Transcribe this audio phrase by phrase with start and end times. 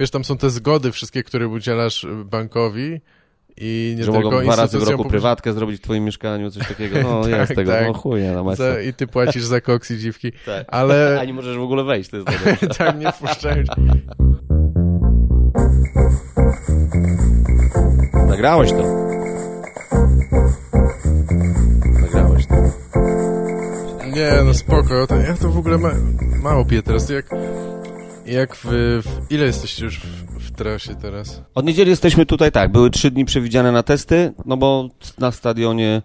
[0.00, 3.00] wiesz, tam są te zgody wszystkie, które udzielasz bankowi
[3.60, 6.68] i nie że tylko mogą dwa razy w roku prywatkę zrobić w twoim mieszkaniu, coś
[6.68, 7.02] takiego.
[7.02, 7.86] No Tak, jest tego, tak.
[8.04, 8.74] no na masę.
[8.74, 10.32] Za, I ty płacisz za koks i dziwki.
[10.46, 10.66] Tak.
[10.68, 12.28] Ale A nie możesz w ogóle wejść, to jest
[12.78, 13.64] tam nie wpuszczają.
[18.28, 18.82] Nagrałeś to.
[22.00, 22.54] Nagrałeś to.
[24.06, 25.06] Nie, no spoko.
[25.06, 25.90] To, ja to w ogóle ma,
[26.42, 27.10] mało piję teraz.
[27.10, 27.26] Jak,
[28.28, 28.64] jak w,
[29.02, 29.30] w...
[29.30, 31.42] Ile jesteście już w, w trasie teraz?
[31.54, 34.88] Od niedzieli jesteśmy tutaj, tak, były trzy dni przewidziane na testy, no bo
[35.18, 36.02] na stadionie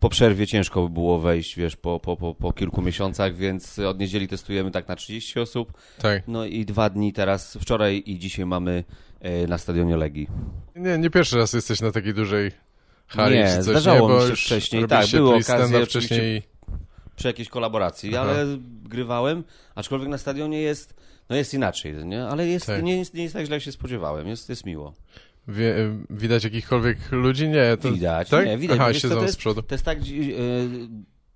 [0.00, 3.98] po przerwie ciężko by było wejść, wiesz, po, po, po, po kilku miesiącach, więc od
[3.98, 6.22] niedzieli testujemy tak na 30 osób, Tak.
[6.28, 8.84] no i dwa dni teraz, wczoraj i dzisiaj mamy
[9.20, 10.28] e, na stadionie Legii.
[10.76, 12.50] Nie, nie pierwszy raz jesteś na takiej dużej
[13.06, 14.14] hali Nie, czy coś, zdarzało nie?
[14.14, 16.42] mi się już wcześniej, tak, były okazje wcześniej.
[17.16, 18.30] przy jakiejś kolaboracji, Aha.
[18.30, 18.46] ale
[18.84, 19.44] grywałem,
[19.74, 20.94] aczkolwiek na stadionie jest,
[21.28, 22.24] no jest inaczej, nie?
[22.24, 22.82] ale jest, Tak.
[22.82, 24.94] nie, jest, nie jest tak źle, jak się spodziewałem, jest, jest miło.
[25.48, 25.74] Wie,
[26.10, 27.48] widać jakichkolwiek ludzi?
[27.48, 27.92] Nie, to...
[27.92, 28.46] Widać, tak?
[28.46, 28.78] nie, widać.
[28.80, 29.62] Aha, Wiesz siedzą to jest, z przodu.
[29.62, 30.02] To jest tak e,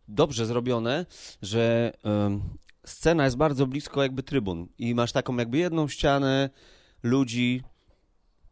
[0.08, 1.06] dobrze zrobione,
[1.42, 1.92] że
[2.86, 6.50] scena jest bardzo blisko jakby trybun i masz taką jakby jedną ścianę
[7.02, 7.62] ludzi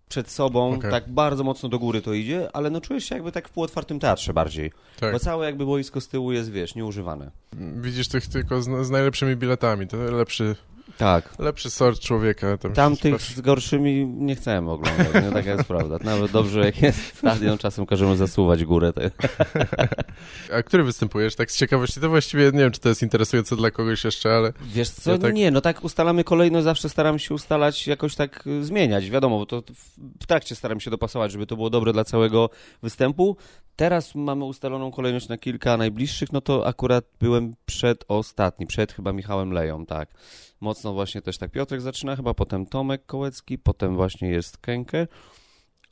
[0.09, 0.91] przed sobą, Okej.
[0.91, 4.01] tak bardzo mocno do góry to idzie, ale no czujesz się jakby tak w półotwartym
[4.01, 5.13] teatrze bardziej, Tak.
[5.13, 7.31] bo całe jakby boisko z tyłu jest, wiesz, nieużywane.
[7.77, 9.87] Widzisz tych tylko z, z najlepszymi biletami.
[9.87, 10.57] To lepszy,
[10.99, 11.39] Tak.
[11.39, 12.57] lepszy sort człowieka.
[12.59, 15.99] Tam Tamtych z gorszymi nie chcemy oglądać, no taka jest prawda.
[16.05, 18.93] Nawet dobrze jak jest stadion, czasem każemy zasuwać górę.
[18.93, 19.01] To...
[20.57, 21.37] A który występujesz?
[21.37, 24.53] Tak z ciekawości, to właściwie nie wiem, czy to jest interesujące dla kogoś jeszcze, ale
[24.61, 28.47] Wiesz co, Ja tak- nie, no tak ustalamy kolejność, zawsze staram się ustalać, jakoś tak
[28.47, 31.93] y, zmieniać, wiadomo, bo to w, w trakcie staram się dopasować, żeby to było dobre
[31.93, 32.51] dla całego
[32.83, 33.37] występu.
[33.77, 39.53] Teraz mamy ustaloną kolejność na kilka najbliższych, no to akurat byłem przedostatni, przed chyba Michałem
[39.53, 40.09] Leją, tak.
[40.61, 45.07] Mocno właśnie też tak Piotrek zaczyna, chyba potem Tomek Kołecki, potem właśnie jest Kenke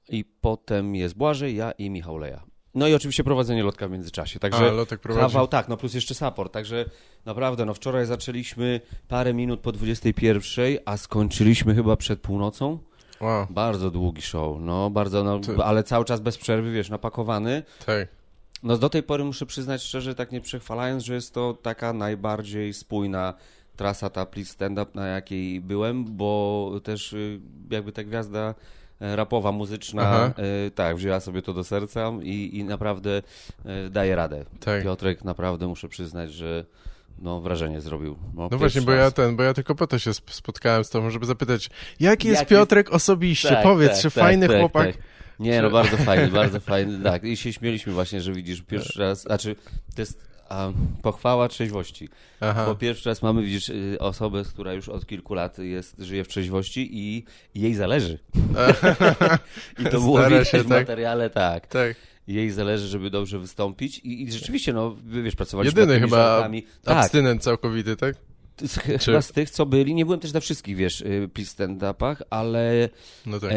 [0.09, 2.43] i potem jest Błażej, ja i Michał Leja.
[2.75, 4.69] No i oczywiście prowadzenie lotka w międzyczasie, także...
[4.69, 5.27] A, Lotek prowadzi.
[5.27, 6.85] Kawał, tak, no plus jeszcze support, także
[7.25, 12.79] naprawdę, no wczoraj zaczęliśmy parę minut po 21, a skończyliśmy chyba przed północą.
[13.20, 17.63] Wow, Bardzo długi show, no bardzo, no, To- ale cały czas bez przerwy, wiesz, napakowany.
[17.86, 18.08] tak.
[18.63, 22.75] No do tej pory muszę przyznać szczerze, tak nie przechwalając, że jest to taka najbardziej
[22.75, 23.35] spójna
[23.77, 27.40] trasa, ta please stand-up, na jakiej byłem, bo też y,
[27.70, 28.55] jakby ta gwiazda
[29.01, 30.35] e, rapowa, muzyczna,
[30.67, 33.23] e, tak, wzięła sobie to do serca i, i naprawdę
[33.64, 34.45] e, daje radę.
[34.61, 34.83] Tak.
[34.83, 36.64] Piotrek naprawdę muszę przyznać, że
[37.18, 38.17] no, wrażenie zrobił.
[38.34, 40.90] No pierwszy właśnie, bo ja ten, bo ja tylko po to się sp- spotkałem z
[40.90, 41.70] tobą, żeby zapytać,
[42.01, 43.48] jaki jest Jaki- Piotrek osobiście?
[43.48, 44.86] Tak, Powiedz, tak, czy tak, fajny tak, chłopak?
[44.86, 44.96] tak.
[45.39, 47.24] Nie, no bardzo fajny, bardzo fajny, tak.
[47.24, 49.57] I się śmieliśmy właśnie, że widzisz pierwszy raz, znaczy
[49.95, 50.73] to jest a,
[51.03, 52.09] pochwała trzeźwości.
[52.41, 56.25] Aha, Bo pierwszy raz mamy, widzisz, y, osobę, która już od kilku lat jest, żyje
[56.25, 57.25] w trzeźwości i
[57.55, 58.19] jej zależy.
[59.81, 60.79] I to było Stara widać się, w tak?
[60.89, 61.67] materiale, tak.
[61.67, 61.97] tak.
[62.27, 66.63] Jej zależy, żeby dobrze wystąpić i, i rzeczywiście, no, wiesz, pracowaliśmy Jedyny chyba żartami.
[66.83, 68.17] Tak, abstynent całkowity, tak?
[68.63, 72.17] Z, chyba z tych, co byli, nie byłem też na wszystkich, wiesz, y, please stand-upach,
[72.31, 72.89] ale
[73.27, 73.51] No tak.
[73.53, 73.57] E,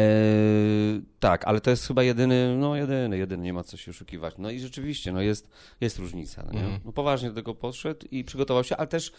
[1.20, 4.34] tak, ale to jest chyba jedyny, no jedyny, jedyny, nie ma co się oszukiwać.
[4.38, 5.50] No i rzeczywiście, no jest,
[5.80, 6.60] jest różnica, no?
[6.60, 6.80] Mhm.
[6.84, 9.12] no poważnie do tego podszedł i przygotował się, ale też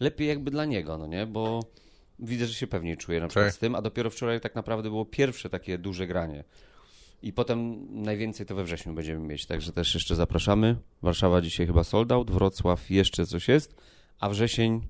[0.00, 1.64] lepiej jakby dla niego, no nie, bo
[2.18, 3.54] widzę, że się pewniej czuje na przykład Tak.
[3.54, 6.44] z tym, a dopiero wczoraj tak naprawdę było pierwsze takie duże granie.
[7.22, 10.76] I potem najwięcej to we wrześniu będziemy mieć, także też jeszcze zapraszamy.
[11.02, 13.74] Warszawa dzisiaj chyba sold out, Wrocław jeszcze coś jest,
[14.20, 14.80] a wrzesień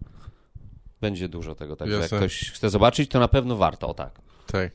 [1.07, 2.17] będzie dużo tego, także Jasne.
[2.17, 4.21] jak ktoś chce zobaczyć, to na pewno warto, o tak.
[4.47, 4.73] Tak.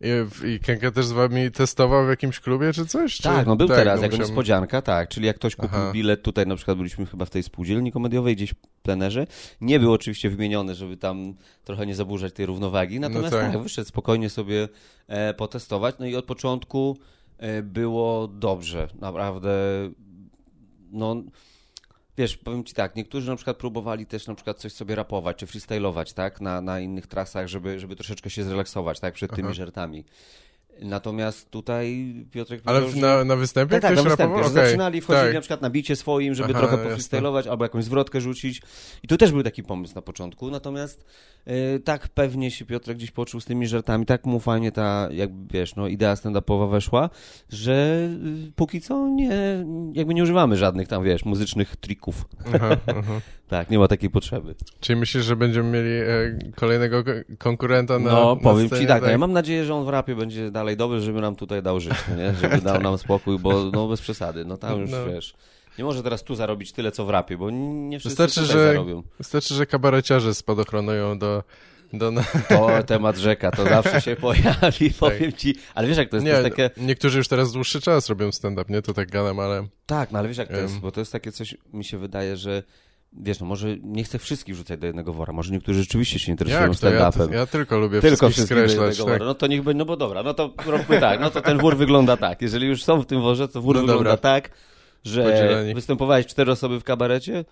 [0.00, 3.16] I, I Kenka też z wami testował w jakimś klubie, czy coś?
[3.16, 3.22] Czy...
[3.22, 5.08] Tak, no był teraz, jako musiałem- niespodzianka, tak.
[5.08, 5.92] Czyli jak ktoś kupił Aha.
[5.92, 9.26] bilet, tutaj na przykład byliśmy chyba w tej spółdzielni komediowej, gdzieś w plenerze.
[9.60, 11.34] Nie był oczywiście wymieniony, żeby tam
[11.64, 13.52] trochę nie zaburzać tej równowagi, natomiast tak.
[13.52, 13.62] tak.
[13.62, 14.68] wyszedł spokojnie sobie
[15.08, 15.94] e, potestować.
[15.98, 16.98] No i od początku
[17.38, 19.50] e, było dobrze, naprawdę.
[20.92, 21.22] No,
[22.18, 25.46] wiesz, powiem ci tak, niektórzy na przykład próbowali też na przykład coś sobie rapować, czy
[25.46, 29.54] freestylować, tak, na, na innych trasach, żeby, żeby troszeczkę się zrelaksować, tak, przed tymi Aha.
[29.54, 30.04] żartami.
[30.82, 34.44] Natomiast tutaj Piotrek Ale powiedział, że- na, na występie tak, tak, na występie, rapował?
[34.44, 35.34] że Okej, zaczynali, wchodzili tak.
[35.34, 38.62] na przykład na bicie swoim, żeby Aha, trochę pofreestylować albo jakąś zwrotkę rzucić.
[39.02, 41.04] I tu też był taki pomysł na początku, natomiast
[41.48, 45.58] y, tak pewnie się Piotrek gdzieś poczuł z tymi żartami, tak mu fajnie ta, jakby
[45.58, 47.10] wiesz, no idea stand-upowa weszła,
[47.48, 48.08] że
[48.48, 52.24] y, póki co nie, jakby nie używamy żadnych tam, wiesz, muzycznych trików.
[52.54, 52.76] Aha.
[53.48, 54.54] Tak, nie ma takiej potrzeby.
[54.80, 58.88] Czyli myślisz, że będziemy mieli e, kolejnego ko- konkurenta na no, na powiem scenie, ci
[58.88, 61.62] tak, no, ja mam nadzieję, że on w rapie będzie dalej dobry, żeby nam tutaj
[61.62, 62.34] dał żyć, nie?
[62.34, 65.06] żeby dał nam spokój, bo no bez przesady, no tam już, No.
[65.06, 65.34] wiesz,
[65.78, 69.02] nie może teraz tu zarobić tyle, co w rapie, bo nie wszyscy Wystarczy, że- zarobią.
[69.18, 71.42] Wystarczy, że kabareciarze spadochronują do
[71.92, 72.12] Do.
[72.48, 75.54] To temat rzeka, to zawsze się pojawi, powiem ci.
[75.74, 76.70] Ale wiesz, jak to jest, nie, to jest takie...
[76.80, 78.82] niektórzy już teraz dłuższy czas robią stand-up, nie?
[78.82, 79.66] To tak gadam, ale...
[79.86, 82.36] Tak, no ale wiesz, jak to jest, bo to jest takie coś, mi się wydaje,
[82.36, 82.62] że
[83.12, 86.74] wiesz, no może nie chcę wszystkich rzucać do jednego wora, może niektórzy rzeczywiście się interesują
[86.74, 86.90] to?
[86.90, 87.32] Ja, stand-upem.
[87.32, 88.88] ja tylko lubię Tylko wszystkich wszystkich do skreślać.
[88.98, 89.18] jednego Tak.
[89.18, 89.26] wora.
[89.28, 91.76] No to niech będzie, no bo dobra, no to róbmy tak, no to ten wór
[91.76, 92.42] wygląda tak.
[92.42, 94.16] Jeżeli już są w tym worze, to wór No wygląda dobra.
[94.16, 94.50] tak,
[95.04, 95.74] że Podzieleni.
[95.74, 97.44] występowałeś cztery osoby w kabarecie,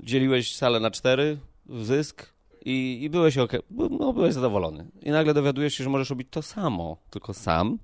[0.00, 1.38] dzieliłeś salę na cztery
[1.82, 2.26] zysk
[2.64, 4.86] i, i byłeś ok, no byłeś zadowolony.
[5.02, 7.78] I nagle dowiadujesz się, że możesz robić to samo, tylko sam.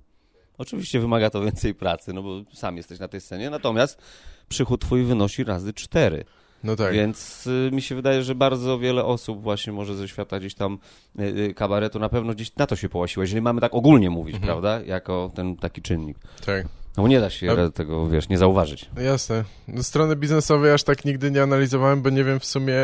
[0.57, 4.01] Oczywiście wymaga to więcej pracy, no bo sam jesteś na tej scenie, natomiast
[4.49, 6.25] przychód twój wynosi razy cztery.
[6.63, 6.93] No tak.
[6.93, 10.77] Więc y, mi się wydaje, że bardzo wiele osób właśnie może ze świata gdzieś tam
[11.19, 14.35] y, y, kabaretu na pewno gdzieś na to się połasiło, jeżeli mamy tak ogólnie mówić,
[14.35, 14.47] Mhm.
[14.53, 14.81] prawda?
[14.85, 16.17] Jako ten taki czynnik.
[16.45, 16.65] tak.
[16.97, 18.89] No nie da się A- tego, wiesz, nie zauważyć.
[19.03, 19.43] Jasne.
[19.67, 22.75] No, strony biznesowej aż tak nigdy nie analizowałem, bo nie wiem w sumie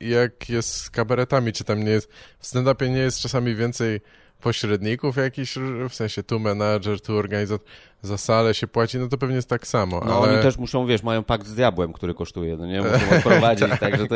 [0.00, 4.00] jak jest z kabaretami, czy tam nie jest, w stand-upie nie jest czasami więcej
[4.40, 5.54] pośredników jakichś,
[5.88, 7.66] w sensie tu menadżer, tu organizator,
[8.02, 10.86] za salę się płaci, no to pewnie jest tak samo, No ale, oni też muszą,
[10.86, 12.78] wiesz, mają pakt z diabłem, który kosztuje, no nie?
[12.82, 14.14] Muszą odprowadzić, tak, że to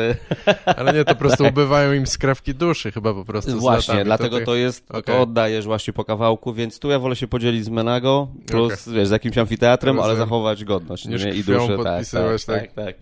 [0.75, 4.05] ale nie, to po prostu ubywają im skrawki duszy chyba po prostu Właśnie, latami.
[4.05, 5.03] dlatego ty- to jest, Okej.
[5.03, 9.07] to oddajesz właśnie po kawałku, więc tu ja wolę się podzielić z Menago, plus, wiesz,
[9.07, 10.27] z jakimś amfiteatrem, ale Rozumiem.
[10.27, 11.31] zachować godność, Niż nie?
[11.33, 12.95] I duszę, tak, podpisywać, tak, tak, tak.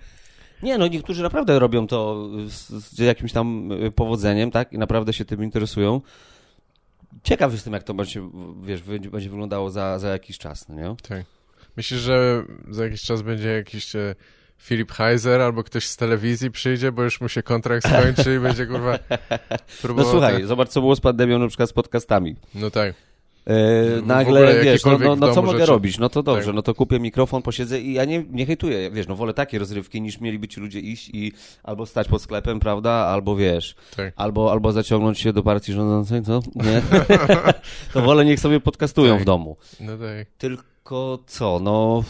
[0.64, 4.74] Nie, no niektórzy naprawdę robią to z, z jakimś tam y, powodzeniem, tak?
[4.74, 6.02] I naprawdę się tym interesują.
[7.24, 8.30] Ciekaw jestem, jak to będzie,
[8.64, 10.96] wiesz, będzie, wyglądało za, za jakiś czas, no nie?
[11.10, 11.26] Tak.
[11.78, 14.16] Myślisz, że za jakiś czas będzie jakiś e,
[14.58, 18.66] Filip Heiser albo ktoś z telewizji przyjdzie, bo już mu się kontrakt skończy i będzie
[18.66, 20.12] kurwa No próbował...
[20.12, 22.36] słuchaj, te- zobacz, co było z pandemią na przykład z podcastami.
[22.56, 22.94] No tak.
[23.46, 25.72] W nagle, wiesz, no, no, w no co mogę rzeczy.
[25.72, 25.98] robić?
[26.00, 26.56] No to dobrze, Tak.
[26.56, 30.02] no to kupię mikrofon, posiedzę i ja nie, nie hejtuję, wiesz, no wolę takie rozrywki,
[30.02, 31.32] niż mieliby ci ludzie iść i
[31.64, 34.14] albo stać pod sklepem, prawda, albo wiesz, Tak.
[34.16, 36.40] albo, albo zaciągnąć się do partii rządzącej, co?
[36.56, 36.82] Nie?
[37.94, 39.22] to wolę niech sobie podcastują Tak.
[39.22, 39.58] w domu.
[39.80, 40.28] No tak.
[40.38, 42.04] Tylko co, no,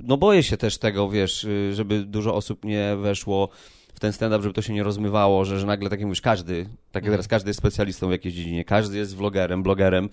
[0.00, 3.48] no boję się też tego, wiesz, y, żeby dużo osób nie weszło
[3.94, 6.66] w ten stand-up, żeby to się nie rozmywało, że, że nagle, tak jak mówisz, każdy,
[6.92, 10.08] tak jak teraz każdy jest specjalistą w jakiejś dziedzinie, każdy jest vlogerem, blogerem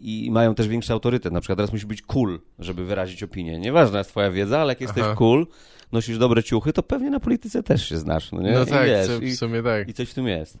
[0.00, 1.32] i mają też większy autorytet.
[1.32, 3.58] Na przykład teraz musisz być cool, żeby wyrazić opinię.
[3.58, 5.14] Nieważna jest twoja wiedza, ale jak jesteś Aha.
[5.14, 5.46] cool,
[5.92, 8.52] nosisz dobre ciuchy, to pewnie na polityce też się znasz, no nie?
[8.52, 9.88] No I tak, wiesz, w i- sumie tak.
[9.88, 10.58] i coś w tym jest.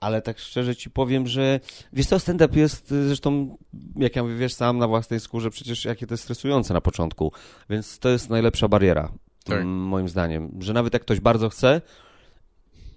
[0.00, 1.60] Ale tak szczerze ci powiem, że
[1.92, 3.56] wiesz co, stand-up jest y, zresztą,
[3.96, 7.32] jak ja mówię, wiesz sam na własnej skórze, przecież jakie to jest stresujące na początku.
[7.70, 9.12] Więc to jest najlepsza bariera,
[9.44, 9.64] Tak.
[9.64, 10.50] moim zdaniem.
[10.60, 11.80] Że nawet jak ktoś bardzo chce,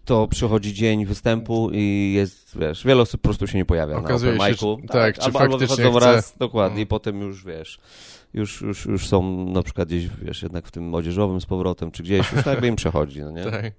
[0.05, 4.31] to przychodzi dzień występu i jest, wiesz, wiele osób po prostu się nie pojawia Okazuje
[4.31, 4.77] na się, open micu.
[4.81, 6.11] czy- tak, czy albo, albo faktycznie wychodzą chce.
[6.15, 7.79] raz, dokładnie, i potem już, wiesz,
[8.33, 12.03] już, już, już są na przykład gdzieś, wiesz, jednak w tym młodzieżowym z powrotem, czy
[12.03, 13.43] gdzieś, już jakby im przechodzi, no nie?
[13.51, 13.71] tak.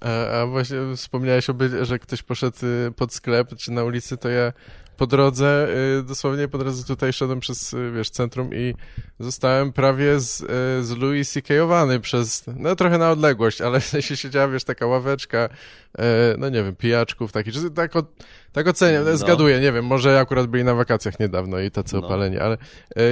[0.00, 2.56] A, a właśnie wspomniałeś o by, że ktoś poszedł
[2.88, 4.52] y, pod sklep czy na ulicy, to ja
[5.00, 5.68] po drodze,
[5.98, 8.74] y, dosłownie po drodze tutaj szedłem przez, y, wiesz, centrum i
[9.20, 10.46] zostałem prawie z, y,
[10.84, 15.48] z Louis C.K.owany przez, no trochę na odległość, ale w sensie siedziała, wiesz, taka ławeczka,
[16.38, 18.02] no nie wiem, pijaczków takich, że tak, o,
[18.52, 19.16] tak oceniam, No.
[19.16, 22.06] zgaduję, nie wiem, może akurat byli na wakacjach niedawno i tacy No.
[22.06, 22.58] opaleni, ale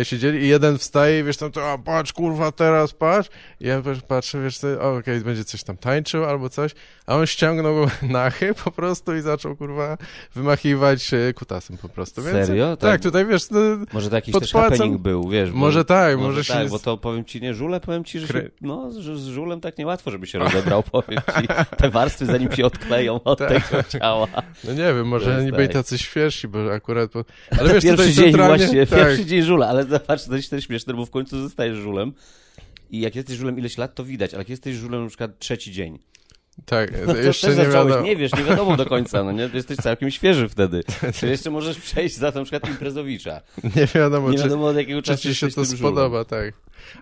[0.00, 3.28] y, siedzieli i jeden wstaje i wiesz, tam to, a patrz, kurwa, teraz patrz,
[3.60, 6.74] i ja patrz- patrzę, wiesz, okej, będzie coś tam tańczył albo coś,
[7.06, 9.98] a on ściągnął nachy po prostu i zaczął, kurwa,
[10.34, 12.22] wymachiwać e, kutasem po prostu.
[12.22, 12.76] Więc, Serio?
[12.76, 13.02] Tak, Tak.
[13.02, 13.60] tutaj, wiesz, no,
[13.92, 15.50] Może to jakiś happening był, wiesz.
[15.52, 16.52] bo- może tak, może, się...
[16.52, 19.26] tak, bo to powiem ci, nie, żule, powiem ci, że się, Kry- no, z, z
[19.26, 21.48] żulem tak niełatwo, żeby się rozebrał, powiem ci.
[21.76, 23.68] Te warstwy zanim się odkleją od Tak.
[23.68, 24.28] tego ciała.
[24.64, 25.76] No nie wiem, może jest oni byli tak.
[25.76, 27.10] tacy świeżsi, bo akurat...
[27.10, 27.24] Po...
[27.58, 28.64] Ale wiesz, pierwszy dzień centralnie...
[28.64, 32.12] właśnie, tak, pierwszy dzień żula, ale zobacz, to jest śmieszne, bo w końcu zostajesz żulem.
[32.90, 35.72] I jak jesteś żulem ileś lat, to widać, ale jak jesteś żulem na przykład trzeci
[35.72, 35.98] dzień,
[36.66, 38.00] tak, no to jeszcze też nie wiadomo.
[38.00, 39.50] nie wiesz, nie wiadomo do końca, no nie?
[39.54, 40.80] Jesteś całkiem świeży wtedy.
[41.20, 43.40] Czy jeszcze możesz przejść za to na przykład imprezowicza.
[43.76, 46.54] Nie wiadomo, Nie czy, wiadomo od jakiego czasu ci się to spodoba, tak.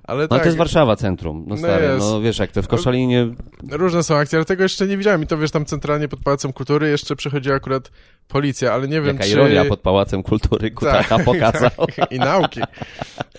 [0.04, 1.98] Ale No tak, to jest Warszawa centrum, no No stary, jest.
[2.00, 3.28] no wiesz, jak to w Koszalinie
[3.70, 6.52] różne są akcje, ale tego jeszcze nie widziałem i to wiesz, tam centralnie pod Pałacem
[6.52, 7.90] Kultury jeszcze przychodziła akurat
[8.28, 9.30] policja, ale nie wiem, Jaka czy...
[9.30, 11.70] ironia pod Pałacem Kultury Kutaka pokazał.
[11.96, 12.60] Tak, I nauki.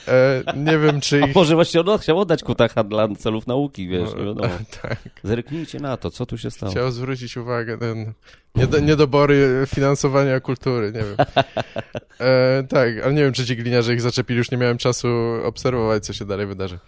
[0.08, 1.36] E, nie wiem, czy A ich...
[1.36, 4.50] może właśnie on chciał oddać Kutacha dla celów nauki, wiesz, No, nie wiadomo.
[4.82, 4.98] tak.
[5.24, 6.72] Zerknijcie na to, co tu się stało.
[6.72, 8.13] Chciał zwrócić uwagę ten
[8.56, 11.44] niedo, niedobory finansowania kultury, nie wiem.
[12.20, 15.08] E, tak, ale nie wiem, czy ci gliniarze ich zaczepili, już nie miałem czasu
[15.44, 16.79] obserwować, co się dalej wydarzy.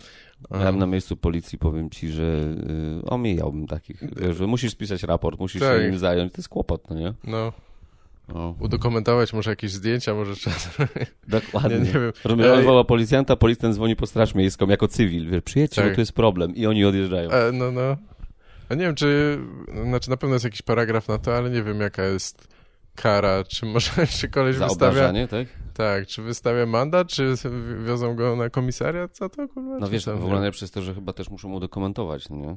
[0.52, 2.24] Ja na miejscu policji powiem ci, że
[3.04, 4.04] y, omijałbym takich,
[4.38, 5.78] że musisz spisać raport, musisz Tak.
[5.78, 7.14] się nim zająć, to jest kłopot, no nie?
[7.24, 7.54] No,
[8.34, 10.56] No, udokumentować może jakieś zdjęcia, może trzeba...
[11.28, 11.80] dokładnie.
[11.80, 12.12] Nie, nie wiem.
[12.42, 12.52] Ej.
[12.52, 15.92] on woła policjanta, policjant dzwoni po straż miejską jako cywil, wiesz, przyjedźcie, Tak.
[15.92, 17.30] bo tu jest problem i oni odjeżdżają.
[17.30, 17.98] E, no, no.
[18.70, 19.40] A nie wiem, czy,
[19.86, 22.48] znaczy na pewno jest jakiś paragraf na to, ale nie wiem jaka jest
[22.96, 25.28] kara, czy może, czy koleś Za wystawia...
[25.28, 25.48] tak?
[25.74, 27.34] Tak, czy wystawia mandat, czy
[27.86, 29.78] wiozą go na komisariat, co to kurwa?
[29.80, 32.56] No wiesz, w ogóle najlepsze jest to, że chyba też muszą udokumentować, no nie?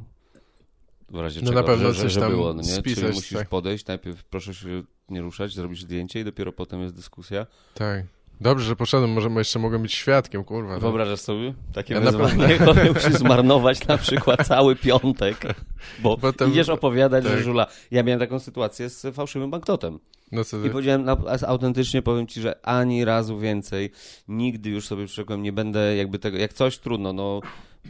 [1.13, 2.69] W razie No czego, na pewno że, że, coś że tam było, no nie?
[2.69, 3.49] spisać, Czyli musisz tak.
[3.49, 7.47] podejść, najpierw proszę się nie ruszać, zrobić zdjęcie i dopiero potem jest dyskusja.
[7.75, 8.05] Tak.
[8.41, 10.75] Dobrze, że poszedłem, może jeszcze mogę być świadkiem, kurwa.
[10.75, 10.81] no.
[10.81, 11.55] Wyobrażasz sobie?
[11.73, 15.55] Takie Ja na wyzwanie, które musisz zmarnować na przykład cały piątek,
[15.99, 17.33] bo Potem- idziesz opowiadać, tak.
[17.33, 17.67] że żula...
[17.91, 19.99] Ja miałem taką sytuację z fałszywym banknotem.
[20.33, 23.91] No I powiedziałem, a- autentycznie powiem ci, że ani razu więcej,
[24.29, 27.41] nigdy już sobie przyrzekłem, nie będę jakby tego, jak coś trudno, no.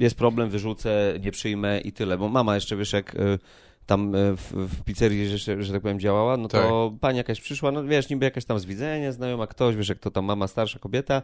[0.01, 3.39] Jest problem, wyrzucę, nie przyjmę i tyle, bo mama jeszcze, wiesz, jak y,
[3.87, 7.73] tam y, w, w pizzerii, że, że tak powiem, działała, no to pani jakaś przyszła,
[7.73, 10.79] no wiesz, niby jakaś tam z widzenia, znajoma ktoś, wiesz, jak to tam mama, starsza
[10.79, 11.23] kobieta,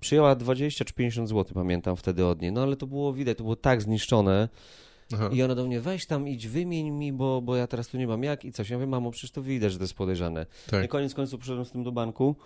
[0.00, 3.44] przyjęła 20 czy 50 zł, pamiętam wtedy od niej, no ale to było widać, to
[3.44, 4.48] było tak zniszczone,
[5.14, 5.28] Aha.
[5.32, 8.06] i ona do mnie, weź tam, idź, wymień mi, bo, bo ja teraz tu nie
[8.06, 8.70] mam jak i coś.
[8.70, 10.46] Ja mówię, mamo, przecież to widać, że to jest podejrzane.
[10.70, 10.84] Tak.
[10.84, 12.36] I koniec końców przyszedłem z tym do banku,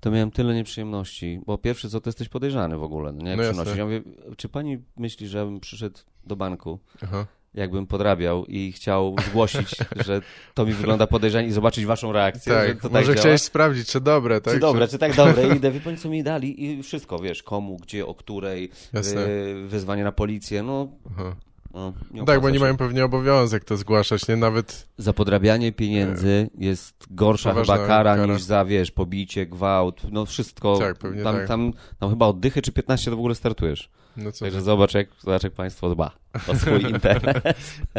[0.00, 3.36] to miałem tyle nieprzyjemności, bo pierwsze co, to jesteś podejrzany w ogóle, no nie?
[3.36, 3.76] No przynosisz.
[3.76, 4.02] Ja mówię,
[4.36, 7.26] czy pani myśli, że ja bym przyszedł do banku, Aha.
[7.54, 9.76] jakbym podrabiał i chciał zgłosić,
[10.06, 10.20] że
[10.54, 13.16] to mi wygląda podejrzanie i zobaczyć waszą reakcję, Tak, to tak może działa?
[13.16, 14.54] chciałeś sprawdzić, czy dobre, tak?
[14.54, 17.42] Czy dobre, czy tak dobre, i idę, wie pani co mi dali i wszystko, wiesz,
[17.42, 19.20] komu, gdzie, o której, Jasne.
[19.20, 21.36] yy, wezwanie na policję, no, Aha.
[21.74, 22.60] No nie tak, bo oni się.
[22.62, 24.36] mają pewnie obowiązek to zgłaszać, nie?
[24.36, 28.32] Nawet, Za podrabianie pieniędzy jest gorsza Poważna chyba kara, kara.
[28.32, 30.78] niż za, wiesz, pobicie, gwałt, no wszystko.
[30.78, 31.48] Tak, pewnie tam, tak.
[31.48, 33.90] tam, tam chyba od dychy czy 15 to w ogóle startujesz.
[34.16, 36.10] no co, Także zobacz jak, zobacz, jak państwo dba
[36.48, 37.34] o swój interes.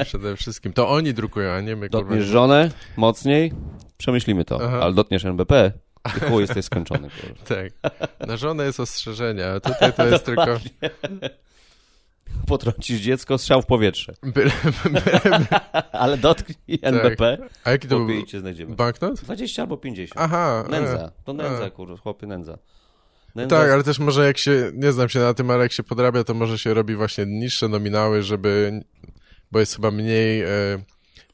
[0.05, 0.74] przede wszystkim.
[0.74, 2.03] To oni drukują, a nie my, kurwa.
[2.03, 3.53] Dotkniesz żonę mocniej,
[3.98, 4.79] przemyślimy to, Aha.
[4.82, 5.72] ale dotkniesz NBP
[6.17, 7.10] i chuj, jesteś skończony.
[7.22, 7.36] kurwa.
[7.55, 7.94] Tak.
[8.27, 10.46] Na żonę jest ostrzeżenie, a tutaj to jest tylko...
[12.48, 14.13] Potrącisz dziecko, strzał w powietrze.
[14.36, 14.51] Byle,
[14.84, 15.01] byle,
[15.92, 18.75] Ale dotknij NBP, a jaki to był cię znajdziemy.
[18.75, 19.22] banknot?
[19.22, 20.22] 20 albo 50.
[20.22, 20.63] Aha.
[20.70, 21.12] Nędza, e.
[21.24, 21.70] to nędza, a.
[21.70, 22.58] kurwa, chłopie, nędza.
[23.36, 25.84] Nędza Tak, ale też może jak się, nie znam się na tym, ale jak się
[25.84, 28.82] podrabia, to może się robi właśnie niższe nominały, żeby,
[29.51, 30.48] bo jest chyba mniej e,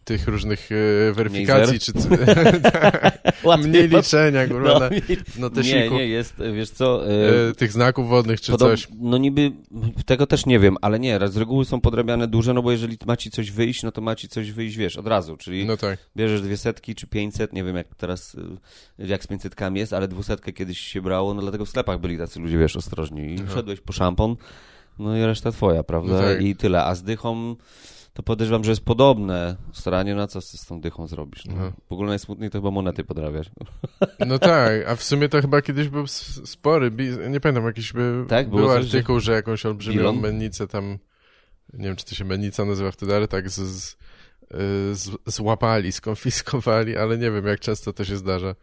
[0.04, 1.92] tych różnych e, weryfikacji, czy
[3.68, 7.08] mniej liczenia, kurwa, nie, w notesiku, nie, jest, wiesz co...
[7.12, 8.88] e, e, tych znaków wodnych, czy coś.
[9.00, 9.52] No niby,
[10.06, 13.18] tego też nie wiem, ale nie, z reguły są podrabiane duże, no bo jeżeli ma
[13.18, 16.00] ci coś wyjść, no to ma ci coś wyjść, wiesz, od razu, czyli No tak,
[16.18, 18.36] bierzesz dwie setki czy pięćset, nie wiem jak teraz,
[19.00, 22.40] jak z pięćsetkami jest, ale dwusetkę kiedyś się brało, no dlatego w sklepach byli tacy
[22.40, 23.36] ludzie, wiesz, ostrożni.
[23.36, 23.54] I Aha.
[23.56, 24.36] szedłeś po szampon,
[25.00, 26.42] no i reszta twoja, prawda, No tak.
[26.42, 27.56] i tyle, a z dychą
[28.14, 31.54] to podejrzewam, że jest podobne staranie, na co z z tą dychą zrobisz, no.
[31.58, 31.72] Aha.
[31.90, 33.52] W ogóle najsmutniej to chyba monety podrabiać.
[34.28, 36.92] no tak, a w sumie to chyba kiedyś był spory,
[37.30, 38.50] nie pamiętam, jakiś by, Tak?
[38.50, 40.20] był coś, artykuł, że jakąś olbrzymią Bilon?
[40.20, 40.98] mennicę tam,
[41.74, 43.96] nie wiem, czy to się mennica nazywa wtedy, ale tak z, z, y,
[44.96, 48.56] z, złapali, skonfiskowali, ale nie wiem, jak często to się zdarza.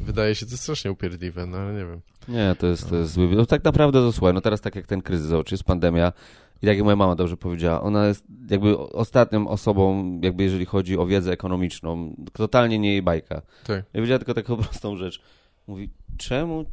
[0.00, 2.00] Wydaje się to strasznie upierdliwe, no ale nie wiem.
[2.28, 3.28] Nie, to jest, to jest zły.
[3.36, 6.12] No tak naprawdę to słuchaj, no teraz tak jak ten kryzys, zobacz, jest pandemia
[6.62, 10.98] i tak jak moja mama dobrze powiedziała, ona jest jakby ostatnią osobą, jakby jeżeli chodzi
[10.98, 13.42] o wiedzę ekonomiczną, totalnie nie jej bajka.
[13.66, 13.76] Tak.
[13.76, 15.22] Ja powiedziała tylko taką prostą rzecz.
[15.66, 16.64] Mówi, czemu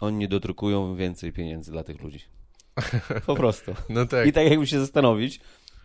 [0.00, 2.20] oni nie dodrukują więcej pieniędzy dla tych ludzi?
[3.26, 3.72] Po prostu.
[3.88, 4.26] No tak.
[4.26, 5.40] I tak jakby się zastanowić,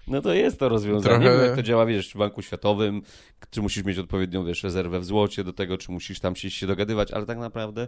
[0.07, 1.03] no to jest to rozwiązanie.
[1.19, 3.01] Trochę- Nie wiem, jak to działa, wiesz, w Banku Światowym,
[3.49, 6.67] czy musisz mieć odpowiednią, wiesz, rezerwę w złocie do tego, czy musisz tam się, się
[6.67, 7.87] dogadywać, ale tak naprawdę,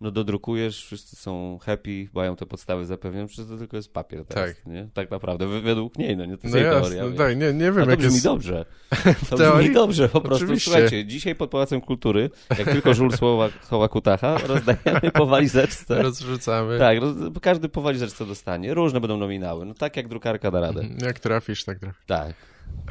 [0.00, 4.56] no dodrukujesz, wszyscy są happy, mają te podstawy zapewnione, przecież to tylko jest papier teraz,
[4.56, 4.66] Tak.
[4.66, 4.88] nie?
[4.94, 7.18] Tak naprawdę, według niej, no nie, to jest No jej jasne, teoria.
[7.18, 8.24] tak, nie, nie wiem, A to brzmi jest...
[8.24, 8.64] dobrze.
[9.30, 9.60] To teorii?
[9.62, 10.44] brzmi dobrze, po prostu.
[10.44, 10.70] Oczywiście.
[10.70, 16.02] Słuchajcie, dzisiaj pod Pałacem Kultury, jak tylko żul słowa, słowa kutacha, rozdajemy po walizeczce.
[16.02, 16.78] Rozrzucamy.
[16.78, 18.74] Tak, roz, każdy po walizeczce dostanie.
[18.74, 19.66] Różne będą nominały.
[19.66, 20.80] No tak jak drukarka da radę.
[20.80, 22.04] Mhm, Jak trafisz, tak trafisz.
[22.06, 22.34] Tak.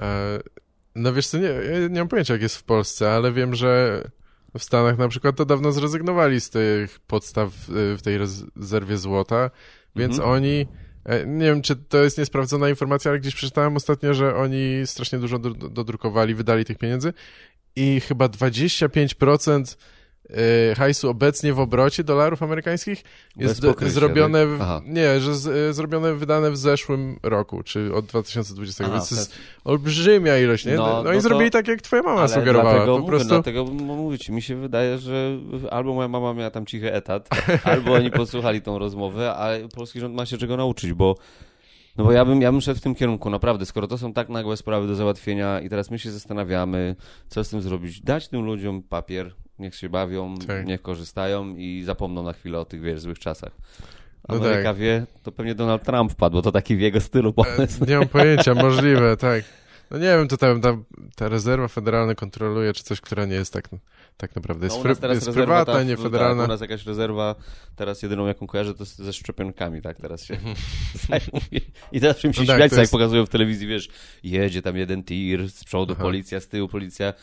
[0.01, 0.39] E,
[0.95, 4.01] No wiesz co, nie, ja nie mam pojęcia jak jest w Polsce, ale wiem, że
[4.57, 9.49] w Stanach na przykład to dawno zrezygnowali z tych podstaw e, w tej rezerwie złota,
[9.95, 10.29] więc Mhm.
[10.29, 10.67] oni,
[11.05, 15.19] e, nie wiem czy to jest niesprawdzona informacja, ale gdzieś przeczytałem ostatnio, że oni strasznie
[15.19, 17.13] dużo do, dodrukowali, wydali tych pieniędzy
[17.75, 19.75] i chyba 25% e,
[20.77, 23.03] hajsu obecnie w obrocie dolarów amerykańskich
[23.35, 28.05] jest do, zrobione, w, nie, że z, e, zrobione, wydane w zeszłym roku, czy od
[28.05, 29.39] 2020, Aha, więc to jest tak.
[29.63, 30.75] olbrzymia ilość, nie?
[30.75, 32.71] No, No, no i to- zrobili tak, jak twoja mama Ale sugerowała.
[32.73, 35.37] dlatego Po mówię, prostu dlatego mówię ci, mi się wydaje, że
[35.71, 37.29] albo moja mama miała tam cichy etat,
[37.63, 41.15] albo oni posłuchali tą rozmowę, a polski rząd ma się czego nauczyć, bo
[41.97, 44.29] no bo ja bym, ja bym szedł w tym kierunku, naprawdę, skoro to są tak
[44.29, 46.95] nagłe sprawy do załatwienia i teraz my się zastanawiamy,
[47.27, 50.65] co z tym zrobić, dać tym ludziom papier, niech się bawią, Tak.
[50.65, 53.51] niech korzystają i zapomną na chwilę o tych, wiesz, złych czasach.
[54.29, 54.77] No Ameryka tak.
[54.77, 57.83] wie, to pewnie Donald Trump wpadł, bo to taki w jego stylu pomysł.
[57.83, 59.43] e, nie mam pojęcia, możliwe, tak.
[59.91, 60.83] No nie wiem, to tam, tam
[61.15, 63.69] ta rezerwa federalna kontroluje, czy coś, która nie jest tak,
[64.21, 64.65] tak naprawdę.
[64.65, 66.41] Jest, No, u nas fry, teraz jest prywatna, ta- nie no federalna.
[66.43, 67.35] Tak, u nas jakaś rezerwa,
[67.75, 70.37] teraz jedyną jaką kojarzę, to ze szczepionkami, tak, teraz się
[71.09, 71.61] zajmuje.
[71.91, 73.89] I teraz czym się No tak, śmiać, to jak jest- pokazują w telewizji, wiesz,
[74.23, 76.03] jedzie tam jeden tir, z przodu Aha.
[76.03, 77.13] policja, z tyłu policja.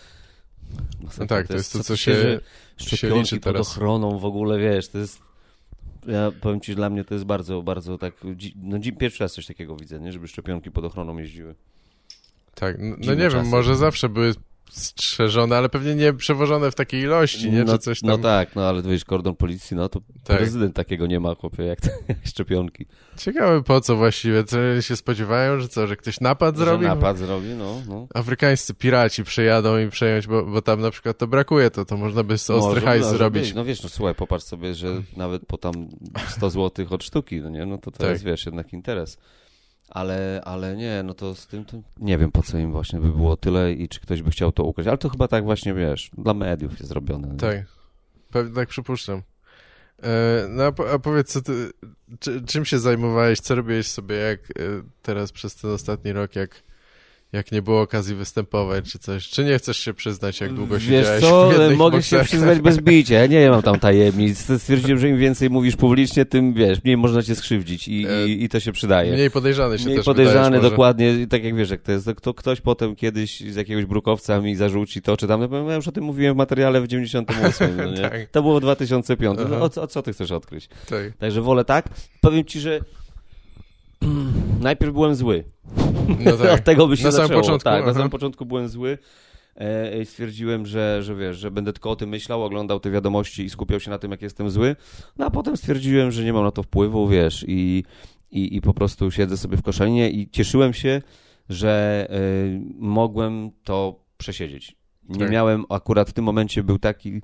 [1.20, 2.40] No tak, to jest to, co się, się,
[2.78, 3.68] się szczepionki liczy pod teraz.
[3.68, 5.20] ochroną w ogóle, wiesz, to jest...
[6.06, 8.14] Ja powiem ci, że dla mnie to jest bardzo, bardzo tak...
[8.62, 10.12] No pierwszy raz coś takiego widzę, nie?
[10.12, 11.54] Żeby szczepionki pod ochroną jeździły.
[12.54, 14.34] Tak, no, no nie wiem, może zawsze były
[14.70, 17.64] strzeżone, ale pewnie nie przewożone w takiej ilości, nie?
[17.64, 18.10] no, Czy coś tam.
[18.10, 20.36] no tak, no ale wiesz, kordon policji, no to Tak.
[20.36, 22.86] prezydent takiego nie ma, chłopie, jak, te, jak szczepionki.
[23.16, 26.86] Ciekawe po co właściwie, co się spodziewają, że co, że ktoś napad Że zrobi?
[26.86, 28.06] napad zrobi, no, no.
[28.14, 32.22] Afrykańscy piraci przyjadą i przejąć, bo, bo tam na przykład to brakuje, to, to można
[32.24, 33.42] by z ostry hajs zrobić.
[33.42, 33.54] być.
[33.54, 35.88] No wiesz, no słuchaj, popatrz sobie, że nawet po tam
[36.28, 38.18] 100 zł od sztuki, no nie, no to to Tak.
[38.18, 39.18] wiesz, jednak interes.
[39.90, 41.64] Ale, ale nie, no to z tym
[41.98, 44.64] nie wiem, po co im właśnie by było tyle i czy ktoś by chciał to
[44.64, 44.88] ukraść.
[44.88, 47.36] Ale to chyba tak właśnie, wiesz, dla mediów jest zrobione.
[47.36, 47.66] Tak,
[48.30, 49.22] pewnie tak przypuszczam.
[50.02, 51.70] E, no a powiedz, co ty,
[52.20, 54.62] czy, czym się zajmowałeś, co robiłeś sobie jak e,
[55.02, 56.62] teraz przez ten ostatni rok, jak,
[57.32, 59.28] jak nie było okazji występować, czy coś?
[59.28, 62.26] Czy nie chcesz się przyznać, jak długo Wiesz siedziałeś co, w jednych mogę się boksach?
[62.28, 64.38] przyznać bez bicia, ja nie mam tam tajemnic.
[64.58, 68.44] Stwierdziłem, że im więcej mówisz publicznie, tym, wiesz, mniej można cię skrzywdzić i, E, i,
[68.44, 69.12] i to się przydaje.
[69.12, 72.14] Mniej podejrzany się Mniej też podejrzany, wydajesz dokładnie, tak jak wiesz, jak to jest, to
[72.14, 75.88] kto, ktoś potem kiedyś z jakiegoś brukowca mi zarzuci to, czy tam, no, ja już
[75.88, 77.96] o tym mówiłem w materiale w 98, no, nie?
[77.96, 78.30] Tak.
[78.30, 80.68] To było w 2005, no, o, co- o co ty chcesz odkryć?
[80.90, 81.16] Tak.
[81.18, 81.88] Także wolę tak.
[82.20, 82.80] Powiem ci, że
[84.60, 85.44] najpierw byłem zły.
[86.24, 86.52] No tak.
[86.52, 87.42] Od tego by się Na samym zaczęło.
[87.42, 88.98] początku, Tak, na samym początku byłem zły.
[89.56, 93.44] E, i stwierdziłem, że, że wiesz, że będę tylko o tym myślał, oglądał te wiadomości
[93.44, 94.76] i skupiał się na tym, jak jestem zły.
[95.16, 97.84] No a potem stwierdziłem, że nie mam na to wpływu, wiesz, i,
[98.30, 101.02] i, i po prostu siedzę sobie w koszalinie i cieszyłem się,
[101.48, 102.16] że e,
[102.78, 104.76] mogłem to przesiedzieć.
[105.08, 105.30] Nie Tak.
[105.30, 107.20] miałem, akurat w tym momencie był taki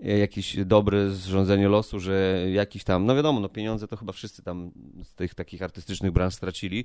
[0.00, 4.70] jakiś dobre zrządzenie losu, że jakiś tam, no wiadomo, no pieniądze to chyba wszyscy tam
[5.02, 6.84] z tych takich artystycznych branż stracili,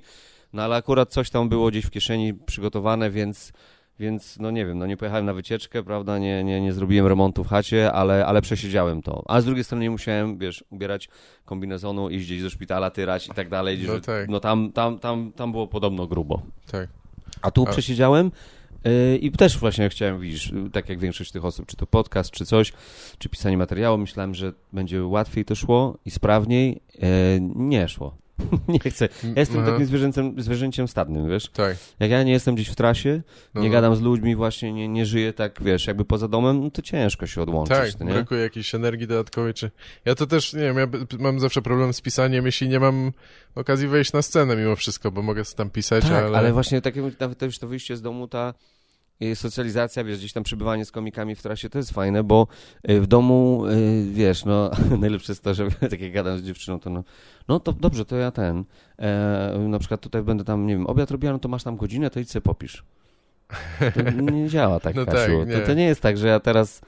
[0.52, 3.52] no ale akurat coś tam było gdzieś w kieszeni przygotowane, więc,
[4.00, 7.44] więc no nie wiem, no nie pojechałem na wycieczkę, prawda, nie, nie, nie zrobiłem remontu
[7.44, 9.22] w chacie, ale, ale przesiedziałem to.
[9.26, 11.08] A z drugiej strony nie musiałem, wiesz, ubierać
[11.44, 14.28] kombinezonu, iść gdzieś do szpitala, tyrać i tak dalej, No że, tak.
[14.28, 16.42] no tam, tam, tam, tam było podobno grubo.
[16.70, 16.88] tak.
[17.42, 18.30] A tu A- przesiedziałem
[19.20, 22.46] i też właśnie chciałem, widzisz, yy, tak jak większość tych osób, czy to podcast, czy
[22.46, 22.72] coś,
[23.18, 26.80] czy pisanie materiału, myślałem, że będzie łatwiej to szło i sprawniej.
[26.94, 27.08] Yy,
[27.54, 28.16] nie szło.
[28.68, 29.08] nie chcę.
[29.24, 29.70] Ja jestem Aha.
[29.70, 31.48] takim zwierzęciem, zwierzęciem stadnym, wiesz?
[31.48, 31.76] Tak.
[32.00, 33.22] Jak ja nie jestem gdzieś w trasie,
[33.54, 33.72] No, nie no.
[33.72, 37.26] gadam z ludźmi, właśnie nie, nie żyję tak, wiesz, jakby poza domem, no to ciężko
[37.26, 38.12] się odłączyć, Tak, to nie?
[38.12, 39.70] brakuje jakiejś energii dodatkowej, czy...
[40.04, 40.86] Ja to też, nie wiem, ja
[41.18, 43.12] mam zawsze problem z pisaniem, jeśli nie mam
[43.54, 46.38] okazji wejść na scenę mimo wszystko, bo mogę tam pisać, Tak, ale...
[46.38, 46.52] ale...
[46.52, 48.73] właśnie takie, nawet też to wyjście z domu, ta y,
[49.34, 52.46] socjalizacja, wiesz, gdzieś tam przebywanie z komikami w trasie, to jest fajne, bo
[52.90, 56.80] y, w domu, y, wiesz, no, najlepsze jest to, że tak jak gadam z dziewczyną,
[56.80, 57.04] to no,
[57.48, 58.64] no to dobrze, to ja ten,
[58.98, 62.10] e, na przykład tutaj będę tam, nie wiem, obiad robiła, no to masz tam godzinę,
[62.10, 62.84] to idź se popisz.
[63.94, 65.44] To nie działa tak, No tak, Kasiu.
[65.44, 65.60] nie.
[65.60, 66.80] To, to nie jest tak, że ja teraz...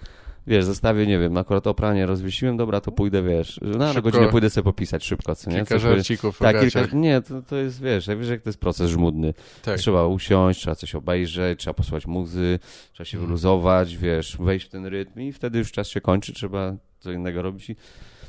[0.46, 4.02] Wiesz, zostawię, nie wiem, akurat opranie rozwiesiłem, dobra, to pójdę, wiesz, na, na Szybko.
[4.10, 5.56] godzinę pójdę sobie popisać szybko, co nie?
[5.56, 8.90] Kilka żarcików tak, kilka, nie, to, to jest, wiesz, jak wiesz, jak to jest proces
[8.90, 9.34] żmudny.
[9.62, 9.78] Tak.
[9.78, 12.58] Trzeba usiąść, trzeba coś obejrzeć, trzeba posłuchać muzy,
[12.92, 13.26] trzeba się Mhm.
[13.28, 17.42] wyluzować, wiesz, wejść w ten rytm i wtedy już czas się kończy, trzeba co innego
[17.42, 17.70] robić.
[17.70, 17.76] I...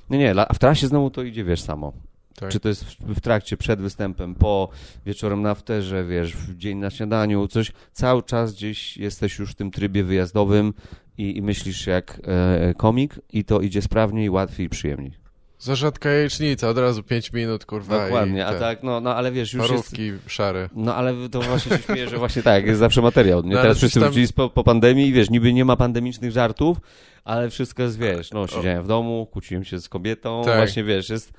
[0.09, 1.93] Nie, nie, a w trasie znowu to idzie, wiesz, samo.
[2.35, 2.49] Tak.
[2.49, 4.69] Czy to jest w, trakcie, przed występem, po,
[5.05, 7.71] wieczorem na wterze, wiesz, w dzień na śniadaniu, coś.
[7.91, 10.73] Cały czas gdzieś jesteś już w tym trybie wyjazdowym
[11.17, 15.27] i, i myślisz jak e, komik i to idzie sprawniej, łatwiej i przyjemniej.
[15.59, 19.53] Za rzadka jajecznica, od razu 5 minut, kurwa, Dokładnie, a tak, no, no ale wiesz,
[19.53, 19.95] już jest...
[20.27, 20.69] szare.
[20.75, 23.43] No ale to właśnie się śmieję, że właśnie tak, jest zawsze materiał.
[23.43, 23.55] Nie?
[23.55, 26.77] No, Teraz wszyscy tam- wrócili po, po pandemii i wiesz, niby nie ma pandemicznych żartów,
[27.23, 30.57] ale wszystko jest, wiesz, no siedziałem w domu, kłóciłem się z kobietą, Tak.
[30.57, 31.33] właśnie wiesz, jest...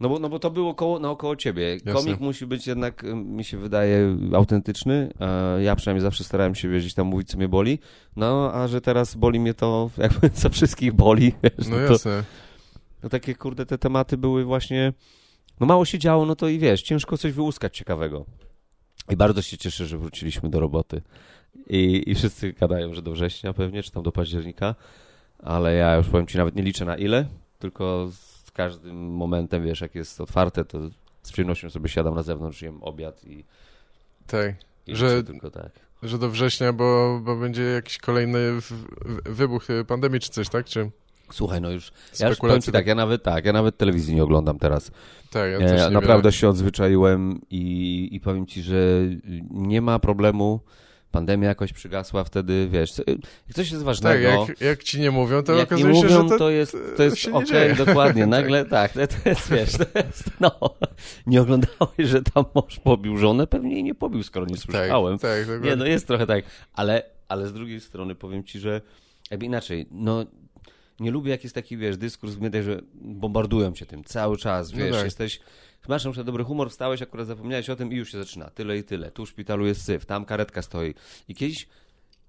[0.00, 1.72] No bo, no bo to było koło, naokoło ciebie.
[1.74, 1.92] Jasne.
[1.92, 5.12] Komik musi być jednak, mi się wydaje, autentyczny.
[5.20, 7.78] E, Ja przynajmniej zawsze starałem się wiesz, gdzieś tam mówić, co mnie boli.
[8.16, 11.92] No, a że teraz boli mnie to, jakby co wszystkich boli, wiesz, No no to,
[11.92, 12.24] jasne.
[13.02, 14.92] no takie, kurde, te tematy były właśnie...
[15.60, 18.24] No mało się działo, no to i wiesz, ciężko coś wyłuskać ciekawego.
[19.10, 21.02] I bardzo się cieszę, że wróciliśmy do roboty.
[21.70, 24.74] I, I wszyscy gadają, że do września pewnie, czy tam do października.
[25.38, 27.26] Ale ja już powiem ci, nawet nie liczę na ile,
[27.58, 28.10] tylko
[28.56, 30.78] każdym momentem, wiesz, jak jest otwarte, to
[31.22, 33.44] z przyjemnością sobie siadam na zewnątrz, jem obiad i,
[34.26, 34.54] Tak.
[34.86, 35.70] i Że- tylko tak.
[36.02, 40.48] Że do września, bo, bo będzie jakiś kolejny w, w, wybuch y, pandemii czy coś,
[40.48, 40.66] tak?
[40.66, 40.90] Czy...
[41.32, 44.22] Słuchaj, no już, ja już powiem ci tak, ja nawet tak, ja nawet telewizji nie
[44.24, 44.90] oglądam teraz.
[45.30, 48.76] Tak, ja też E, nie naprawdę się odzwyczaiłem i, i powiem ci, że
[49.50, 50.60] nie ma problemu.
[51.10, 52.92] Pandemia jakoś przygasła wtedy, wiesz,
[53.54, 54.20] coś jest Tak, ważnego.
[54.48, 56.38] jak, jak ci nie mówią, to jak nie okazuje się, mówią, że to...
[56.38, 59.98] to jest, to jest się nie okej, dokładnie, nagle tak, to, to jest, wiesz, to
[59.98, 60.50] jest, no,
[61.26, 63.46] nie oglądałeś, że tam mąż pobił żonę?
[63.46, 65.18] Pewnie nie pobił, skoro nie Tak, słyszałem.
[65.18, 65.70] tak, dokładnie.
[65.70, 68.80] Nie, no jest trochę tak, ale, ale z drugiej strony powiem ci, że
[69.30, 70.24] jakby inaczej, no
[71.00, 74.72] nie lubię jak jest taki, wiesz, dyskurs w mediach, że bombardują cię tym cały czas,
[74.72, 75.04] No wiesz, tak.
[75.04, 75.40] jesteś,
[75.88, 78.78] masz na przykład dobry humor, wstałeś, akurat zapomniałeś o tym i już się zaczyna, tyle
[78.78, 80.94] i tyle, tu w szpitalu jest syf, tam karetka stoi
[81.28, 81.68] i kiedyś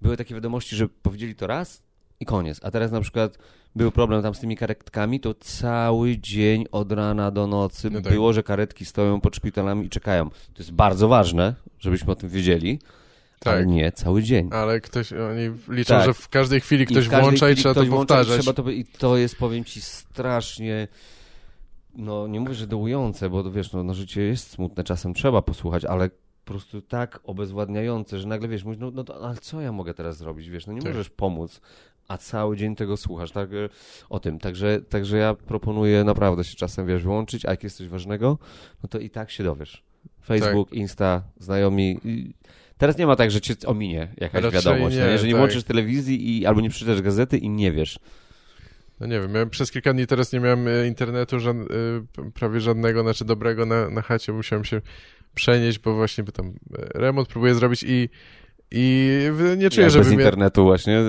[0.02, 1.84] były takie wiadomości, że powiedzieli to raz
[2.20, 3.38] i koniec, a teraz na przykład
[3.76, 8.13] był problem tam z tymi karetkami, to cały dzień od rana do nocy No tak.
[8.13, 10.30] było, że karetki stoją pod szpitalami i czekają.
[10.30, 12.80] To jest bardzo ważne, żebyśmy o tym wiedzieli,
[13.46, 13.67] ale Tak.
[13.67, 14.50] nie cały dzień.
[14.52, 16.06] Ale ktoś, oni liczą, Tak.
[16.06, 18.13] że w każdej chwili I ktoś w każdej włącza i chwili trzeba to ktoś włącza
[18.13, 18.41] i powtarzać.
[18.41, 20.88] Trzeba to, I to jest, powiem ci, strasznie,
[21.97, 25.86] no nie mówię, że dołujące, bo wiesz, no, no życie jest smutne, czasem trzeba posłuchać,
[25.86, 29.71] ale po prostu tak obezwładniające, że nagle wiesz, mówisz, no, no to, ale co ja
[29.71, 30.91] mogę teraz zrobić, wiesz, no nie Tak.
[30.91, 31.62] możesz pomóc,
[32.07, 33.69] a cały dzień tego słuchasz, tak, e,
[34.10, 37.88] o tym, także, także ja proponuję naprawdę się czasem, wiesz, wyłączyć, a jak jest coś
[37.88, 38.38] ważnego,
[38.83, 39.83] no to i tak się dowiesz.
[40.25, 40.77] Facebook, Tak.
[40.77, 41.99] Insta, znajomi,
[42.77, 45.41] teraz nie ma tak, że cię ominie jakaś Raczej wiadomość, nie, no, jeżeli nie tak.
[45.41, 47.99] włączysz telewizji i albo nie przeczytasz gazety i nie wiesz,
[48.99, 52.62] No nie wiem, ja przez kilka dni teraz nie miałem e, internetu żad, e, prawie
[52.62, 54.81] żadnego, znaczy dobrego na, na chacie, musiałem się
[55.36, 56.53] przenieść, bo właśnie by tam e,
[56.99, 58.10] remont próbuję zrobić i,
[58.71, 59.08] i
[59.58, 60.23] nie czuję, Jak żeby bez mnie...
[60.23, 60.99] internetu właśnie.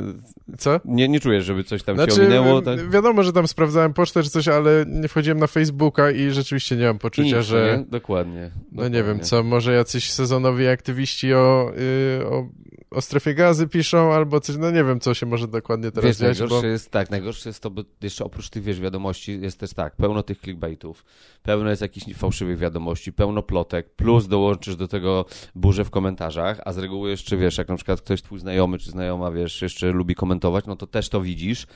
[0.58, 0.80] Co?
[0.84, 2.58] Nie, nie czujesz, żeby coś tam Znaczy, ominęło.
[2.58, 2.90] e, Tak?
[2.90, 6.86] wiadomo, że tam sprawdzałem pocztę czy coś, ale nie wchodziłem na Facebooka i rzeczywiście nie
[6.86, 7.78] mam poczucia, nic, że...
[7.78, 7.84] nie?
[7.90, 8.40] Dokładnie.
[8.72, 9.02] No nie dokładnie.
[9.02, 11.72] wiem, co, może jacyś sezonowi aktywiści o,
[12.20, 12.48] y, o,
[12.90, 16.16] o strefie gazy piszą, albo coś, no nie wiem, co się może dokładnie teraz Wiesz,
[16.16, 16.72] dziać, najgorsze bo...
[16.72, 20.22] jest tak, najgorsze jest to, bo jeszcze oprócz tych, wiesz, wiadomości jest też tak, pełno
[20.22, 21.04] tych clickbaitów,
[21.42, 26.72] pełno jest jakichś fałszywych wiadomości, pełno plotek, plus dołączysz do tego burzę w komentarzach, a
[26.72, 30.14] z reguły jeszcze, wiesz, jak na przykład ktoś twój znajomy czy znajoma, wiesz, jeszcze lubi
[30.14, 31.66] komentować, no to też to widzisz.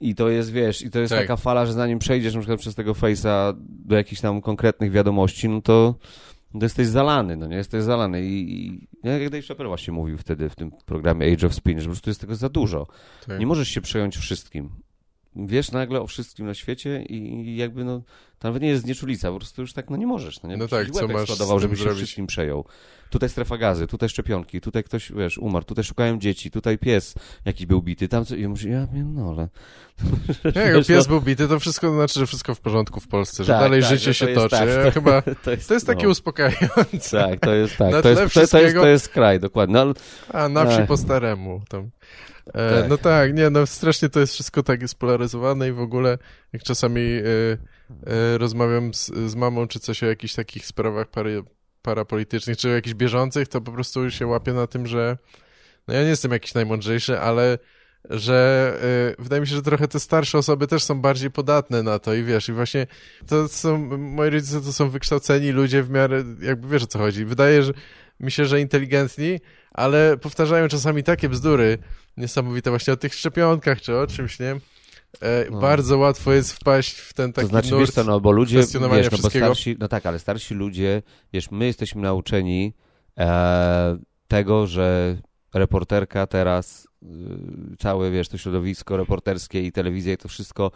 [0.00, 1.20] I to jest, wiesz, i to jest Tak.
[1.20, 5.48] taka fala, że zanim przejdziesz na przykład przez tego face'a do jakichś tam konkretnych wiadomości,
[5.48, 5.94] no to,
[6.52, 7.56] to jesteś zalany, no nie?
[7.56, 11.54] Jesteś zalany i, i jak Dave Chappelle właśnie mówił wtedy w tym programie Age of
[11.54, 12.86] Spin, że po prostu jest tego za dużo.
[13.26, 13.40] Tak.
[13.40, 14.70] Nie możesz się przejąć wszystkim.
[15.36, 18.02] Wiesz nagle o wszystkim na świecie i jakby no,
[18.40, 20.42] to nawet nie jest znieczulica, po prostu już tak no nie możesz.
[20.42, 20.56] No, nie?
[20.56, 21.98] No tak, co masz tym żeby się zrobić?
[21.98, 22.64] wszystkim przejął.
[23.10, 27.66] Tutaj strefa gazy, tutaj szczepionki, tutaj ktoś, wiesz, umarł, tutaj szukają dzieci, tutaj pies jakiś
[27.66, 28.36] był bity, tam co...
[28.36, 29.48] I ja mówię, ja pierdolę.
[30.56, 33.44] Nie, jak pies no- był bity, to wszystko znaczy, że wszystko w porządku w Polsce,
[33.44, 34.56] że Tak, dalej tak, życie że się to jest toczy.
[34.56, 35.22] tak, Ja to- chyba...
[35.44, 37.18] To jest, To jest takie no, uspokajające.
[37.30, 37.90] Tak, to jest tak.
[38.02, 39.72] To jest, to, jest, to jest kraj, dokładnie.
[39.74, 39.94] No, ale
[40.32, 40.88] A, na wsi Ech.
[40.88, 41.62] po staremu.
[41.68, 41.90] Tam.
[42.54, 42.88] E, Tak.
[42.90, 46.18] No tak, nie, no strasznie to jest wszystko tak spolaryzowane i w ogóle
[46.52, 47.22] jak czasami e,
[48.36, 51.42] rozmawiam z, z mamą czy coś o jakichś takich sprawach pary,
[51.82, 55.18] parapolitycznych, czy o jakichś bieżących, to po prostu się łapię na tym, że
[55.88, 57.58] no ja nie jestem jakiś najmądrzejszy, ale
[58.10, 58.72] że
[59.18, 62.14] e, wydaje mi się, że trochę te starsze osoby też są bardziej podatne na to
[62.14, 62.86] i wiesz, i właśnie
[63.26, 67.24] to są, moi rodzice to są wykształceni ludzie w miarę, jakby wiesz o co chodzi.
[67.24, 67.72] Wydaje że,
[68.20, 71.78] mi się, że inteligentni, ale powtarzają czasami takie bzdury
[72.16, 74.56] niesamowite właśnie o tych szczepionkach czy o czymś, nie?
[75.20, 75.60] E, No.
[75.60, 77.80] Bardzo łatwo jest wpaść w ten taki to znaczy, nurt.
[77.80, 78.88] wiesz co, no bo ludzie, wiesz, no
[79.22, 82.74] bo starsi, no tak, ale starsi ludzie, wiesz, my jesteśmy nauczeni
[83.18, 85.16] e, tego, że
[85.54, 90.70] reporterka teraz, y, całe, wiesz, to środowisko reporterskie i telewizja i to wszystko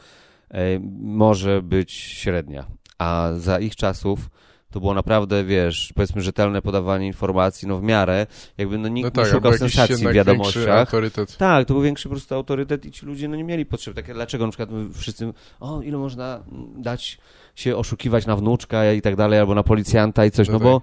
[0.50, 2.66] e, może być średnia,
[2.98, 4.30] a za ich czasów
[4.74, 8.26] to było naprawdę, wiesz, powiedzmy rzetelne podawanie informacji, no w miarę,
[8.58, 10.78] jakby no nikt No tak, nie szukał sensacji w wiadomościach.
[10.78, 11.36] autorytet.
[11.36, 13.94] Tak, to był większy po prostu autorytet i ci ludzie no, nie mieli potrzeby.
[14.02, 16.42] Takie, dlaczego na przykład my wszyscy, o ile można
[16.76, 17.18] dać
[17.54, 20.64] się oszukiwać na wnuczka i tak dalej, albo na policjanta i coś, No no, tak.
[20.68, 20.82] bo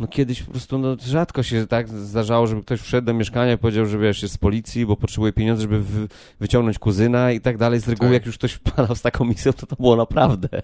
[0.00, 3.58] no kiedyś po prostu no, rzadko się tak zdarzało, żeby ktoś wszedł do mieszkania i
[3.58, 6.08] powiedział, że wiesz, jest z policji, bo potrzebuje pieniędzy, żeby wy,
[6.40, 7.80] wyciągnąć kuzyna i tak dalej.
[7.80, 8.14] Z reguły Tak.
[8.14, 10.48] jak już ktoś wpadał z taką misją, to to było naprawdę.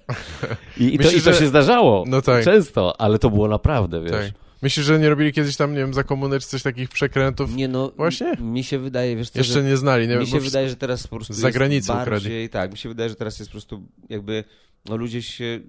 [0.81, 2.05] I, i, to, i to że- się zdarzało.
[2.07, 2.45] No tak.
[2.45, 4.11] Często, ale to było naprawdę, wiesz.
[4.13, 4.33] Tak.
[4.63, 7.55] Myślisz, że nie robili kiedyś tam, nie wiem, za komuny czy coś takich przekrętów?
[7.57, 8.33] Nie no, Właśnie?
[8.41, 11.07] mi się wydaje, wiesz co, Jeszcze nie znali, nie mi bo się wydaje, że teraz
[11.07, 12.11] po prostu z zagranicy jest ukradli.
[12.11, 14.45] bardziej, tak, mi się wydaje, że teraz jest po prostu jakby,
[14.89, 15.61] no ludzie się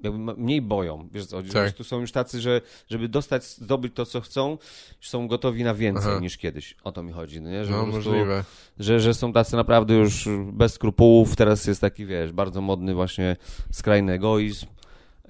[0.00, 1.62] jakby mniej boją, wiesz co, Tak.
[1.62, 4.58] prostu są już tacy, że żeby dostać, zdobyć to, co chcą,
[5.00, 6.20] już są gotowi na więcej Aha.
[6.20, 6.76] niż kiedyś.
[6.84, 7.64] O to mi chodzi, no nie?
[7.64, 8.44] Że No, prostu, możliwe.
[8.78, 13.36] Że, że są tacy naprawdę już bez skrupułów, teraz jest taki, wiesz, bardzo modny właśnie
[13.72, 14.66] skrajny egoizm.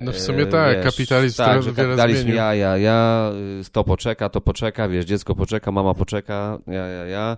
[0.00, 2.36] No w sumie tak, wiesz, kapitalizm tak, wiele kapitalizm zmienił.
[2.36, 3.30] ja, ja, ja,
[3.60, 7.36] y, to poczeka, to poczeka, wiesz, dziecko poczeka, mama poczeka, ja, ja, ja.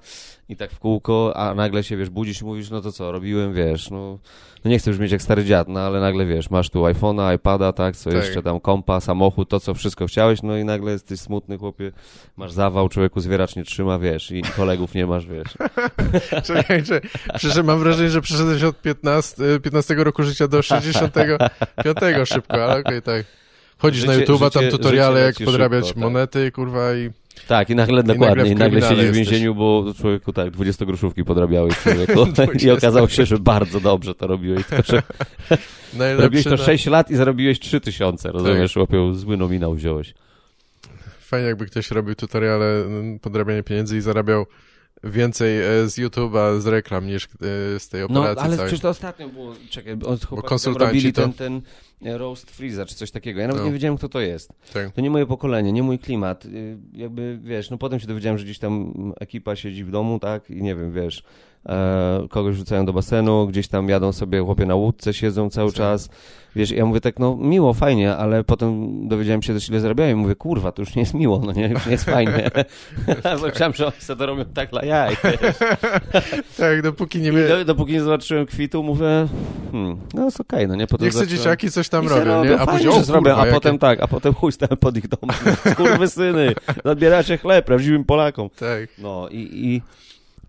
[0.48, 3.54] i tak w kółko, a nagle się, wiesz, budzisz i mówisz, no to co, robiłem,
[3.54, 4.18] wiesz, no,
[4.64, 7.34] no nie chcę już mieć jak stary dziad, no ale nagle, wiesz, masz tu iPhone'a,
[7.34, 8.18] iPada, tak, co Tak.
[8.18, 11.92] jeszcze tam, kompa, samochód, to co wszystko chciałeś, no i nagle jesteś smutny, chłopie,
[12.36, 15.48] masz zawał, człowieku zwieracz nie trzyma, wiesz, i kolegów nie masz, wiesz.
[16.46, 17.00] Czekaj, czy,
[17.34, 22.80] przecież mam wrażenie, że przeszedłeś od 15, y, 15 roku życia do 65 szybko, ale
[22.80, 23.26] okej, tak.
[23.78, 26.12] Chodzisz na Życie- YouTube'a, tam tutoriale, jak podrabiać szybko, tak.
[26.12, 27.10] monety, kurwa, i
[27.48, 30.86] Tak, i nagle, nagle dokładnie, i nagle kryminale siedzisz w więzieniu, bo człowieku tak, 20
[30.86, 32.72] groszówki podrabiałeś człowieku i 20.
[32.72, 35.02] okazało się, że bardzo dobrze to robiłeś, tylko że
[36.22, 38.88] robiłeś to na- 6 lat i zarobiłeś 3000, rozumiesz, Tak.
[38.88, 40.14] chłopie, zły nominał wziąłeś.
[41.20, 44.46] Fajnie, jakby ktoś robił tutoriale mm, podrabiania pieniędzy i zarabiał
[45.04, 47.28] więcej e, z YouTube'a, z reklam, niż e,
[47.80, 48.68] z tej No, operacji ale całej.
[48.68, 51.62] przecież to ostatnio było, czekaj, tam konsultanci robili to- ten, ten
[52.04, 53.66] e, roast freezer czy coś takiego, ja nawet No.
[53.66, 54.52] nie wiedziałem, kto to jest.
[54.72, 54.92] Tak.
[54.92, 56.46] To nie moje pokolenie, nie mój klimat.
[56.46, 60.50] Y, Jakby, wiesz, no potem się dowiedziałem, że gdzieś tam ekipa siedzi w domu, tak,
[60.50, 61.22] i nie wiem, wiesz,
[62.30, 66.08] kogoś rzucają do basenu, gdzieś tam jadą sobie, chłopie na łódce siedzą cały czas.
[66.56, 70.20] Wiesz, ja mówię tak, no miło, fajnie, ale potem dowiedziałem się też, ile zarabiają i
[70.20, 72.50] mówię, kurwa, to już nie jest miło, no nie, już nie jest fajnie.
[73.22, 75.16] Bo myślałem, że oni sobie to robią tak dla jaj.
[76.58, 79.26] tak, dopóki nie, do, dopóki nie zobaczyłem kwitu, mówię,
[79.72, 82.44] hmm, no jest okej, no nie, potem nie chcę zacząłem- dzieciaki coś tam se robią,
[82.44, 82.60] nie?
[82.60, 85.30] A fajnie, później, zrobią, a jakie- potem tak, a potem chuj stałem pod ich dom.
[85.76, 86.54] Kurwy syny,
[86.84, 88.50] zabieracie chleb prawdziwym Polakom.
[88.50, 88.88] Tak.
[88.98, 89.82] No i, i,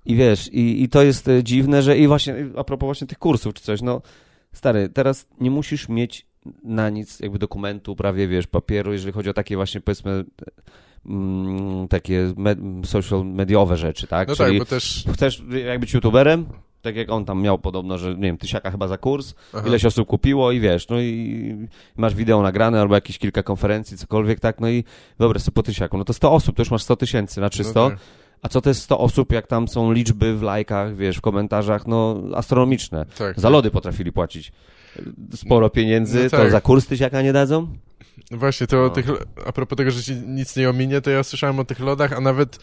[0.05, 3.19] i wiesz, i, i to jest e, dziwne, że i właśnie, a propos właśnie tych
[3.19, 4.01] kursów czy coś, no
[4.53, 6.25] stary, teraz nie musisz mieć
[6.63, 10.25] na nic jakby dokumentu, prawie wiesz, papieru, jeżeli chodzi o takie właśnie powiedzmy
[11.05, 12.33] mm, takie
[12.83, 14.27] social mediowe rzeczy, tak?
[14.27, 15.05] No Czyli tak, bo też...
[15.13, 16.45] chcesz jak być youtuberem,
[16.81, 19.67] tak jak on tam miał podobno, że nie wiem, tysiaka chyba za kurs, Aha.
[19.67, 24.39] ileś osób kupiło i wiesz, no i masz wideo nagrane albo jakieś kilka konferencji, cokolwiek,
[24.39, 24.83] tak, no i
[25.19, 27.79] wyobraź sobie po tysiaku, no to 100 osób, to już masz 100 tysięcy na 300,
[27.79, 27.99] No tak.
[28.41, 31.87] A co to jest 100 osób, jak tam są liczby w lajkach, wiesz, w komentarzach,
[31.87, 33.05] no astronomiczne.
[33.17, 34.51] Tak, Za lody potrafili płacić
[35.35, 36.51] sporo pieniędzy, No to tak.
[36.51, 37.67] za kurs tysiaka nie dadzą?
[38.31, 38.89] No Właśnie, to o No.
[38.89, 39.05] tych,
[39.45, 42.21] a propos tego, że ci nic nie ominie, to ja słyszałem o tych lodach, a
[42.21, 42.59] nawet,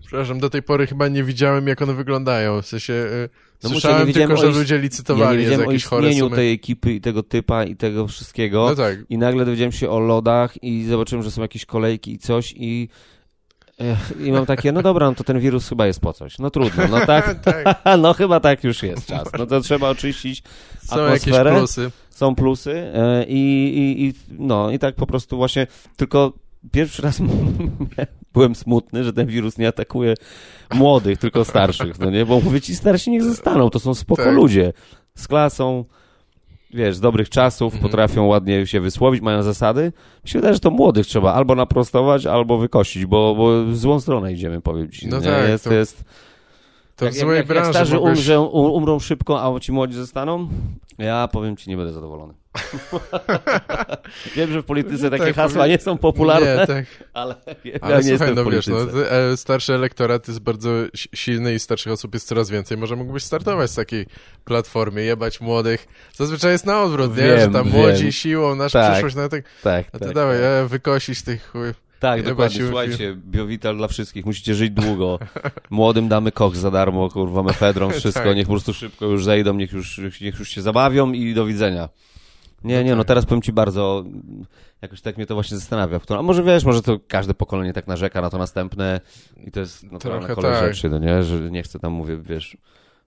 [0.00, 2.62] przepraszam, do tej pory chyba nie widziałem, jak one wyglądają.
[2.62, 3.28] W sensie, y,
[3.62, 6.36] No mówię, słyszałem wiedziałem tylko, że ludzie Ja nie licytowali za jakieś chore sumy.
[6.36, 8.66] tej ekipy i tego typa i tego wszystkiego.
[8.70, 12.18] No tak, I nagle dowiedziałem się o lodach i zobaczyłem, że są jakieś kolejki i
[12.18, 12.88] coś i,
[14.20, 16.38] i mam takie, no dobra, no to ten wirus chyba jest po coś.
[16.38, 17.78] No trudno, no tak, tak.
[17.98, 19.28] no chyba tak już jest czas.
[19.38, 20.42] No to trzeba oczyścić,
[20.84, 21.50] Są jakieś atmosferę.
[21.58, 21.90] plusy.
[22.10, 23.38] są plusy e, i,
[23.78, 25.66] i, i no i tak po prostu właśnie,
[25.96, 26.32] tylko
[26.72, 27.20] pierwszy raz
[28.34, 30.14] byłem smutny, że ten wirus nie atakuje
[30.74, 34.34] młodych, tylko starszych, no nie, bo mówię ci, starsi niech zostaną, to są spoko Tak.
[34.34, 34.72] ludzie,
[35.14, 35.84] z klasą,
[36.72, 37.90] wiesz, z dobrych czasów, Mhm.
[37.90, 39.92] potrafią ładnie się wysłowić, mają zasady.
[40.24, 44.00] Mi się wydaje, że to młodych trzeba albo naprostować, albo wykosić, bo, bo w złą
[44.00, 45.08] stronę idziemy, powiem ci.
[45.08, 45.24] No nie?
[45.26, 46.04] tak, jest, to jest,
[46.96, 48.28] To jak, w jak, złej jak, jak branży starzy mogłeś...
[48.28, 50.48] um, umrą szybko, a ci młodzi zostaną,
[50.98, 52.34] ja powiem ci, nie będę zadowolony.
[54.36, 56.84] Wiem, że w polityce takie tak, hasła nie są popularne, Nie, tak.
[57.14, 58.76] ale ja Ale nie słuchaj, no wiesz, no,
[59.10, 62.78] e, starszy elektorat jest bardzo si- silny i starszych osób jest coraz więcej.
[62.78, 64.06] Może mógłbyś startować z takiej
[64.44, 65.88] platformy, jebać młodych.
[66.14, 67.22] Zazwyczaj jest na odwrót, nie?
[67.22, 67.72] Wiem, Że tam wiem.
[67.72, 68.92] młodzi siłą, nasza Tak.
[68.92, 69.44] przyszłość, no tak.
[69.62, 70.44] tak, A ty tak, dawaj, tak.
[70.44, 71.72] e, wykosić tych chuj.
[72.02, 72.66] Tak, Jebać dokładnie.
[72.66, 74.26] Słuchajcie, biowital dla wszystkich.
[74.26, 75.18] Musicie żyć długo.
[75.70, 78.24] Młodym damy koks za darmo, kurwa, mefedron, wszystko.
[78.24, 78.36] Tak.
[78.36, 81.88] Niech po prostu szybko już zejdą, niech już, niech już się zabawią i do widzenia.
[82.64, 83.08] Nie, nie, no tak.
[83.08, 84.04] teraz powiem ci bardzo,
[84.82, 86.00] jakoś tak mnie to właśnie zastanawia.
[86.18, 89.00] A może wiesz, może to każde pokolenie tak narzeka na to następne
[89.46, 90.74] i to jest naturalna kolej tak.
[90.74, 91.22] rzeczy, no nie?
[91.22, 92.56] Że nie chcę tam, mówię, wiesz,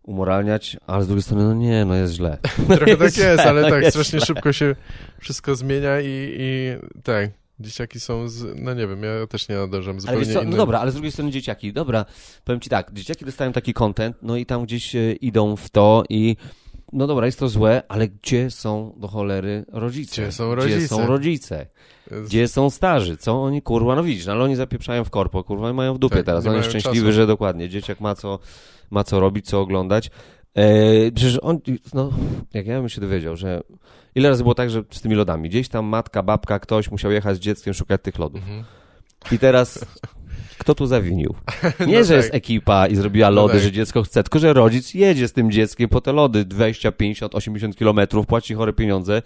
[0.04, 2.38] umoralniać, ale z drugiej strony, no nie, no jest źle.
[2.68, 4.26] Trochę tak jest, ale No tak, jest strasznie źle.
[4.26, 4.76] szybko się
[5.20, 7.45] wszystko zmienia i, i tak.
[7.60, 10.44] Dzieciaki są, z, no nie wiem, ja też nie nadążam Ale zupełnie wiesz co, no
[10.46, 10.58] innym.
[10.58, 12.06] dobra, ale z drugiej strony dzieciaki, dobra,
[12.44, 16.04] powiem ci tak, dzieciaki dostają taki content, no i tam gdzieś e, idą w to
[16.10, 16.36] i
[16.94, 20.22] no dobra, jest to złe, ale gdzie są do cholery rodzice?
[20.22, 20.88] Gdzie są Gdzie rodzice?
[20.88, 21.66] są rodzice?
[22.26, 23.18] Gdzie są starzy?
[23.18, 26.00] Co oni, kurwa, no widzisz, no, ale oni zapieprzają w korpo, kurwa, i mają w
[26.00, 26.46] dupie Tak, teraz.
[26.46, 27.12] On jest szczęśliwy, czasu.
[27.12, 28.40] że dokładnie, dzieciak ma co,
[28.92, 30.10] ma co robić, co oglądać.
[30.56, 31.60] E, przecież on,
[31.94, 32.10] no,
[32.54, 33.62] jak ja bym się dowiedział, że
[34.16, 37.38] ile razy było tak, że z tymi lodami, gdzieś tam matka, babka, ktoś musiał jechać
[37.38, 38.42] z dzieckiem szukać tych lodów.
[38.42, 38.64] Mhm.
[39.32, 39.86] I teraz
[40.58, 41.36] kto tu zawinił?
[41.88, 42.24] Nie, No że tak.
[42.24, 43.62] jest ekipa i zrobiła No lody, tak.
[43.64, 47.36] że dziecko chce, tylko że rodzic jedzie z tym dzieckiem po te lody 20, 50,
[47.36, 49.22] 80 kilometrów, płaci chore pieniądze.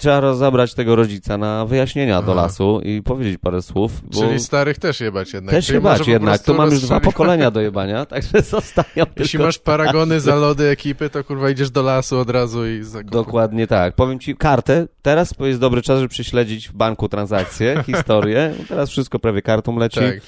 [0.00, 2.42] Trzeba rozebrać tego rodzica na wyjaśnienia do Aha.
[2.42, 3.92] lasu i powiedzieć parę słów.
[4.12, 5.54] Czyli starych też jebać jednak.
[5.54, 6.42] też Czyli po jednak.
[6.42, 11.10] Tu mam już dwa pokolenia do jebania, także zostają Jeśli masz paragony za lody ekipy,
[11.10, 13.10] to kurwa idziesz do lasu od razu i zakup.
[13.10, 13.94] Dokładnie tak.
[13.94, 14.86] Powiem ci kartę.
[15.02, 18.54] Teraz jest dobry czas, żeby prześledzić w banku transakcje, historię.
[18.68, 20.00] Teraz wszystko prawie kartą leci.
[20.00, 20.20] Tak.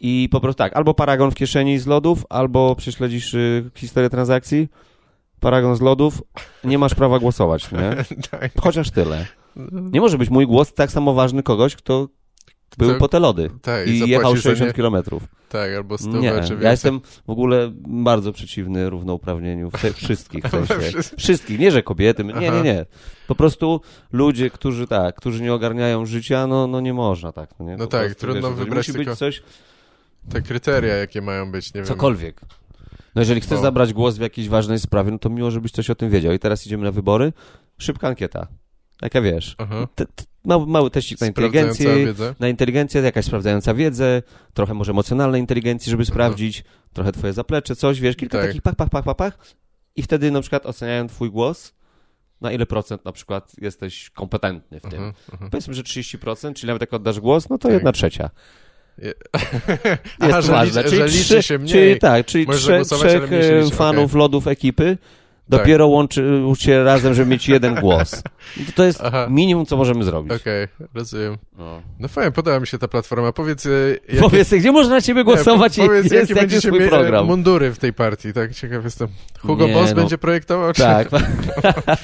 [0.00, 4.68] i po prostu tak, albo paragon w kieszeni z lodów, albo prześledzisz y, historię transakcji,
[5.42, 6.22] paragon z lodów,
[6.64, 7.96] nie masz prawa głosować, nie?
[8.30, 8.50] tak.
[8.60, 9.26] Chociaż tyle.
[9.72, 12.08] Nie może być mój głos tak samo ważny kogoś, kto
[12.78, 14.74] był po te lody Tak, i jechał za 60 nie.
[14.74, 15.22] kilometrów.
[15.48, 16.56] Tak, albo stówę, Nie, czy więcej.
[16.60, 21.16] ja jestem w ogóle bardzo przeciwny równouprawnieniu we wszystkich w sensie.
[21.18, 22.86] Wszystkich, nie że kobiety, nie, nie, nie.
[23.26, 23.80] Po prostu
[24.12, 27.50] ludzie, którzy tak, którzy nie ogarniają życia, no, no nie można tak.
[27.60, 27.76] No, nie?
[27.76, 29.42] No tak, prostu, trudno wiesz, wybrać Musi tylko- być coś,
[30.32, 31.88] Te kryteria, jakie mają być, nie wiem.
[31.88, 32.40] cokolwiek.
[33.14, 35.90] No jeżeli chcesz Bo- zabrać głos w jakiejś ważnej sprawie, no to miło, żebyś coś
[35.90, 36.32] o tym wiedział.
[36.32, 37.32] I teraz idziemy na wybory.
[37.78, 38.46] Szybka ankieta.
[39.00, 39.54] Taka wiesz.
[39.58, 39.88] Aha.
[39.94, 42.34] Te, te, mały, mały teścik na inteligencję, wiedzę.
[42.40, 44.22] na inteligencję, jakaś sprawdzająca wiedzę,
[44.54, 48.46] trochę może emocjonalnej inteligencji, żeby sprawdzić, trochę twoje zaplecze, coś, wiesz, kilka Tak.
[48.46, 49.38] takich pach, pach, pach, pach, pach
[49.96, 51.74] i wtedy na przykład oceniają twój głos,
[52.40, 55.00] na ile procent na przykład jesteś kompetentny w tym.
[55.02, 55.48] Aha, aha.
[55.50, 57.72] Powiedzmy, że 30%, czyli nawet jak oddasz głos, no to Tak.
[57.72, 58.30] jedna trzecia.
[58.98, 60.82] Je- Jest Aha, że, ważne.
[60.82, 61.72] liczy, czyli że liczy się mniej.
[61.72, 64.18] Czyli tak, czyli trzech, trzech e, fanów okej.
[64.18, 64.98] lodów ekipy
[65.48, 68.22] dopiero łączy się razem, żeby mieć jeden głos.
[68.74, 69.26] To, jest Aha.
[69.30, 70.32] minimum, co możemy zrobić.
[70.32, 71.36] Okej, rozumiem.
[71.58, 71.82] No.
[71.98, 73.32] No fajnie, podoba mi się ta platforma.
[73.32, 73.70] Powiedz, e,
[74.08, 76.80] jakie, Powiedz, gdzie można na ciebie głosować nie, i powiedz, jest, jakie jaki będziecie twój
[76.80, 77.26] mie- program.
[77.26, 78.54] mundury w tej partii, tak?
[78.54, 79.08] Ciekaw jestem.
[79.40, 79.96] Hugo Nie, Boss no.
[79.96, 80.72] będzie projektował?
[80.72, 80.82] Czy...
[80.82, 81.08] Tak.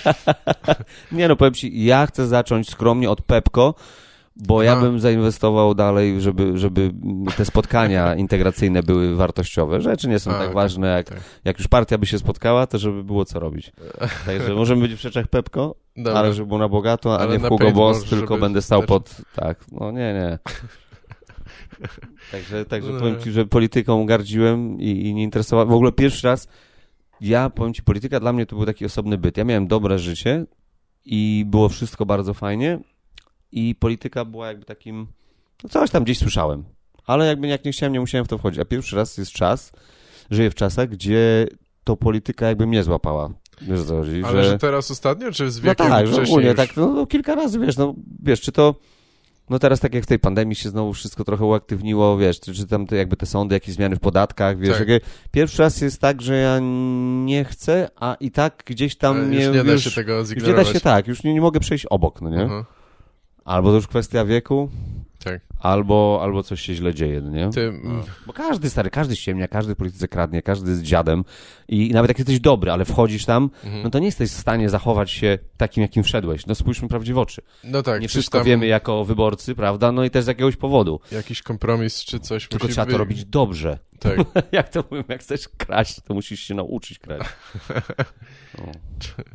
[1.12, 3.74] nie no, powiem ci, ja chcę zacząć skromnie od Pepko,
[4.38, 6.92] bo ja bym zainwestował dalej, żeby, żeby
[7.36, 9.80] te spotkania integracyjne były wartościowe.
[9.80, 11.20] Rzeczy nie są tak okej, ważne, jak, tak.
[11.44, 13.72] jak już partia by się spotkała, to żeby było co robić.
[14.26, 16.12] Także możemy być w rzeczach Pepko, Dobra.
[16.12, 18.82] ale żeby było na bogato, a Ale nie w Hugo Boss, tylko żeby będę stał
[18.82, 19.16] pod...
[19.34, 20.38] Tak, no nie, nie.
[22.32, 22.98] Także, także No.
[22.98, 25.68] powiem ci, że polityką gardziłem i, i nie interesowałem.
[25.68, 26.48] W ogóle pierwszy raz
[27.20, 29.36] ja, powiem ci, polityka dla mnie to był taki osobny byt.
[29.36, 30.46] Ja miałem dobre życie
[31.04, 32.78] i było wszystko bardzo fajnie
[33.52, 35.06] i polityka była jakby takim...
[35.62, 36.64] No coś tam gdzieś słyszałem,
[37.06, 38.60] ale jakby jak nie chciałem, nie musiałem w to wchodzić.
[38.60, 39.72] A pierwszy raz jest czas,
[40.30, 41.46] żyję w czasach, gdzie
[41.84, 43.30] to polityka jakby mnie złapała.
[43.62, 44.22] Wiesz co chodzi?
[44.24, 46.56] Ale że teraz ostatnio, czy z No wiekiem tak, że ogólnie już?
[46.56, 48.74] tak, no, no kilka razy, wiesz, no wiesz, czy to,
[49.50, 52.66] no teraz tak jak w tej pandemii się znowu wszystko trochę uaktywniło, wiesz, czy, czy
[52.66, 54.88] tam te, jakby te sądy, jakieś zmiany w podatkach, wiesz, Tak.
[55.30, 56.58] pierwszy raz jest tak, że ja
[57.24, 60.28] nie chcę, a i tak gdzieś tam Ale już nie da już, się tego już
[60.28, 60.68] nie da zignorować.
[60.72, 62.42] się tak, już nie, nie mogę przejść obok, no nie?
[62.44, 62.64] Aha,
[63.48, 64.70] Albo to już kwestia wieku,
[65.24, 65.40] tak.
[65.60, 67.50] albo, albo coś się źle dzieje, no nie?
[67.50, 71.24] Ty, mm, Bo każdy stary, każdy ściemnia, każdy polityce kradnie, każdy jest dziadem
[71.68, 73.82] i nawet jak jesteś dobry, ale wchodzisz tam, mhm.
[73.82, 76.46] no to nie jesteś w stanie zachować się takim, jakim wszedłeś.
[76.46, 77.42] No spójrzmy prawdziwie w oczy.
[77.64, 79.92] no tak, nie wszystko tam, wiemy jako wyborcy, prawda?
[79.92, 81.00] No i też z jakiegoś powodu.
[81.12, 82.92] jakiś kompromis czy coś Tylko musi trzeba być.
[82.92, 83.78] to robić dobrze.
[83.98, 84.18] Tak.
[84.52, 87.30] jak to mówią, jak chcesz kraść, to musisz się nauczyć kraść.
[88.58, 88.72] No.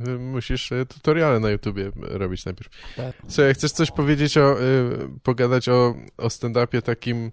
[0.34, 2.70] Musisz e, tutoriale na YouTubie robić najpierw.
[2.96, 3.16] Tak.
[3.28, 5.73] Słuchaj, chcesz coś powiedzieć o, y, pogadać o,
[6.18, 7.32] o stand-upie takim,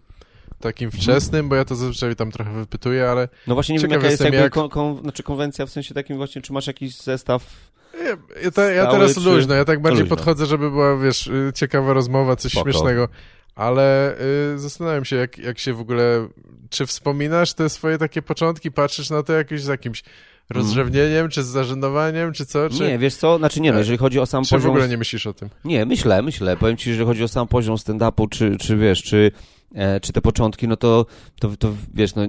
[0.61, 4.07] takim wczesnym, bo ja to zazwyczaj tam trochę wypytuję, ale No właśnie nie wiem, jaka
[4.11, 7.71] jest jak- kon, kon, znaczy konwencja w sensie takim właśnie, czy masz jakiś zestaw
[8.05, 10.17] ja, ja, ta, ja Stały teraz czy- luźno, ja tak bardziej luźno.
[10.17, 12.71] podchodzę, żeby była, wiesz, y, ciekawa rozmowa, coś Spoko.
[12.73, 13.09] śmiesznego,
[13.55, 14.17] ale
[14.55, 16.29] y, zastanawiam się, jak, jak się w ogóle,
[16.71, 20.03] czy wspominasz te swoje takie początki, patrzysz na to jakoś z jakimś
[20.51, 23.39] rozrzewnieniem, czy z zażenowaniem, czy co, czy, Nie, wiesz co?
[23.39, 25.35] Znaczy nie, no, E, jeżeli chodzi o sam czy w poziom ogóle nie myślisz o
[25.35, 25.49] tym?
[25.65, 26.57] Nie, myślę, myślę.
[26.57, 29.33] Powiem ci, że chodzi o sam poziom stand-upu, czy, czy wiesz, czy,
[29.75, 31.07] e, czy te początki, no to,
[31.41, 32.23] to, to wiesz, no,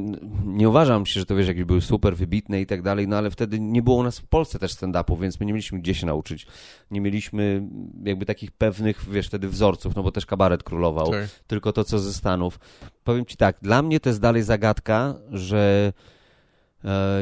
[0.45, 3.31] nie uważam się, że to wiesz, jakieś były super wybitne i tak dalej, no ale
[3.31, 6.05] wtedy nie było u nas w Polsce też stand-upu, więc my nie mieliśmy gdzie się
[6.05, 6.47] nauczyć.
[6.91, 7.63] Nie mieliśmy
[8.03, 11.29] jakby takich pewnych, wiesz, wtedy wzorców, no bo też kabaret królował, Tak.
[11.47, 12.59] tylko to, co ze Stanów.
[13.03, 15.93] Powiem ci tak, dla mnie to jest dalej zagadka, że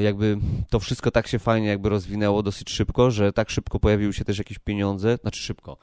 [0.04, 0.38] jakby
[0.70, 4.38] to wszystko tak się fajnie jakby rozwinęło dosyć szybko, że tak szybko pojawiły się też
[4.38, 5.78] jakieś pieniądze, znaczy szybko,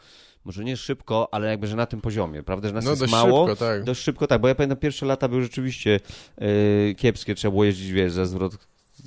[0.45, 3.13] może nie szybko, ale jakby, że na tym poziomie, prawda, że nas No jest dość
[3.13, 3.85] mało, szybko, tak.
[3.85, 6.01] dość szybko, tak, bo ja pamiętam pierwsze lata były rzeczywiście
[6.39, 8.55] e, kiepskie, trzeba było jeździć, wiesz, za zwrot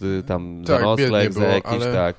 [0.02, 2.16] e, tam, za Tak, biednie nocleg, za jakieś, ale- tak.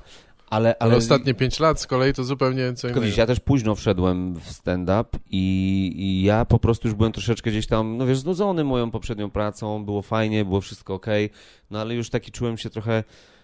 [0.51, 3.01] Ale, ale, ostatnie pięć lat z kolei to zupełnie co innego.
[3.01, 7.51] widzisz, ja też późno wszedłem w stand-up i, i ja po prostu już byłem troszeczkę
[7.51, 11.29] gdzieś tam, no wiesz, znudzony moją poprzednią pracą, było fajnie, było wszystko okej,
[11.69, 13.03] no ale już taki czułem się trochę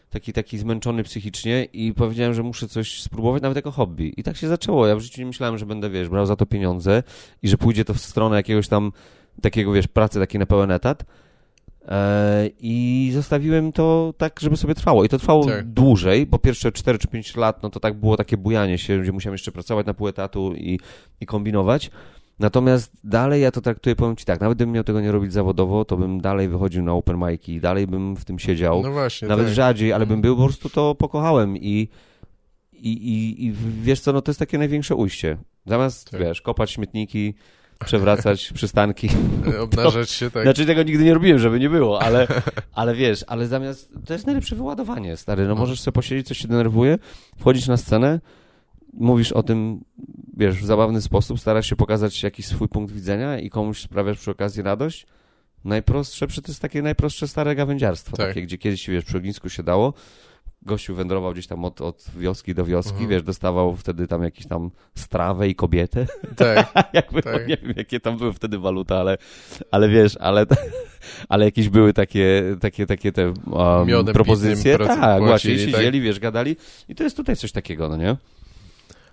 [0.10, 4.14] taki, taki zmęczony psychicznie i powiedziałem, że muszę coś spróbować, nawet jako hobby.
[4.18, 4.88] I tak się zaczęło.
[4.88, 7.04] Ja w życiu nie myślałem, że będę, wiesz, brał za to pieniądze
[7.44, 8.92] i że pójdzie to w stronę jakiegoś tam
[9.42, 11.04] takiego, wiesz, pracy takiej na pełen etat.
[11.88, 15.04] E, I zostawiłem to tak, żeby sobie trwało.
[15.04, 15.66] I to trwało Tak.
[15.68, 19.12] dłużej, bo pierwsze 4 czy 5 lat, no to tak było takie bujanie się, gdzie
[19.12, 20.80] musiałem jeszcze pracować na pół etatu i,
[21.22, 21.92] i kombinować.
[22.40, 25.86] Natomiast dalej ja to traktuję, powiem Ci tak, nawet gdybym miał tego nie robić zawodowo,
[25.86, 28.82] to bym dalej wychodził na open mic'i, dalej bym w tym siedział.
[28.84, 29.56] No właśnie, Nawet tak.
[29.56, 31.88] rzadziej, ale bym był, po prostu to pokochałem i,
[32.74, 35.38] i, i, i wiesz co, no to jest takie największe ujście.
[35.66, 36.20] Zamiast, Tak.
[36.22, 37.34] wiesz, kopać śmietniki,
[37.86, 39.10] przewracać przystanki.
[39.60, 40.44] Obnażać się, tak.
[40.44, 42.28] Znaczy tego nigdy nie robiłem, żeby nie było, ale,
[42.74, 46.48] ale wiesz, ale zamiast, to jest najlepsze wyładowanie, stary, no możesz sobie posiedzieć, coś się
[46.48, 46.98] denerwuje,
[47.38, 48.20] wchodzić na scenę,
[48.94, 49.84] mówisz o tym,
[50.38, 54.32] wiesz, w zabawny sposób, starasz się pokazać jakiś swój punkt widzenia i komuś sprawiasz przy
[54.32, 55.08] okazji radość.
[55.66, 58.28] Najprostsze, to jest takie najprostsze stare gawędziarstwo, Tak.
[58.28, 59.94] takie, gdzie kiedyś, wiesz, przy ognisku się dało,
[60.62, 63.10] gościu wędrował gdzieś tam od, od wioski do wioski, Mhm.
[63.10, 66.08] wiesz, dostawał wtedy tam jakiś tam strawę i kobietę.
[66.36, 67.34] Tak, Jakby, Tak.
[67.34, 69.18] no, nie wiem, jakie tam były wtedy waluta, ale,
[69.72, 70.46] ale wiesz, ale,
[71.30, 74.78] ale jakieś były takie, takie, takie te um, Miodem propozycje.
[74.78, 75.60] Tak, płacili, właśnie, tak?
[75.76, 76.56] siedzieli, wiesz, gadali
[76.90, 78.16] i to jest tutaj coś takiego, no nie?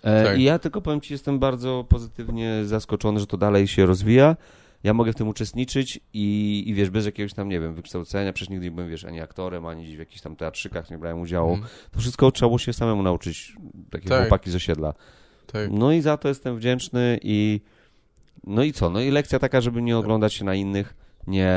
[0.03, 0.39] E, Tak.
[0.39, 4.37] I ja tylko powiem Ci, jestem bardzo pozytywnie zaskoczony, że to dalej się rozwija.
[4.85, 8.51] Ja mogę w tym uczestniczyć i, i wiesz, bez jakiegoś tam, nie wiem, wykształcenia, przecież
[8.51, 11.53] nigdy nie byłem, wiesz, ani aktorem, ani gdzieś w jakichś tam teatrzykach nie brałem udziału.
[11.55, 11.70] Mhm.
[11.91, 13.57] To wszystko trzeba było się samemu nauczyć,
[13.91, 14.20] takie Tak.
[14.20, 14.95] chłopaki z osiedla.
[15.47, 15.70] tak.
[15.70, 17.61] No i za to jestem wdzięczny i
[18.47, 18.91] no i co?
[18.91, 20.95] No i lekcja taka, żeby nie oglądać się na innych,
[21.26, 21.53] nie,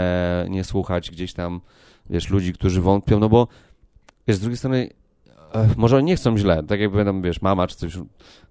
[0.49, 1.61] nie słuchać gdzieś tam,
[2.09, 3.47] wiesz, ludzi, którzy wątpią, no bo
[4.27, 4.89] wiesz, z drugiej strony
[5.77, 7.93] może oni nie chcą źle, tak jakby tam, wiesz, mama czy coś,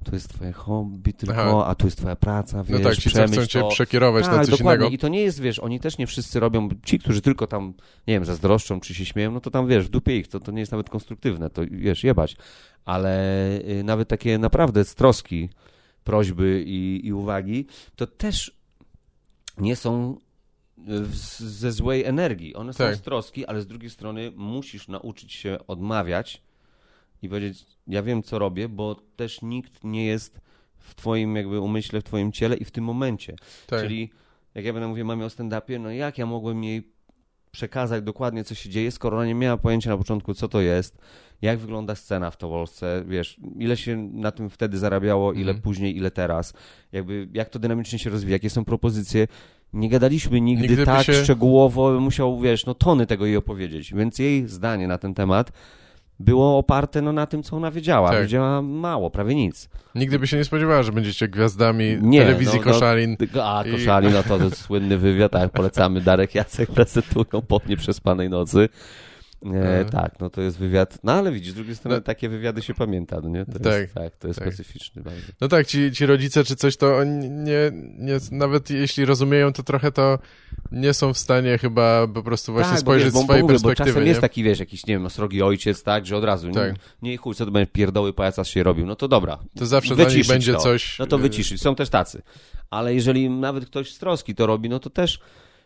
[0.04, 1.66] to jest twoje hobby tylko, Aha.
[1.66, 3.68] a tu jest twoja praca, wiesz, No tak, ci co chcą cię to.
[3.68, 4.84] przekierować na Tak, coś dokładnie.
[4.86, 4.94] innego.
[4.94, 7.74] I to nie jest, wiesz, oni też nie wszyscy robią, ci, którzy tylko tam,
[8.06, 10.52] nie wiem, zazdroszczą czy się śmieją, no to tam, wiesz, w dupie ich, to, to
[10.52, 12.36] nie jest nawet konstruktywne, to, wiesz, jebać.
[12.84, 13.20] Ale
[13.68, 15.48] y, nawet takie naprawdę z troski,
[16.04, 17.66] prośby i, i uwagi,
[17.96, 18.56] to też
[19.58, 20.16] nie są
[20.78, 22.54] y, z- ze złej energii.
[22.54, 22.96] One są Tak.
[22.96, 26.42] z troski, ale z drugiej strony musisz nauczyć się odmawiać
[27.26, 30.40] i powiedzieć, ja wiem, co robię, bo też nikt nie jest
[30.78, 33.36] w twoim jakby umyśle, w twoim ciele i w tym momencie.
[33.66, 33.80] Tak.
[33.80, 34.10] Czyli
[34.54, 36.96] jak ja będę mówił mamie o stand-upie, no jak ja mogłem jej
[37.50, 40.98] przekazać dokładnie, co się dzieje, skoro ona nie miała pojęcia na początku, co to jest,
[41.42, 45.62] jak wygląda scena w Towolsce, wiesz, ile się na tym wtedy zarabiało, ile Mhm.
[45.62, 46.52] później, ile teraz,
[46.92, 49.26] jakby jak to dynamicznie się rozwija, jakie są propozycje.
[49.72, 54.18] Nie gadaliśmy nigdy, Nigdy tak się- szczegółowo, musiał, wiesz, no tony tego jej opowiedzieć, więc
[54.18, 55.52] jej zdanie na ten temat
[56.18, 58.10] było oparte no, na tym, co ona wiedziała.
[58.10, 58.22] Tak.
[58.22, 59.68] Wiedziała mało, prawie nic.
[59.94, 63.16] Nigdy by się nie spodziewała, że będziecie gwiazdami Nie, telewizji no, no, Koszalin.
[63.42, 66.00] A, I- Koszali, no to, to słynny wywiad, tak, polecamy.
[66.00, 68.68] Darek Jacek prezentują po nieprzespanej nocy.
[69.54, 69.84] E, E.
[69.84, 72.02] tak, no to jest wywiad, no ale widzisz, z drugiej strony No.
[72.02, 73.46] takie wywiady się pamięta, no nie?
[73.46, 74.48] To Tak, jest, tak, to jest tak.
[74.48, 75.20] specyficzny bardzo.
[75.40, 79.62] No tak, ci, ci rodzice czy coś, to oni nie, nie, nawet jeśli rozumieją to
[79.62, 80.18] trochę, to
[80.72, 83.90] nie są w stanie chyba po prostu właśnie tak, spojrzeć z swojej mówię, bo perspektywy,
[83.90, 84.08] czasem nie?
[84.08, 86.72] jest taki, wiesz, jakiś, nie wiem, srogi ojciec, tak, że od razu, Tak.
[87.02, 89.96] nie, nie chuj, co to będzie pierdoły pajac się robił, no to dobra, To zawsze
[89.96, 90.58] dla nich będzie to.
[90.58, 90.98] coś...
[90.98, 91.62] No to y, wyciszyć.
[91.62, 92.22] Są też tacy.
[92.70, 95.20] Ale jeżeli nawet ktoś z troski to robi, no to też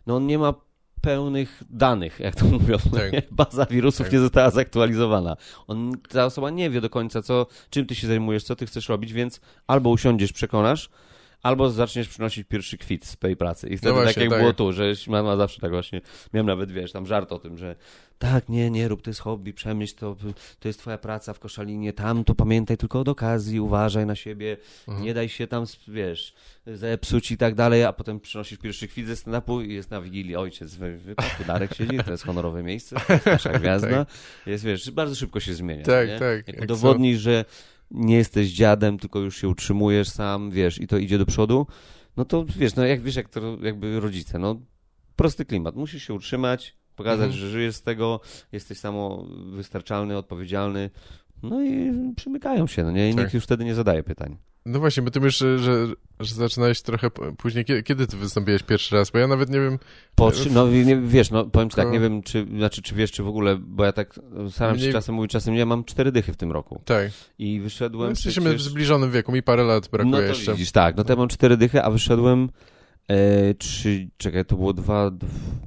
[0.06, 0.54] no on nie ma
[1.00, 2.78] pełnych danych, jak to mówią.
[2.78, 3.12] Tak.
[3.12, 3.22] nie?
[3.30, 4.12] Baza wirusów Tak.
[4.12, 5.36] nie została zaktualizowana.
[5.66, 8.88] On, ta osoba nie wie do końca, co, czym ty się zajmujesz, co ty chcesz
[8.88, 10.90] robić, więc albo usiądziesz, przekonasz,
[11.42, 13.68] albo zaczniesz przynosić pierwszy kwit z tej pracy.
[13.68, 14.40] I wtedy tak właśnie, jak tak.
[14.40, 16.00] było tu, że mama zawsze tak właśnie,
[16.34, 17.76] miałem nawet, wiesz, tam żart o tym, że
[18.18, 20.16] tak, nie, nie rób, to jest hobby, przemyśl to,
[20.60, 24.56] to jest twoja praca w koszalinie, tam to pamiętaj tylko od okazji, uważaj na siebie,
[24.88, 25.06] Mhm.
[25.06, 26.34] nie daj się tam, wiesz,
[26.66, 30.36] zepsuć i tak dalej, a potem przynosisz pierwszy kwit ze stand-upu i jest na Wigilii
[30.36, 34.06] ojciec w wypadku, Darek siedzi, to jest honorowe miejsce, to jest nasza gwiazda,
[34.46, 35.84] jest, wiesz, bardzo szybko się zmienia.
[35.84, 36.18] Tak, nie?
[36.18, 37.44] tak, jak udowodnisz, że
[37.90, 41.66] nie jesteś dziadem, tylko już się utrzymujesz sam, wiesz, i to idzie do przodu,
[42.16, 44.60] no to wiesz, no jak wiesz, jak to jakby rodzice, no
[45.16, 47.40] prosty klimat, musisz się utrzymać, pokazać, Mhm.
[47.40, 48.20] że żyjesz z tego,
[48.52, 50.90] jesteś samowystarczalny, odpowiedzialny,
[51.42, 53.10] no i przymykają się, no nie?
[53.10, 53.24] I Tak.
[53.24, 54.36] nikt już wtedy nie zadaje pytań.
[54.70, 55.86] No właśnie, bo ty mówisz, że, że,
[56.20, 57.64] że zaczynałeś trochę później.
[57.64, 59.10] Kiedy, kiedy ty wystąpiłeś pierwszy raz?
[59.10, 59.78] Bo ja nawet nie wiem...
[60.14, 62.94] Po trzy, no nie, wiesz, no powiem ci tak, Ko- nie wiem, czy, znaczy, czy
[62.94, 65.84] wiesz, czy w ogóle, bo ja tak staram się Mniej- czasem mówić, czasem nie, mam
[65.84, 66.82] cztery dychy w tym roku.
[66.84, 68.62] Tak, I no, wyszedłem jesteśmy przecież...
[68.62, 70.52] w zbliżonym wieku, mi parę lat brakuje no to jeszcze.
[70.52, 72.48] widzisz, tak, no to ja mam cztery dychy, a wyszedłem
[73.10, 75.10] e, trzy, czekaj, to było dwa,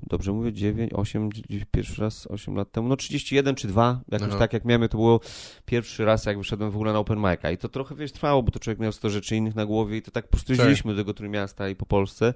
[0.07, 1.29] dobrze mówię, dziewięć, osiem,
[1.71, 4.39] pierwszy raz osiem lat temu, no 31 czy dwa, jakoś Aha.
[4.39, 5.19] tak jak miałem, to było
[5.65, 8.51] pierwszy raz, jak wyszedłem w ogóle na open mic'a i to trochę, wiesz, trwało, bo
[8.51, 10.57] to człowiek miał 100 rzeczy innych na głowie i to tak po prostu Tak.
[10.57, 12.33] jeździliśmy do tego Trójmiasta i po Polsce,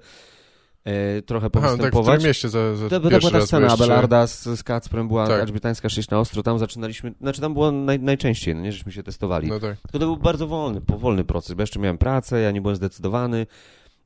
[0.84, 2.14] e, trochę Aha, tak w powystępować.
[2.16, 5.40] którym mieście za, za To, była ta scena czy- Abelarda z, z Kacprem, była Tak.
[5.40, 9.02] Elżbietańska 6 na ostro, tam zaczynaliśmy, znaczy tam było naj, najczęściej, no nie, żeśmy się
[9.02, 9.48] testowali.
[9.48, 12.60] No tak, Tylko to był bardzo wolny, powolny proces, bo jeszcze miałem pracę, ja nie
[12.60, 13.46] byłem zdecydowany,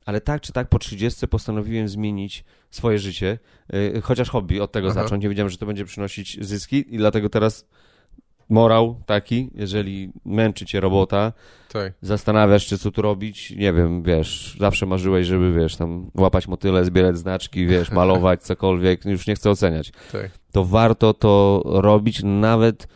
[0.05, 3.39] ale tak czy tak po 30 postanowiłem zmienić swoje życie,
[3.73, 5.03] yy, chociaż hobby od tego Aha.
[5.03, 5.23] zacząć.
[5.23, 7.65] Nie wiedziałem, że to będzie przynosić zyski i dlatego teraz
[8.49, 11.33] morał taki, jeżeli męczy cię robota,
[11.71, 11.93] tak.
[12.01, 16.85] zastanawiasz się, co tu robić, nie wiem, wiesz, zawsze marzyłeś, żeby, wiesz, tam łapać motyle,
[16.85, 20.31] zbierać znaczki, wiesz, malować, cokolwiek, już nie chcę oceniać tak.
[20.51, 22.87] to warto to robić nawet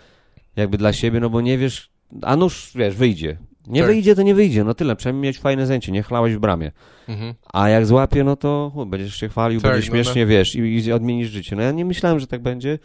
[0.55, 1.89] jakby dla siebie, no bo nie wiesz,
[2.21, 3.37] a nuż, wiesz, wyjdzie.
[3.67, 3.89] Nie Tak.
[3.89, 6.71] wyjdzie, to nie wyjdzie, no tyle, przynajmniej mieć fajne zajęcie, nie chlałeś w bramie.
[7.07, 7.33] Mhm.
[7.53, 10.91] A jak złapie, no to będziesz się chwalił, Tak, będzie no, śmiesznie, wiesz, i, i
[10.91, 11.55] odmienisz życie.
[11.55, 12.79] No ja nie myślałem, że tak będzie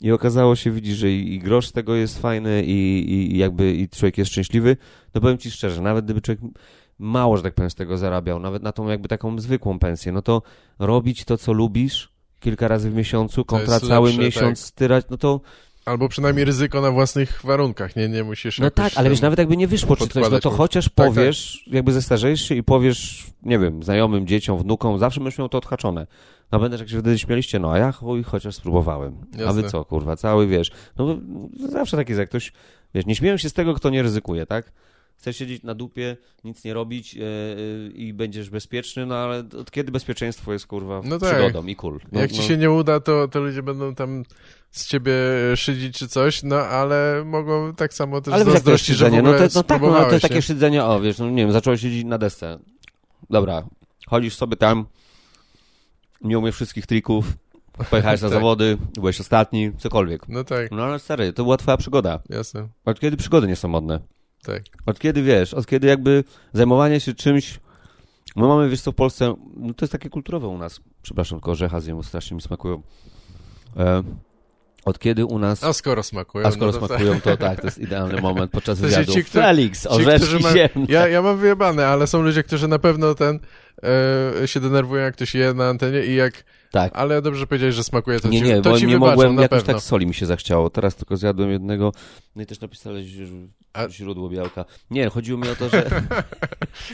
[0.00, 3.72] i okazało się, widzisz, że i, i grosz z tego jest fajny i, i, jakby
[3.74, 4.76] i człowiek jest szczęśliwy.
[5.14, 6.40] No powiem ci szczerze, nawet gdyby człowiek
[6.98, 10.22] mało, że tak powiem, z tego zarabiał, nawet na tą jakby taką zwykłą pensję, no
[10.22, 10.42] to
[10.78, 14.68] robić to, co lubisz kilka razy w miesiącu, kontra cały lepsze, miesiąc tak.
[14.68, 15.40] styrać, no to
[15.84, 19.56] Albo przynajmniej ryzyko na własnych warunkach, nie, nie musisz No tak, ale wiesz, nawet jakby
[19.56, 21.06] nie wyszło czy coś, no to chociaż tak.
[21.06, 25.58] powiesz, jakby zestarzejesz się i powiesz, nie wiem, znajomym, dzieciom, wnukom, zawsze będziesz miał to
[25.58, 26.06] odhaczone.
[26.52, 29.16] No będę, jak się wtedy śmieliście, no a ja chuj, chociaż spróbowałem.
[29.32, 29.70] A wy Jasne.
[29.70, 31.18] co, kurwa, cały, wiesz, no
[31.68, 32.52] zawsze tak jest, jak ktoś,
[32.94, 34.72] wiesz, nie śmieją się z tego, kto nie ryzykuje, tak?
[35.22, 37.24] Chcesz siedzieć na dupie, nic nie robić yy,
[37.94, 41.34] i będziesz bezpieczny, no ale od kiedy bezpieczeństwo jest, kurwa, No tak.
[41.34, 42.00] przygodą i cool.
[42.12, 42.46] No, Jak ci no.
[42.46, 44.24] się nie uda, to, to ludzie będą tam
[44.70, 45.12] z ciebie
[45.56, 49.18] szydzić czy coś, no ale mogą tak samo też Ale zazdrościć, że w szydzenie?
[49.20, 50.42] ogóle No to, no tak, no, to jest takie nie?
[50.42, 52.58] szydzenie, o wiesz, no nie wiem, zacząłeś siedzieć na desce.
[53.30, 53.62] Dobra,
[54.06, 54.86] chodzisz sobie tam,
[56.20, 57.32] nie umiesz wszystkich trików,
[57.90, 58.38] pojechałeś na Tak.
[58.38, 60.28] zawody, byłeś ostatni, cokolwiek.
[60.28, 62.18] No tak, No ale stary, to była twoja przygoda.
[62.28, 64.00] jasne, Od kiedy przygody nie są modne?
[64.42, 64.62] Tak.
[64.86, 67.60] Od kiedy wiesz, od kiedy jakby zajmowanie się czymś.
[68.36, 70.80] My mamy, wiesz co, w Polsce, no to jest takie kulturowe u nas.
[71.02, 72.82] Przepraszam, tylko orzecha zjem, strasznie mi smakują.
[73.76, 74.02] E,
[74.84, 75.64] od kiedy u nas.
[75.64, 78.78] A skoro smakują, A skoro no to smakują, to tak, to jest idealny moment podczas
[78.80, 79.12] To wywiadu.
[79.12, 80.50] ci, którzy- Felix, orzeszki ma...
[80.88, 83.40] ja, ja mam wyjebane, ale są ludzie, którzy na pewno ten
[84.42, 86.44] e, się denerwują, jak ktoś je na antenie i jak...
[86.72, 86.92] Tak.
[86.94, 89.34] Ale dobrze powiedziałeś, że smakuje, to Nie, ci, nie, to bo ci nie wybaczą, mogłem,
[89.34, 89.74] na jakoś pewno.
[89.74, 90.70] tak soli mi się zachciało.
[90.70, 91.92] Teraz tylko zjadłem jednego,
[92.36, 93.06] no i też napisałeś
[93.72, 94.64] A- źródło białka.
[94.90, 95.82] Nie, chodziło mi o to, że...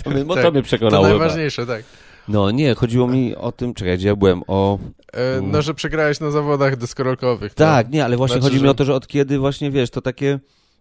[0.05, 1.19] to Tak, to mnie To przekonało chyba.
[1.19, 1.85] najważniejsze, tak.
[2.29, 4.79] No nie, chodziło mi o tym, czekaj, gdzie ja byłem, o...
[5.13, 7.55] E, no, że przegrałeś na zawodach deskorolkowych.
[7.55, 9.91] to- Tak, nie, ale właśnie Znaczy, chodzi mi o to, że od kiedy właśnie, wiesz,
[9.91, 10.39] to takie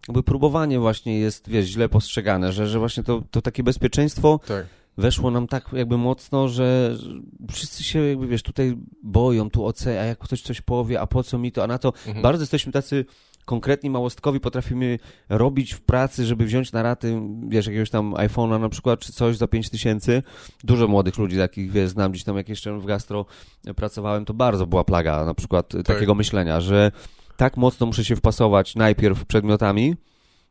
[0.08, 4.66] jakby próbowanie właśnie jest, wiesz, źle postrzegane, że, że właśnie to, to takie bezpieczeństwo Tak,
[4.98, 6.96] weszło nam tak jakby mocno, że
[7.50, 11.22] wszyscy się jakby, wiesz, tutaj boją, tu oce, a jak ktoś coś powie, a po
[11.22, 11.92] co mi to, a na to.
[12.06, 12.22] Mhm.
[12.22, 13.04] Bardzo jesteśmy tacy
[13.44, 18.68] konkretni, małostkowi, potrafimy robić w pracy, żeby wziąć na raty, wiesz, jakiegoś tam iPhone'a na
[18.68, 20.22] przykład, czy coś za 5 tysięcy.
[20.64, 23.26] Dużo młodych ludzi takich, wiesz, znam gdzieś tam, jak jeszcze w gastro
[23.76, 26.92] pracowałem, to bardzo była plaga na przykład takiego myślenia, że
[27.36, 29.94] tak mocno muszę się wpasować najpierw przedmiotami,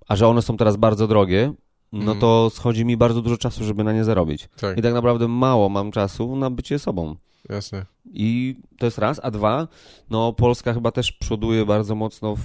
[0.08, 1.54] a że one są teraz bardzo drogie,
[1.92, 2.20] no Mhm.
[2.20, 4.50] to schodzi mi bardzo dużo czasu, żeby na nie zarobić.
[4.62, 7.16] tak, I tak naprawdę mało mam czasu na bycie sobą.
[7.50, 7.86] jasne.
[8.14, 9.68] I to jest raz, a dwa,
[10.10, 12.42] no Polska chyba też przoduje bardzo mocno w,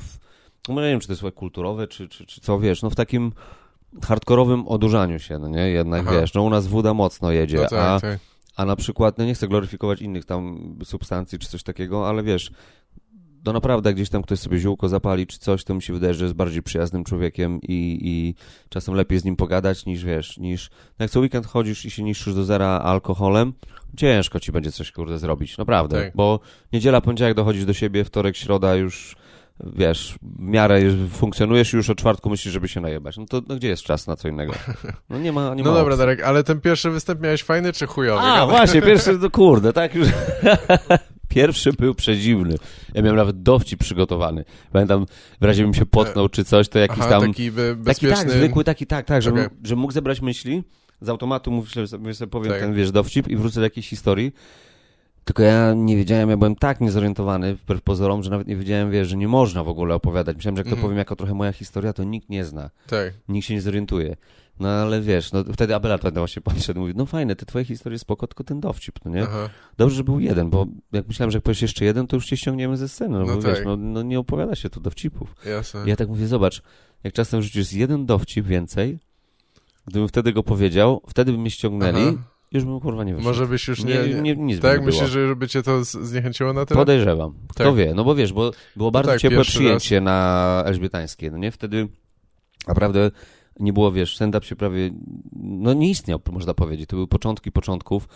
[0.68, 3.32] no nie wiem, czy to jest kulturowe, czy, czy, czy co, wiesz, no w takim
[4.04, 6.20] hardkorowym odurzaniu się, no nie, jednak Aha.
[6.20, 8.18] wiesz, no u nas woda mocno jedzie, No a, tak, tak.
[8.56, 12.50] a na przykład, no nie chcę gloryfikować innych tam substancji czy coś takiego, ale wiesz,
[13.44, 16.24] to naprawdę gdzieś tam ktoś sobie ziółko zapali czy coś, to mi się wydaje, że
[16.24, 18.34] jest bardziej przyjaznym człowiekiem i, i
[18.68, 22.34] czasem lepiej z nim pogadać niż wiesz, niż jak co weekend chodzisz i się niszczysz
[22.34, 23.52] do zera alkoholem,
[23.96, 26.16] ciężko ci będzie coś kurde zrobić, naprawdę, Tak.
[26.16, 26.40] bo
[26.72, 29.16] niedziela, poniedziałek dochodzisz do siebie, wtorek, środa już
[29.76, 30.80] wiesz, w miarę
[31.10, 33.16] funkcjonujesz i już o czwartku myślisz, żeby się najebać.
[33.16, 34.52] No to no gdzie jest czas na co innego?
[35.10, 35.98] No nie ma, nie ma No dobra, opcji.
[35.98, 38.22] Darek, ale ten pierwszy występ miałeś fajny czy chujowy?
[38.22, 40.08] A, właśnie, pierwszy, no kurde, tak już.
[41.34, 42.54] Pierwszy był przedziwny.
[42.94, 44.44] Ja miałem nawet dowcip przygotowany.
[44.72, 45.06] Pamiętam,
[45.40, 47.20] w razie bym się potknął czy coś, to jakiś Aha, tam...
[47.22, 48.16] taki be, Taki bezpieczny...
[48.16, 49.58] tak, zwykły, taki tak, tak, żeby, Okej.
[49.64, 50.62] że mógł zebrać myśli,
[51.00, 52.60] z automatu mówię sobie, powiem Tak.
[52.60, 54.32] ten, wiesz, dowcip i wrócę do jakiejś historii.
[55.24, 59.08] Tylko ja nie wiedziałem, ja byłem tak niezorientowany wbrew pozorom, że nawet nie wiedziałem, wiesz,
[59.08, 60.36] że nie można w ogóle opowiadać.
[60.36, 60.82] Myślałem, że jak to Mhm.
[60.82, 64.16] powiem jako trochę moja historia, to nikt nie zna Tak, nikt się nie zorientuje.
[64.62, 67.64] No ale wiesz, no wtedy Abela wtedy właśnie podszedł i mówi, no fajne, te twoje
[67.64, 69.22] historie spoko, tylko ten dowcip, no nie?
[69.22, 69.48] aha,
[69.78, 72.36] Dobrze, że był jeden, bo jak myślałem, że jak powiesz jeszcze jeden, to już cię
[72.36, 73.54] ściągniemy ze sceny, no, No bo tak.
[73.54, 75.34] wiesz, no, no nie opowiada się tu dowcipów.
[75.46, 75.84] jasne.
[75.86, 76.62] I ja tak mówię, zobacz,
[77.04, 78.98] jak czasem jest jeden dowcip więcej,
[79.86, 82.22] gdybym wtedy go powiedział, wtedy by mnie ściągnęli, Aha.
[82.52, 83.28] już bym kurwa nie wyszedł.
[83.28, 83.94] Może byś już nie...
[84.08, 84.86] nie, nie, nie, by tak, było.
[84.86, 86.78] myślisz, że żeby cię to zniechęciło na tyle?
[86.80, 87.34] Podejrzewam.
[87.48, 87.74] Kto Tak.
[87.74, 91.50] wie, no bo wiesz, bo było bardzo tak, ciepłe przyjęcie na Elżbietańskie, no nie?
[91.50, 91.88] Wtedy
[92.68, 93.10] naprawdę
[93.60, 94.90] nie było, wiesz, stand-up się prawie,
[95.42, 96.88] no nie istniał, można powiedzieć.
[96.88, 98.08] To były początki początków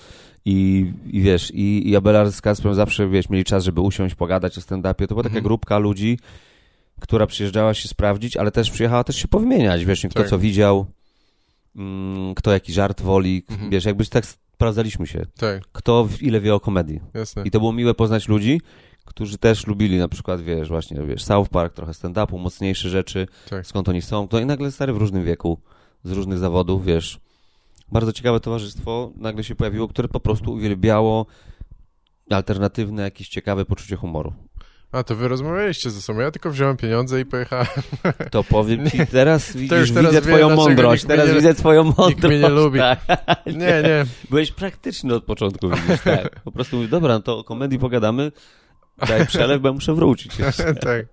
[0.45, 4.59] i, i wiesz, i, i Abelard z Kasprem zawsze, wiesz, mieli czas, żeby usiąść, pogadać
[4.59, 5.07] o stand-upie.
[5.07, 5.45] To była taka Mhm.
[5.45, 6.19] grupka ludzi,
[7.01, 10.29] która przyjeżdżała się sprawdzić, ale też przyjechała też się powymieniać, wiesz, kto Tak.
[10.29, 10.87] co widział,
[11.77, 13.71] mm, kto jaki żart woli, Mhm.
[13.71, 15.27] wiesz, jakbyś tak sprawdzaliśmy się.
[15.39, 17.01] Tak, Kto w- ile wie o komedii.
[17.15, 17.43] jasne.
[17.45, 18.61] I to było miłe poznać ludzi,
[19.07, 23.67] którzy też lubili na przykład, wiesz, właśnie, wiesz, South Park, trochę stand-upu, mocniejsze rzeczy, Tak.
[23.67, 24.29] skąd oni są.
[24.29, 25.59] To i nagle stary w różnym wieku,
[26.05, 27.19] z różnych zawodów, wiesz.
[27.93, 31.27] Bardzo ciekawe towarzystwo nagle się pojawiło, które po prostu uwielbiało
[32.31, 34.33] alternatywne, jakieś ciekawe poczucie humoru.
[34.93, 36.21] A, to wy rozmawialiście ze sobą.
[36.21, 37.67] Ja tylko wziąłem pieniądze i pojechałem.
[38.31, 41.35] To powiem ci, teraz widzisz, już teraz widzę wiem, twoją dlaczego mądrość, nikt teraz nie-
[41.35, 42.17] widzę twoją mądrość.
[42.23, 42.79] mnie nie lubi.
[42.99, 43.01] Tak.
[43.47, 44.05] Nie, nie.
[44.31, 46.41] Byłeś praktyczny od początku, widzisz, tak.
[46.41, 48.33] Po prostu mówię, dobra, no to o komedii pogadamy,
[49.09, 50.33] daj przelew, bo ja muszę wrócić
[50.85, 51.07] tak.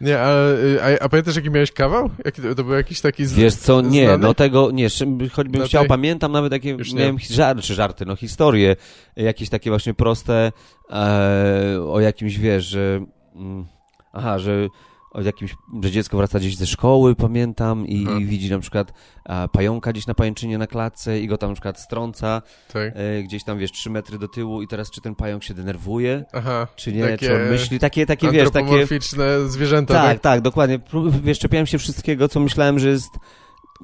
[0.00, 2.10] Nie, ale, y, a, a pamiętasz jaki miałeś kawał?
[2.24, 3.32] Jaki to, był jakiś taki z...
[3.32, 4.22] Wiesz co, nie, znany?
[4.22, 4.88] no tego, nie,
[5.32, 8.76] choćbym No chciał, tej- pamiętam nawet jakie miałem żarty, czy żarty, no historie,
[9.16, 10.52] jakieś takie właśnie proste,
[10.90, 13.04] e, o jakimś, wiesz, że,
[13.36, 13.66] mm,
[14.12, 14.68] aha, że
[15.14, 18.18] jakimś, że dziecko wraca gdzieś ze szkoły, pamiętam, i, Aha.
[18.18, 18.92] i widzi na przykład
[19.26, 22.42] e, pająka gdzieś na pajęczynie na klatce i go tam na przykład strąca,
[22.72, 22.92] Tak.
[22.96, 26.24] e, gdzieś tam, wiesz, trzy metry do tyłu i teraz czy ten pająk się denerwuje,
[26.32, 26.66] Aha.
[26.76, 28.58] czy nie, czy on myśli, takie, takie, wiesz, takie...
[28.58, 30.20] Antropomorficzne zwierzęta, Tak, tak?
[30.20, 30.80] tak, dokładnie.
[31.24, 33.10] Wiesz, czepiałem się wszystkiego, co myślałem, że jest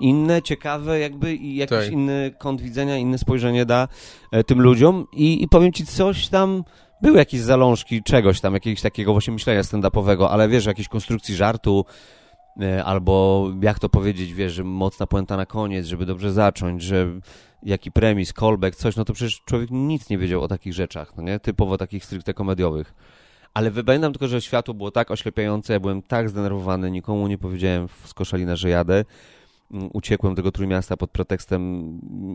[0.00, 1.90] inne, ciekawe jakby i jakiś Tak.
[1.90, 3.88] inny kąt widzenia, inne spojrzenie da
[4.30, 6.64] e, tym ludziom i, i powiem ci, coś tam,
[7.02, 11.84] były jakieś zalążki czegoś tam, jakiegoś takiego właśnie myślenia stand-upowego, ale wiesz, jakiejś konstrukcji żartu
[12.62, 17.06] e, albo jak to powiedzieć, wiesz, mocna puenta na koniec, żeby dobrze zacząć, że
[17.62, 21.22] jaki premis, callback, coś, no to przecież człowiek nic nie wiedział o takich rzeczach, no
[21.22, 21.38] nie?
[21.40, 22.94] Typowo takich stricte komediowych.
[23.54, 27.38] Ale wy- pamiętam tylko, że światło było tak oślepiające, ja byłem tak zdenerwowany, nikomu nie
[27.38, 29.04] powiedziałem w Skoszalina, że jadę.
[29.92, 31.92] Uciekłem do tego Trójmiasta pod pretekstem,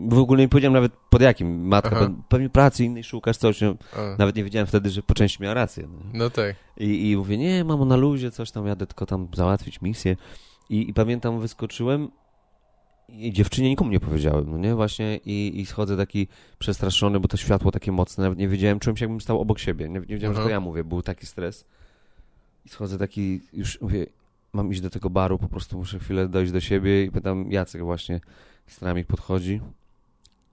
[0.08, 2.10] w ogóle nie powiedziałem nawet pod jakim, matka, Aha.
[2.28, 5.54] pewnie pracy innej szukasz, coś, no, A, nawet nie wiedziałem wtedy, że po części miała
[5.54, 5.88] rację.
[5.92, 5.98] No.
[6.12, 6.56] No tak.
[6.76, 10.16] I, I mówię, nie, mamo, na luzie, coś tam, jadę tylko tam załatwić misję.
[10.70, 12.10] I, i pamiętam, wyskoczyłem
[13.08, 16.28] i dziewczynie nikomu nie powiedziałem, no nie, właśnie i, i schodzę taki
[16.58, 19.88] przestraszony, bo to światło takie mocne, nawet nie wiedziałem, czułem się jakbym stał obok siebie,
[19.88, 20.48] nie, nie wiedziałem, że Aha.
[20.48, 21.64] to ja mówię, był taki stres.
[22.64, 24.06] I schodzę taki, już mówię,
[24.52, 27.82] mam iść do tego baru, po prostu muszę chwilę dojść do siebie i pytam, Jacek
[27.82, 28.20] właśnie
[28.66, 29.60] z nami podchodzi.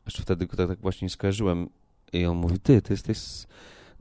[0.06, 1.70] Jeszcze wtedy go tak, tak właśnie nie skojarzyłem.
[2.14, 3.48] I on mówi, ty, ty jesteś z...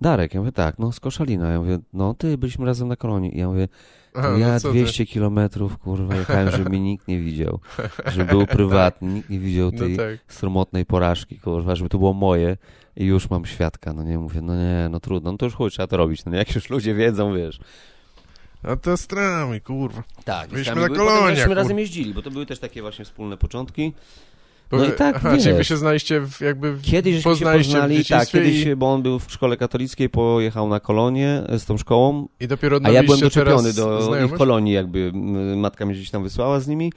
[0.01, 0.35] Darek.
[0.35, 1.51] Ja mówię, tak, no z Koszalina.
[1.51, 3.37] Ja mówię, no ty, byliśmy razem na kolonii.
[3.37, 3.69] I ja mówię,
[4.15, 4.79] Aha, to ja no co ty?
[4.79, 7.61] 200 kilometrów, kurwa, jechałem, żeby mnie nikt nie widział.
[8.07, 10.19] Żeby był prywatny, nikt nie widział No tej tak.
[10.29, 12.57] sromotnej porażki, kurwa, żeby to było moje
[12.97, 13.93] i już mam świadka.
[13.93, 16.25] No nie, mówię, no nie, no trudno, no to już chuj, trzeba to robić.
[16.25, 17.61] No nie, jak już ludzie wiedzą, wiesz.
[18.63, 20.03] A to strami, kurwa.
[20.25, 23.93] Tak, Byliśmy na koloniach, kur- razem jeździli, bo to były też takie właśnie wspólne początki.
[24.73, 25.69] No i tak, Aha, czyli wy wiesz.
[25.69, 26.77] się znaliście w, jakby.
[26.83, 30.81] Kiedyś żeśmy się poznali, tak, kiedyś, i- bo on był w szkole katolickiej, pojechał na
[30.81, 35.13] kolonię z tą szkołą, I dopiero a ja byłem doczepiony do ich kolonii, jakby
[35.57, 36.93] matka mnie gdzieś tam wysłała z nimi.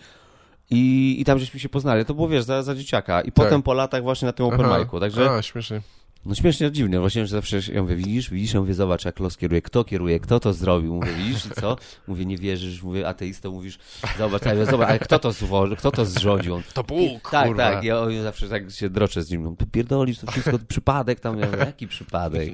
[0.74, 2.06] I, I tam żeśmy się poznali.
[2.06, 3.22] To było, wiesz, za, za dzieciaka.
[3.22, 4.80] I potem po latach właśnie na tym open Aha.
[4.80, 5.00] mic'u.
[5.00, 5.82] Także, A, śmiesznie.
[6.26, 7.00] No śmiesznie dziwnie.
[7.00, 9.62] Właśnie, że zawsze ja mówię, widzisz, widzisz, ja mówię, zobacz, jak los kieruje.
[9.62, 10.20] Kto kieruje?
[10.20, 10.96] Kto to zrobił?
[10.96, 11.78] Mówię, widzisz, i co?
[12.08, 12.84] Mówię, nie wierzysz.
[12.84, 13.80] Mówię, ateistą, mówisz,
[14.18, 15.76] zobacz, ja mówię, zobacz, ale kto to złożył?
[15.76, 16.62] Kto to zrządził?
[16.74, 17.72] To Bóg, tak, kurwa.
[17.72, 17.84] tak.
[17.84, 19.44] Ja zawsze tak się droczę z nim.
[19.44, 21.40] No, pierdolisz, to wszystko przypadek tam.
[21.40, 22.50] Ja mówię, jaki przypadek?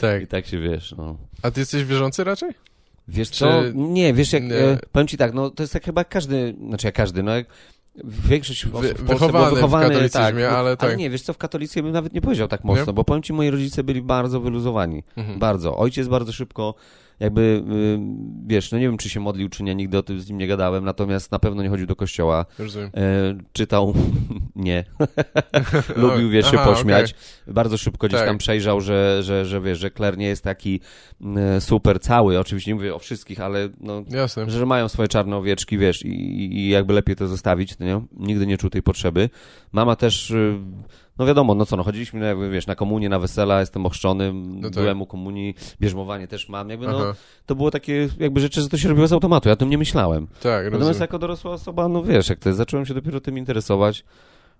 [0.00, 0.22] Tak.
[0.24, 1.16] I tak się wiesz, no.
[1.42, 2.50] A ty jesteś wierzący raczej?
[3.08, 3.62] Wiesz Czy- co?
[3.74, 4.54] Nie, wiesz jak, nie?
[4.56, 7.46] e, powiem ci tak, no to jest tak chyba każdy, znaczy jak każdy, no jak
[8.04, 10.98] większość osób w Polsce wychowany było w wychowane, katolicyzmie, tak, ale tak.
[10.98, 12.92] nie, wiesz co, w katolickie bym nawet nie powiedział tak mocno, Nie?
[12.92, 15.38] bo powiem ci, moi rodzice byli bardzo wyluzowani, Mhm.
[15.38, 15.76] bardzo.
[15.76, 16.74] Ojciec bardzo szybko,
[17.20, 17.98] jakby, y,
[18.46, 20.46] wiesz, no nie wiem, czy się modlił, czy nie, nigdy o tym z nim nie
[20.46, 22.90] gadałem, natomiast na pewno nie chodził do kościoła, Rozumiem.
[22.96, 23.00] e,
[23.52, 23.94] czytał,
[24.56, 24.84] nie,
[25.96, 27.14] lubił, wiesz, się Aha, pośmiać.
[27.46, 28.28] Bardzo szybko gdzieś Tak.
[28.28, 30.80] tam przejrzał, że, że, że wiesz, że Kler nie jest taki
[31.20, 32.38] mm, super cały.
[32.38, 34.50] Oczywiście nie mówię o wszystkich, ale no, Jasne.
[34.50, 36.08] że mają swoje czarne owieczki, wiesz, i,
[36.58, 38.00] i jakby lepiej to zostawić, nie?
[38.16, 39.30] Nigdy nie czuł tej potrzeby.
[39.72, 40.58] Mama też, y,
[41.18, 44.72] no wiadomo, no co, no chodziliśmy, jakby, wiesz, na komunię, na wesela, jestem ochrzczony, tak.
[44.72, 47.14] byłem u komunii, bierzmowanie też mam, jakby, no, Aha.
[47.46, 49.78] to było takie jakby rzeczy, że to się robiło z automatu, ja o tym nie
[49.78, 50.26] myślałem.
[50.26, 51.00] Tak, Natomiast rozumiem.
[51.00, 54.04] jako dorosła osoba, no wiesz, jak to jest, zacząłem się dopiero tym interesować,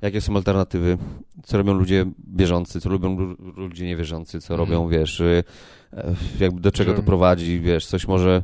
[0.02, 0.98] jakie są alternatywy,
[1.44, 2.06] co robią ludzie
[2.36, 4.70] wierzący, co lubią lu- ludzie niewierzący, co Mhm.
[4.70, 5.44] robią, wiesz, y,
[5.92, 8.42] e, jakby do czego to prowadzi, wiesz, coś może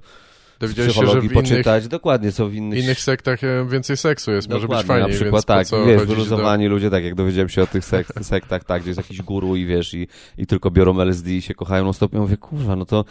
[0.60, 2.84] Dowiedziałeś się, że w innych, poczytać, dokładnie, co w innych...
[2.84, 6.66] innych sektach e, więcej seksu jest, może być Dokładnie, fajniej, na przykład tak, wiesz, wyluzowani
[6.66, 9.66] ludzie, tak jak dowiedziałem się o tych sek sektach, tak, gdzie jest jakiś guru i
[9.66, 12.84] wiesz, i, i tylko biorą LSD i się kochają non stop, ja mówię, kurwa, no
[12.84, 13.04] to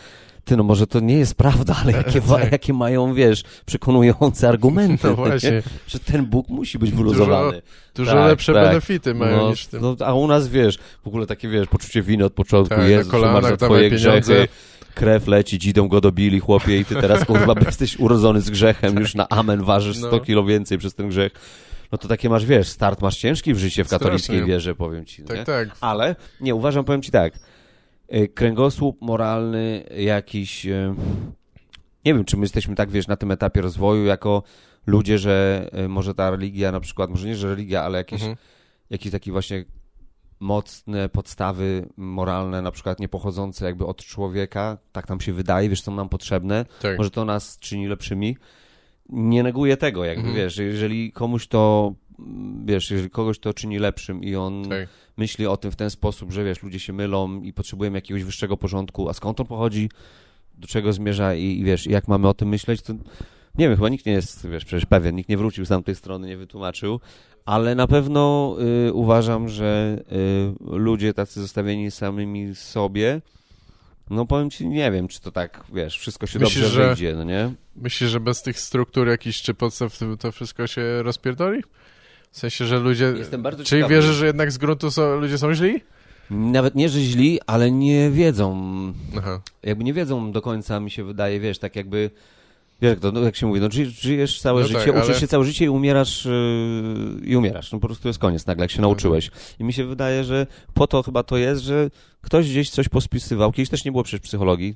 [0.45, 2.51] ty, no może to nie jest prawda, ale jakie, Tak.
[2.51, 5.51] jakie mają, wiesz, przekonujące argumenty, No właśnie.
[5.51, 5.61] nie?
[5.87, 7.51] że ten Bóg musi być wyluzowany.
[7.51, 7.61] do...
[7.95, 8.63] Dużo Tak, lepsze tak.
[8.67, 9.81] benefity mają No, niż tym.
[9.81, 12.87] no, a u nas, wiesz, w ogóle takie, wiesz, poczucie winy od początku, Tak, na
[12.87, 14.19] Jezus, kolanach twoje pieniądze.
[14.21, 14.47] grzechy,
[14.95, 19.15] krew leci, dzidą go dobili, chłopie, i ty teraz, kurwa, jesteś urodzony z grzechem, już
[19.15, 20.19] na amen ważysz 100 No.
[20.19, 21.31] kilo więcej przez ten grzech.
[21.91, 24.53] No to takie masz, wiesz, start masz ciężki w życiu w katolickiej Strasznie.
[24.53, 25.27] wierze, powiem ci, nie?
[25.27, 25.69] Tak, tak.
[25.81, 27.33] Ale, nie, uważam, powiem ci tak,
[28.15, 30.93] y, kręgosłup moralny jakiś, y,
[32.05, 34.43] nie wiem, czy my jesteśmy tak, wiesz, na tym etapie rozwoju jako
[34.87, 38.37] ludzie, że y, może ta religia na przykład, może nie, że religia, ale jakieś Mhm.
[38.89, 39.65] jakiś taki właśnie
[40.43, 45.81] mocne podstawy moralne, na przykład nie pochodzące jakby od człowieka, tak nam się wydaje, wiesz,
[45.81, 46.97] są nam potrzebne, Tak.
[46.97, 48.37] może to nas czyni lepszymi.
[49.09, 50.35] Nie neguję tego, jakby, Mhm.
[50.37, 51.93] wiesz, jeżeli komuś to,
[52.65, 54.87] wiesz, jeżeli kogoś to czyni lepszym i on Tak.
[55.17, 58.57] myśli o tym w ten sposób, że wiesz, ludzie się mylą i potrzebujemy jakiegoś wyższego
[58.57, 59.89] porządku, a skąd on pochodzi,
[60.57, 62.93] do czego zmierza i, i wiesz, jak mamy o tym myśleć, to
[63.57, 66.27] nie wiem, chyba nikt nie jest, wiesz, przecież pewien, nikt nie wrócił z tamtej strony,
[66.27, 66.99] nie wytłumaczył,
[67.45, 68.55] ale na pewno
[68.87, 73.21] y, uważam, że y, ludzie tacy zostawieni samymi sobie,
[74.09, 77.15] no powiem ci, nie wiem, czy to tak, wiesz, wszystko się Myślisz, dobrze że- wyjdzie,
[77.15, 77.51] no nie?
[77.75, 81.63] Myślisz, że bez tych struktur jakichś czy podstaw to- wszystko się rozpierdoli?
[82.31, 83.13] W sensie, że ludzie...
[83.17, 83.93] Jestem bardzo Czyli ciekawy.
[83.95, 85.81] wierzysz, że jednak z gruntu są, ludzie są źli?
[86.29, 88.53] Nawet nie, że źli, ale nie wiedzą,
[89.17, 89.41] Aha.
[89.63, 92.09] jakby nie wiedzą do końca, mi się wydaje, wiesz, tak jakby,
[92.88, 95.19] jak to, no, jak się mówi, no ży- żyjesz całe No życie, tak, uczysz ale-
[95.19, 98.71] się całe życie i umierasz yy, i umierasz, no po prostu jest koniec nagle, jak
[98.71, 99.31] się nauczyłeś.
[99.59, 101.89] I mi się wydaje, że po to chyba to jest, że
[102.21, 104.75] ktoś gdzieś coś pospisywał, kiedyś też nie było przecież psychologii,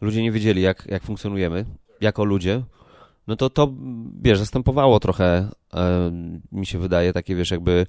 [0.00, 1.64] ludzie nie wiedzieli, jak, jak funkcjonujemy,
[2.00, 2.62] jako ludzie,
[3.26, 3.72] no to to,
[4.22, 6.10] wiesz, zastępowało trochę, e,
[6.52, 7.86] mi się wydaje, takie, wiesz, jakby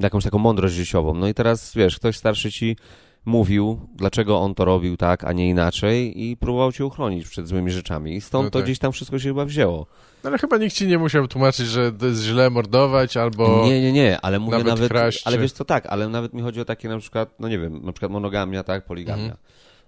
[0.00, 1.14] jakąś taką mądrość życiową.
[1.14, 2.76] No i teraz, wiesz, ktoś starszy ci
[3.24, 7.70] mówił, dlaczego on to robił tak, a nie inaczej i próbował cię uchronić przed złymi
[7.70, 8.14] rzeczami.
[8.16, 8.64] I stąd No to tak.
[8.64, 9.86] gdzieś tam wszystko się chyba wzięło.
[10.24, 13.64] No ale chyba nikt ci nie musiał tłumaczyć, że to jest źle mordować, albo...
[13.66, 16.42] Nie, nie, nie, ale mówię nawet nawet, kraść, ale wiesz co, tak, ale nawet mi
[16.42, 19.22] chodzi o takie na przykład, no nie wiem, na przykład monogamia, tak, poligamia.
[19.22, 19.38] Mhm.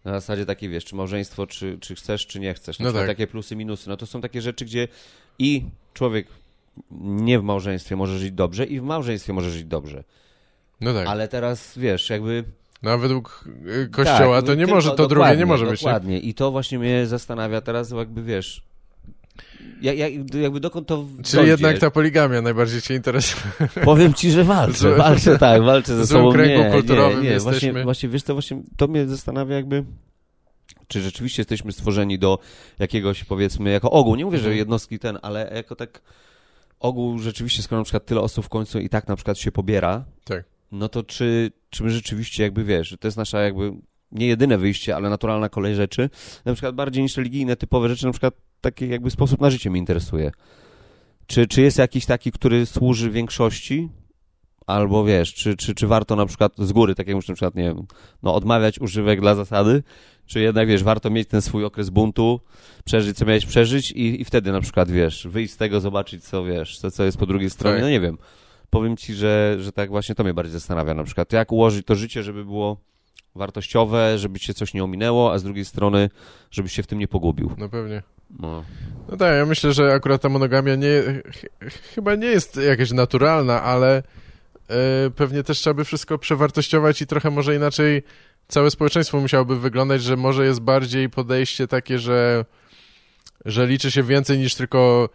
[0.05, 2.79] Na zasadzie takiej, wiesz, czy małżeństwo, czy, czy chcesz, czy nie chcesz.
[2.79, 3.07] No tak.
[3.07, 3.89] takie plusy, minusy.
[3.89, 4.89] No to są takie rzeczy, gdzie
[5.39, 5.65] i
[5.95, 6.27] człowiek
[7.01, 10.05] nie w małżeństwie może żyć dobrze i w małżeństwie może żyć dobrze.
[10.81, 11.07] No tak.
[11.07, 12.45] Ale teraz, wiesz, jakby...
[12.83, 13.45] No a według
[13.85, 15.81] y, kościoła Tak, to nie może, to drugie nie może być.
[15.83, 15.87] nie?
[15.87, 16.19] Dokładnie.
[16.21, 18.63] I to właśnie mnie zastanawia teraz, jakby wiesz.
[19.83, 20.07] Ja, ja,
[20.41, 21.05] jakby dokąd to.
[21.23, 21.51] Czyli dojdzie?
[21.51, 23.43] jednak ta poligamia najbardziej cię interesuje.
[23.85, 24.95] Powiem ci, że walczę.
[24.97, 26.33] Walczę, tak, walczę ze w sobą.
[26.33, 27.31] kręgu nie, kulturowym nie, nie.
[27.31, 27.69] jesteśmy.
[27.73, 29.85] Właśnie, właśnie, wiesz co, właśnie to mnie zastanawia jakby.
[30.89, 32.39] Czy rzeczywiście jesteśmy stworzeni do
[32.79, 34.15] jakiegoś, powiedzmy, jako ogół.
[34.17, 34.59] Nie mówię, że Mhm.
[34.59, 36.03] jednostki ten, ale jako tak
[36.81, 40.05] ogół rzeczywiście, skoro na przykład tyle osób w końcu i tak na przykład się pobiera,
[40.25, 40.45] Tak.
[40.73, 43.73] No to czy, czy my rzeczywiście jakby wiesz, że to jest nasza jakby
[44.13, 46.11] nie jedyne wyjście, ale naturalna kolej rzeczy,
[46.45, 49.79] na przykład bardziej niż religijne, typowe rzeczy, na przykład taki jakby sposób na życie mnie
[49.79, 50.33] interesuje.
[51.27, 53.89] Czy, czy jest jakiś taki, który służy większości?
[54.67, 57.55] Albo wiesz, czy, czy, czy warto na przykład z góry, tak jak już na przykład,
[57.55, 57.87] nie wiem,
[58.23, 59.83] no odmawiać używek dla zasady,
[60.27, 62.41] czy jednak, wiesz, warto mieć ten swój okres buntu,
[62.85, 66.45] przeżyć, co miałeś przeżyć i, i wtedy na przykład, wiesz, wyjść z tego, zobaczyć, co,
[66.45, 67.83] wiesz, co, co jest po drugiej stronie, Tak.
[67.83, 68.19] no nie wiem.
[68.73, 71.33] Powiem ci, że, że tak właśnie to mnie bardziej zastanawia na przykład.
[71.33, 72.77] Jak ułożyć to życie, żeby było
[73.35, 76.11] wartościowe, żeby cię coś nie ominęło, a z drugiej strony,
[76.51, 77.51] żebyś się w tym nie pogubił.
[77.59, 78.03] No pewnie.
[78.41, 78.65] No.
[79.09, 81.03] No tak, ja myślę, że akurat ta monogamia nie,
[81.33, 84.03] ch- chyba nie jest jakaś naturalna, ale
[84.69, 88.03] e, pewnie też trzeba by wszystko przewartościować i trochę może inaczej
[88.49, 92.45] całe społeczeństwo musiałoby wyglądać, że może jest bardziej podejście takie, że,
[93.45, 95.09] że liczy się więcej niż tylko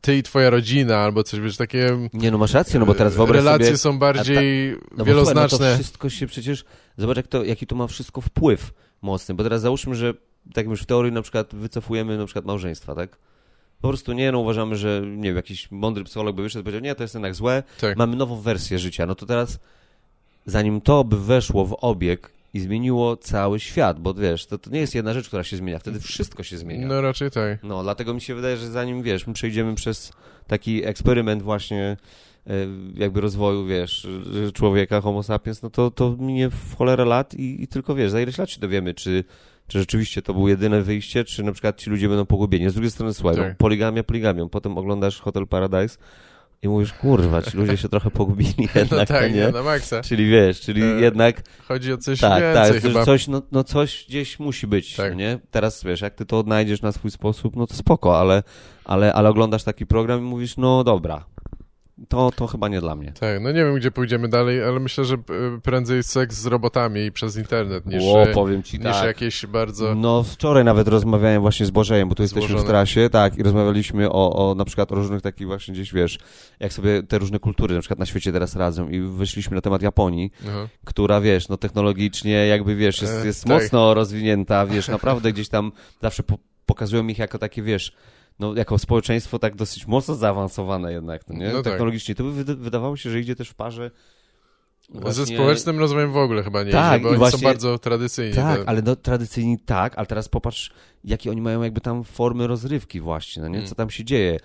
[0.00, 3.14] ty i twoja rodzina, albo coś, wiesz, takie Nie, no masz rację, no bo teraz
[3.16, 3.78] wyobraź relacje sobie...
[3.78, 5.58] są bardziej No bo słuchaj, no wieloznaczne.
[5.70, 6.64] to wszystko się przecież...
[6.98, 8.72] Zobacz, jak to, jaki to ma wszystko wpływ
[9.02, 10.14] mocny, bo teraz załóżmy, że
[10.54, 13.16] tak już w teorii na przykład wycofujemy na przykład małżeństwa, tak?
[13.80, 16.82] Po prostu nie, no uważamy, że nie wiem, jakiś mądry psycholog by wyszedł i powiedział,
[16.82, 17.96] nie, to jest jednak złe, Tak.
[17.96, 19.06] mamy nową wersję życia.
[19.06, 19.58] No to teraz,
[20.46, 24.80] zanim to by weszło w obieg i zmieniło cały świat, bo wiesz, to, to nie
[24.80, 26.86] jest jedna rzecz, która się zmienia, wtedy wszystko się zmienia.
[26.86, 27.62] No raczej tak.
[27.62, 30.12] No, dlatego mi się wydaje, że zanim, wiesz, my przejdziemy przez
[30.46, 31.96] taki eksperyment właśnie
[32.46, 32.52] e,
[32.94, 34.08] jakby rozwoju, wiesz,
[34.54, 38.20] człowieka, homo sapiens, no to, to minie w cholerę lat i, i tylko, wiesz, za
[38.20, 39.24] ileś lat się dowiemy, czy,
[39.66, 42.70] czy rzeczywiście to było jedyne wyjście, czy na przykład ci ludzie będą pogubieni.
[42.70, 43.48] Z drugiej strony, słuchaj, Tak.
[43.48, 45.98] no, poligamia poligamią, potem oglądasz Hotel Paradise
[46.62, 49.48] i mówisz, kurwa, ci ludzie się trochę pogubili jednak, No no tak, nie?
[49.48, 50.02] na maksa.
[50.02, 53.04] Czyli wiesz, czyli E, jednak Chodzi o coś tak, więcej tak, chyba.
[53.04, 55.10] coś, no, no coś gdzieś musi być, Tak.
[55.12, 55.38] no nie?
[55.50, 58.42] Teraz wiesz, jak ty to odnajdziesz na swój sposób, no to spoko, ale,
[58.84, 61.24] ale, ale oglądasz taki program i mówisz, no dobra,
[62.08, 63.12] to, to chyba nie dla mnie.
[63.20, 65.18] Tak, no nie wiem, gdzie pójdziemy dalej, ale myślę, że e,
[65.62, 69.04] prędzej seks z robotami i przez internet niż, o, e, powiem ci niż tak.
[69.06, 69.94] jakieś bardzo...
[69.94, 72.68] No wczoraj nawet rozmawiałem właśnie z Bożejem, bo tu jesteśmy w Złożone.
[72.68, 76.18] trasie, tak, i rozmawialiśmy o, o na przykład o różnych takich właśnie gdzieś, wiesz,
[76.60, 79.82] jak sobie te różne kultury na przykład na świecie teraz radzą i wyszliśmy na temat
[79.82, 80.68] Japonii, Aha.
[80.84, 83.62] która, wiesz, no technologicznie jakby, wiesz, jest, E, jest tak.
[83.62, 85.72] mocno rozwinięta, wiesz, naprawdę gdzieś tam
[86.02, 87.92] zawsze po, pokazują ich jako takie, wiesz,
[88.38, 91.48] no jako społeczeństwo tak dosyć mocno zaawansowane jednak, no nie?
[91.48, 91.64] No tak.
[91.64, 92.14] Technologicznie.
[92.14, 93.90] To by wyda- wydawało się, że idzie też w parze
[94.94, 98.34] Ze właśnie- społecznym rozwojem w ogóle chyba nie Tak, idzie, bo właśnie- są bardzo tradycyjni.
[98.34, 100.72] Tak, to- ale no, tradycyjni tak, ale teraz popatrz,
[101.04, 103.56] jakie oni mają jakby tam formy rozrywki właśnie, no nie?
[103.58, 103.68] Mm.
[103.68, 104.38] Co tam się dzieje.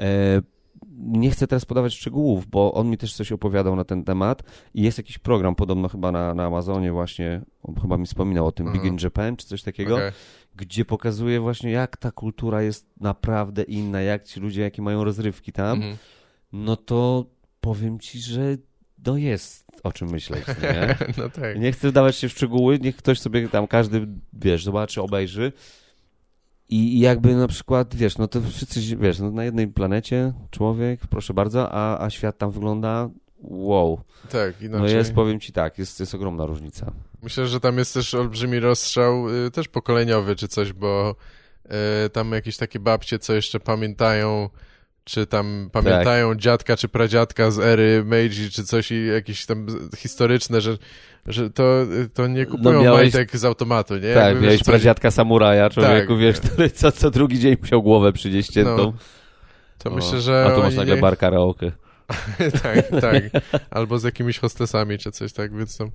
[0.00, 0.42] E,
[0.98, 4.42] nie chcę teraz podawać szczegółów, bo on mi też coś opowiadał na ten temat
[4.74, 8.52] i jest jakiś program podobno chyba na, na Amazonie właśnie, on chyba mi wspominał o
[8.52, 8.74] tym Aha.
[8.74, 10.12] Big in Japan czy coś takiego, Okej.
[10.56, 15.52] Gdzie pokazuje właśnie jak ta kultura jest naprawdę inna, jak ci ludzie, jakie mają rozrywki
[15.52, 15.96] tam, Mhm.
[16.52, 17.26] no to
[17.60, 18.56] powiem ci, że
[19.06, 20.96] no jest o czym myśleć, nie?
[21.18, 21.58] No tak.
[21.60, 25.52] Nie chcę wdawać się w szczegóły, niech ktoś sobie tam, każdy, wiesz, zobaczy, obejrzy.
[26.68, 31.34] I jakby na przykład, wiesz, no to wszyscy, wiesz, no na jednej planecie człowiek, proszę
[31.34, 33.10] bardzo, a, a świat tam wygląda
[33.48, 34.00] wow.
[34.32, 34.96] Tak, No inaczej.
[34.96, 36.92] jest, powiem ci tak, jest, jest ogromna różnica.
[37.22, 41.14] Myślę, że tam jest też olbrzymi rozstrzał, y, też pokoleniowy czy coś, bo
[42.06, 44.48] y, tam jakieś takie babcie, co jeszcze pamiętają,
[45.04, 49.66] czy tam pamiętają dziadka czy pradziadka z ery Meiji, czy coś i jakieś tam
[49.96, 50.78] historyczne, że,
[51.26, 54.14] że to, y, to nie kupują miałeś- majtek z automatu, nie?
[54.14, 56.18] tak, Jakby, miałeś wiesz, pradziadka samuraja, człowieku, Tak.
[56.18, 58.76] wiesz, który co, co drugi dzień musiał głowę przynieść ciętą.
[58.76, 58.92] No,
[59.78, 61.00] To O, myślę, że A tu masz nagle nie...
[61.00, 61.72] bar karaoke.
[62.62, 63.22] tak, tak.
[63.70, 65.90] Albo z jakimiś hostesami czy coś, tak, więc tam,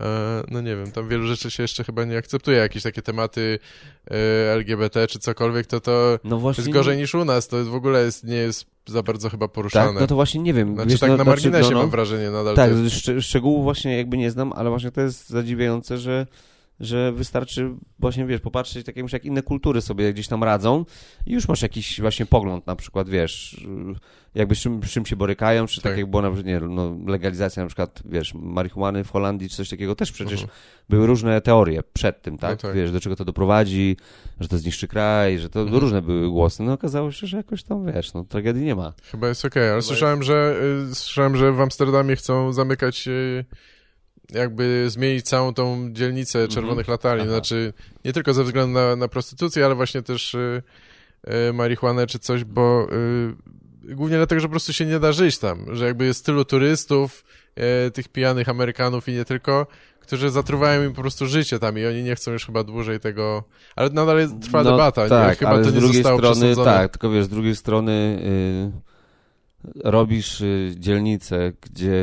[0.00, 3.58] e, no nie wiem, tam wielu rzeczy się jeszcze chyba nie akceptuje, jakieś takie tematy
[4.10, 4.14] e,
[4.52, 6.62] LGBT czy cokolwiek, to to No właśnie.
[6.62, 9.92] jest gorzej niż u nas, to w ogóle jest, nie jest za bardzo chyba poruszane.
[9.92, 10.74] Tak, no to właśnie nie wiem.
[10.74, 11.80] Znaczy wiesz, tak no, na znaczy, marginesie no, no.
[11.80, 12.56] mam wrażenie nadal.
[12.56, 16.26] Tak, jest, szcz- szczegółów właśnie jakby nie znam, ale właśnie to jest zadziwiające, że,
[16.80, 20.84] że wystarczy właśnie, wiesz, popatrzeć tak jak, jak inne kultury sobie gdzieś tam radzą
[21.26, 23.66] i już masz jakiś właśnie pogląd na przykład, wiesz,
[24.34, 25.98] jakby z czym, czym się borykają, czy tak, Tak.
[25.98, 29.68] jak była na przykład, nie, no, legalizacja na przykład, wiesz, marihuany w Holandii, czy coś
[29.68, 30.50] takiego, też przecież Mhm.
[30.88, 32.50] były różne teorie przed tym, tak?
[32.50, 32.76] No tak.
[32.76, 33.96] Wiesz, do czego to doprowadzi,
[34.40, 35.80] że to zniszczy kraj, że to Mhm.
[35.80, 38.92] różne były głosy, no okazało się, że jakoś tam, wiesz, no tragedii nie ma.
[39.10, 40.56] Chyba jest okej, ale słyszałem, że
[40.90, 43.44] y, słyszałem, że w Amsterdamie chcą zamykać y,
[44.30, 47.30] jakby zmienić całą tą dzielnicę czerwonych latarni, Mhm.
[47.30, 47.38] Aha.
[47.38, 47.72] znaczy
[48.04, 50.62] nie tylko ze względu na, na prostytucję, ale właśnie też y,
[51.48, 52.86] y, marihuanę czy coś, bo
[53.88, 56.44] y, głównie dlatego, że po prostu się nie da żyć tam, że jakby jest tylu
[56.44, 57.24] turystów,
[57.86, 59.66] y, tych pijanych Amerykanów i nie tylko,
[60.00, 63.44] którzy zatruwają im po prostu życie tam i oni nie chcą już chyba dłużej tego,
[63.76, 65.36] ale nadal jest, trwa No, debata, tak, nie?
[65.36, 67.92] Chyba ale to z nie drugiej zostało strony, tak, tylko wiesz, z drugiej strony
[68.76, 68.91] y,
[69.84, 71.94] robisz y, dzielnicę, gdzie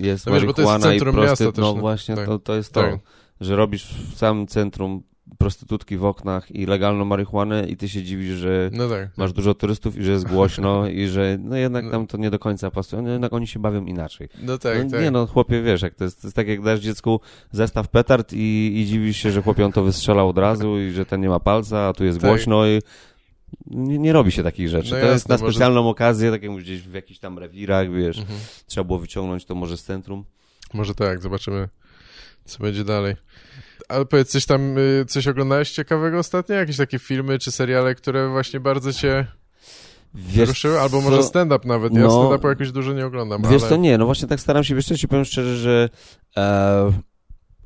[0.00, 1.30] jest No wiesz, to marihuana i centrum prosty...
[1.44, 1.80] miasta też, no no.
[1.80, 2.26] właśnie, Tak.
[2.26, 2.98] to, to jest to, Tak.
[3.40, 5.02] że robisz w samym centrum
[5.38, 9.08] prostytutki w oknach i legalną marihuanę i ty się dziwisz, że No tak.
[9.16, 11.90] masz dużo turystów i że jest głośno i że no jednak No.
[11.90, 14.28] tam to nie do końca pasuje, no jednak oni się bawią inaczej.
[14.42, 15.00] No tak, no, tak.
[15.02, 17.20] Nie no, chłopie, wiesz, jak to jest, to jest tak jak dasz dziecku
[17.52, 21.06] zestaw petard i, i dziwisz się, że chłopie on to wystrzelał od razu i że
[21.06, 22.30] ten nie ma palca, a tu jest Tak.
[22.30, 22.80] głośno i
[23.66, 24.90] nie, nie robi się takich rzeczy.
[24.94, 27.92] No to jest na może- specjalną okazję, tak jak mówisz, gdzieś w jakichś tam rewirach,
[27.92, 28.38] wiesz, Mhm.
[28.66, 30.24] trzeba było wyciągnąć to może z centrum.
[30.74, 31.68] Może tak, zobaczymy,
[32.44, 33.16] co będzie dalej.
[33.88, 36.54] Ale powiedz, coś tam, y, coś oglądałeś ciekawego ostatnio?
[36.54, 39.26] Jakieś takie filmy czy seriale, które właśnie bardzo cię
[40.14, 40.80] Wiesz ruszyły?
[40.80, 41.94] Albo może stand-up nawet.
[41.94, 43.68] Ja No, stand-upu jakoś dużo nie oglądam, Wiesz ale...
[43.70, 45.88] co, nie, no właśnie tak staram się, wiesz co, ci powiem szczerze, że
[46.36, 46.92] e,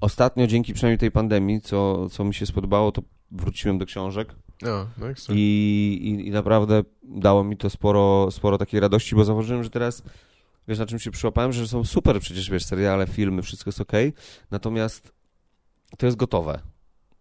[0.01, 4.35] ostatnio dzięki przynajmniej tej pandemii, co, co mi się spodobało, to wróciłem do książek.
[4.63, 5.07] No, no.
[5.29, 10.03] I, i, I naprawdę dało mi to sporo, sporo takiej radości, bo zauważyłem, że teraz,
[10.69, 14.13] wiesz, na czym się przyłapałem, że są super przecież, wiesz, seriale, filmy, wszystko jest okej,
[14.51, 15.13] natomiast
[15.99, 16.61] to jest gotowe.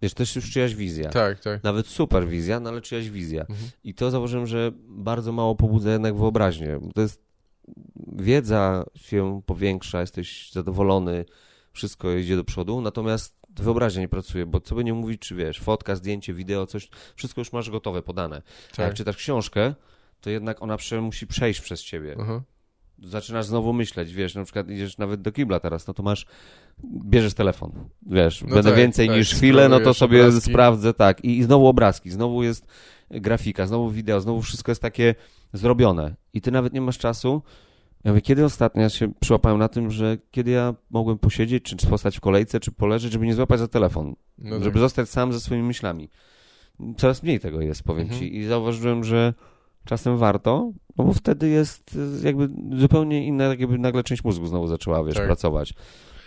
[0.01, 1.09] Wiesz, to jest już czyjaś wizja.
[1.09, 1.63] Tak, tak.
[1.63, 3.41] Nawet super wizja, no ale czyjaś wizja.
[3.41, 3.69] Mhm.
[3.83, 6.79] I to zauważyłem, że bardzo mało pobudza jednak wyobraźnię.
[6.95, 7.21] To jest,
[8.13, 11.25] wiedza się powiększa, jesteś zadowolony,
[11.73, 15.59] wszystko idzie do przodu, natomiast wyobraźnia nie pracuje, bo co by nie mówić, czy wiesz,
[15.59, 18.41] fotka, zdjęcie, wideo, coś, wszystko już masz gotowe, podane.
[18.71, 18.85] A tak.
[18.85, 19.73] jak czytasz książkę,
[20.21, 22.15] to jednak ona musi przejść przez ciebie.
[22.19, 22.41] Aha.
[23.03, 26.25] Zaczynasz znowu myśleć, wiesz, na przykład idziesz nawet do kibla teraz, no to masz,
[26.85, 30.49] bierzesz telefon, wiesz, No będę tak, więcej tak, niż chwilę, no to sobie obrazki.
[30.49, 32.67] sprawdzę, tak, I, i znowu obrazki, znowu jest
[33.11, 35.15] grafika, znowu wideo, znowu wszystko jest takie
[35.53, 37.41] zrobione i ty nawet nie masz czasu.
[38.03, 41.87] Ja mówię, kiedy ostatnio ja się przyłapałem na tym, że kiedy ja mogłem posiedzieć, czy
[41.87, 44.63] postać w kolejce, czy poleżeć, żeby nie złapać za telefon, No tak.
[44.63, 46.09] żeby zostać sam ze swoimi myślami.
[46.97, 48.19] Coraz mniej tego jest, powiem Mhm.
[48.19, 48.37] ci.
[48.37, 49.33] I zauważyłem, że
[49.85, 54.67] czasem warto, no bo wtedy jest jakby zupełnie inna, tak jakby nagle część mózgu znowu
[54.67, 55.25] zaczęła, wiesz, Tak.
[55.25, 55.73] pracować.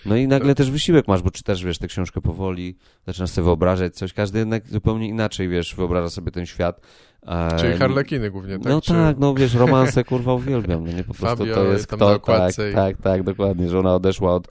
[0.07, 3.95] No i nagle też wysiłek masz, bo czytasz, wiesz, tę książkę powoli, zaczynasz sobie wyobrażać
[3.97, 6.81] coś, każdy jednak zupełnie inaczej, wiesz, wyobraża sobie ten świat.
[7.27, 8.65] E, Czyli harlekiny głównie, tak?
[8.73, 8.93] No Czy...
[8.93, 12.53] tak, no wiesz, romanse kurwa uwielbiam, no nie po prostu Fabio to jest kto, tak,
[12.71, 14.51] i- tak, tak, dokładnie, że ona odeszła od y,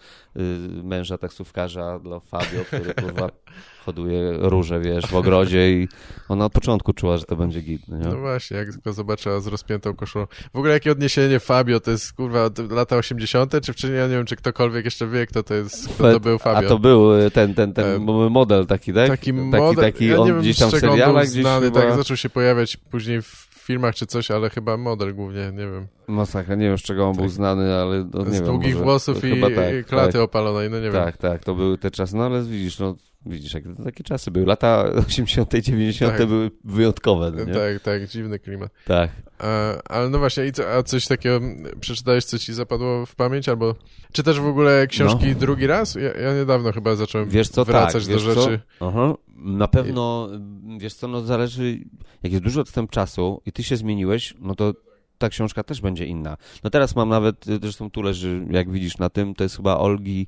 [0.84, 3.30] męża taksówkarza dla Fabio, który kurwa
[3.86, 5.88] hoduje róże, wiesz, w ogrodzie i
[6.29, 8.05] ona od początku czuła, że to będzie git, no nie?
[8.05, 10.27] No właśnie, jak tylko zobaczyła z rozpiętą koszulą.
[10.53, 14.25] W ogóle jakie odniesienie Fabio, to jest kurwa lata 80., czy wcześniej, ja nie wiem,
[14.25, 16.67] czy ktokolwiek jeszcze wie, kto to jest, kto to był Fabio.
[16.67, 19.07] A to był y, ten, ten, ten E, model taki, tak?
[19.07, 21.32] Taki taki, model, taki ja on wiem, gdzieś tam z w czego on serialach był
[21.32, 21.82] gdzieś znany, chyba...
[21.82, 25.88] tak, zaczął się pojawiać później w filmach czy coś, ale chyba model głównie, nie wiem.
[26.07, 27.32] Masakra, nie wiem z czego on był Tak.
[27.32, 28.45] znany, ale no, nie Z wiem.
[28.45, 30.21] długich może- włosów i, i klaty tak.
[30.21, 31.03] opalonej, no nie wiem.
[31.03, 32.95] Tak, tak, to były te czasy, no ale widzisz, no
[33.26, 34.45] widzisz, jak to takie czasy były.
[34.45, 36.17] Lata 80., 90.
[36.17, 36.28] Tak.
[36.28, 37.53] były wyjątkowe, no nie?
[37.53, 38.72] Tak, tak, dziwny klimat.
[38.86, 39.11] tak.
[39.39, 41.39] A, ale no właśnie, i co, a coś takiego
[41.80, 43.76] przeczytałeś, co ci zapadło w pamięć, albo
[44.11, 45.36] czytasz w ogóle książki No.
[45.39, 45.95] drugi raz?
[45.95, 48.59] Ja, ja niedawno chyba zacząłem Wiesz co, wracać tak, do wiesz rzeczy.
[48.80, 48.88] Co?
[48.88, 49.13] Aha.
[49.36, 50.30] Na pewno,
[50.78, 51.80] wiesz co, no zależy,
[52.24, 54.74] jak jest duży odstęp czasu i ty się zmieniłeś, no to
[55.17, 56.38] ta książka też będzie inna.
[56.63, 59.78] No teraz mam nawet, y, zresztą tu leży, jak widzisz na tym, to jest chyba
[59.78, 60.28] Olgi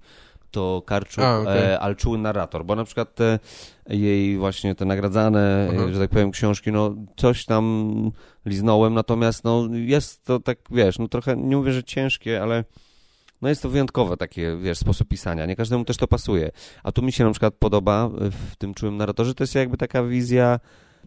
[0.54, 1.64] to Karczuk, A, okej.
[1.64, 3.40] e, ale czuły narrator, bo na przykład te
[3.90, 5.84] jej właśnie te nagradzane, Aha.
[5.84, 8.12] e, że tak powiem, książki, no coś tam
[8.46, 12.64] liznąłem, natomiast no jest to tak, wiesz, no trochę, nie mówię, że ciężkie, ale
[13.42, 15.46] no jest to wyjątkowe takie, wiesz, sposób pisania.
[15.46, 16.52] Nie każdemu też to pasuje.
[16.84, 18.10] A tu mi się na przykład podoba
[18.50, 20.60] w tym czułym narratorze, to jest jakby taka wizja,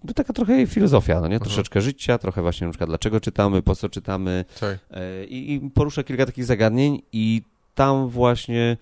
[0.05, 1.40] no taka trochę jej filozofia, no nie?
[1.40, 4.78] Troszeczkę życia, trochę właśnie na przykład dlaczego czytamy, po co czytamy Tak.
[4.90, 7.42] e, i, i porusza kilka takich zagadnień i
[7.74, 8.76] tam właśnie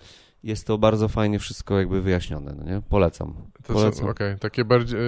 [0.45, 2.83] jest to bardzo fajnie wszystko jakby wyjaśnione, no nie?
[2.89, 3.35] Polecam.
[3.63, 4.05] To Polecam.
[4.05, 4.99] są, okej, takie bardziej,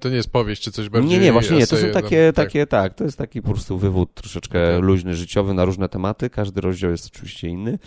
[0.00, 2.00] to nie jest powieść, czy coś bardziej Nie, nie, właśnie nie, to są eseje, no,
[2.00, 2.46] takie, tak.
[2.46, 6.60] takie, tak, to jest taki po prostu wywód troszeczkę luźny, życiowy na różne tematy, każdy
[6.60, 7.78] rozdział jest oczywiście inny,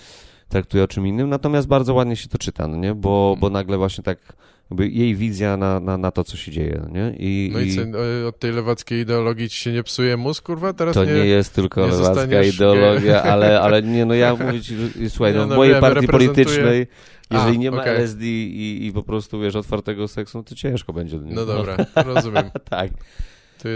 [0.49, 3.77] traktuje o czym innym, natomiast bardzo ładnie się to czyta, no nie, bo, bo nagle
[3.77, 4.33] właśnie tak,
[4.71, 7.67] jakby jej wizja na, na, na to, co się dzieje, no nie, i, No i
[7.67, 10.73] i co, y, od tej lewackiej ideologii ci się nie psuje mózg, kurwa?
[10.73, 11.13] Teraz to nie...
[11.13, 14.75] nie jest tylko nie lewacka zostaniesz ideologia, ale, ale nie, no ja mówię ci,
[15.09, 16.87] słuchaj, Nie, no w no mojej wiem, partii reprezentuję- politycznej,
[17.31, 17.95] jeżeli A, nie ma okej.
[17.95, 21.17] LSD i, i po prostu, wiesz, otwartego seksu, no to ciężko będzie.
[21.17, 21.33] nie?
[21.33, 21.77] No dobra,
[22.13, 22.51] rozumiem.
[22.69, 22.91] tak.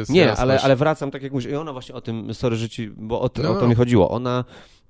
[0.09, 0.41] Nie, jasność.
[0.41, 3.21] ale, ale wracam, tak jak mówisz, i ona właśnie o tym, sorry, że ci, bo
[3.21, 3.67] o, No, o to no.
[3.67, 4.09] mi chodziło.
[4.11, 4.45] Ona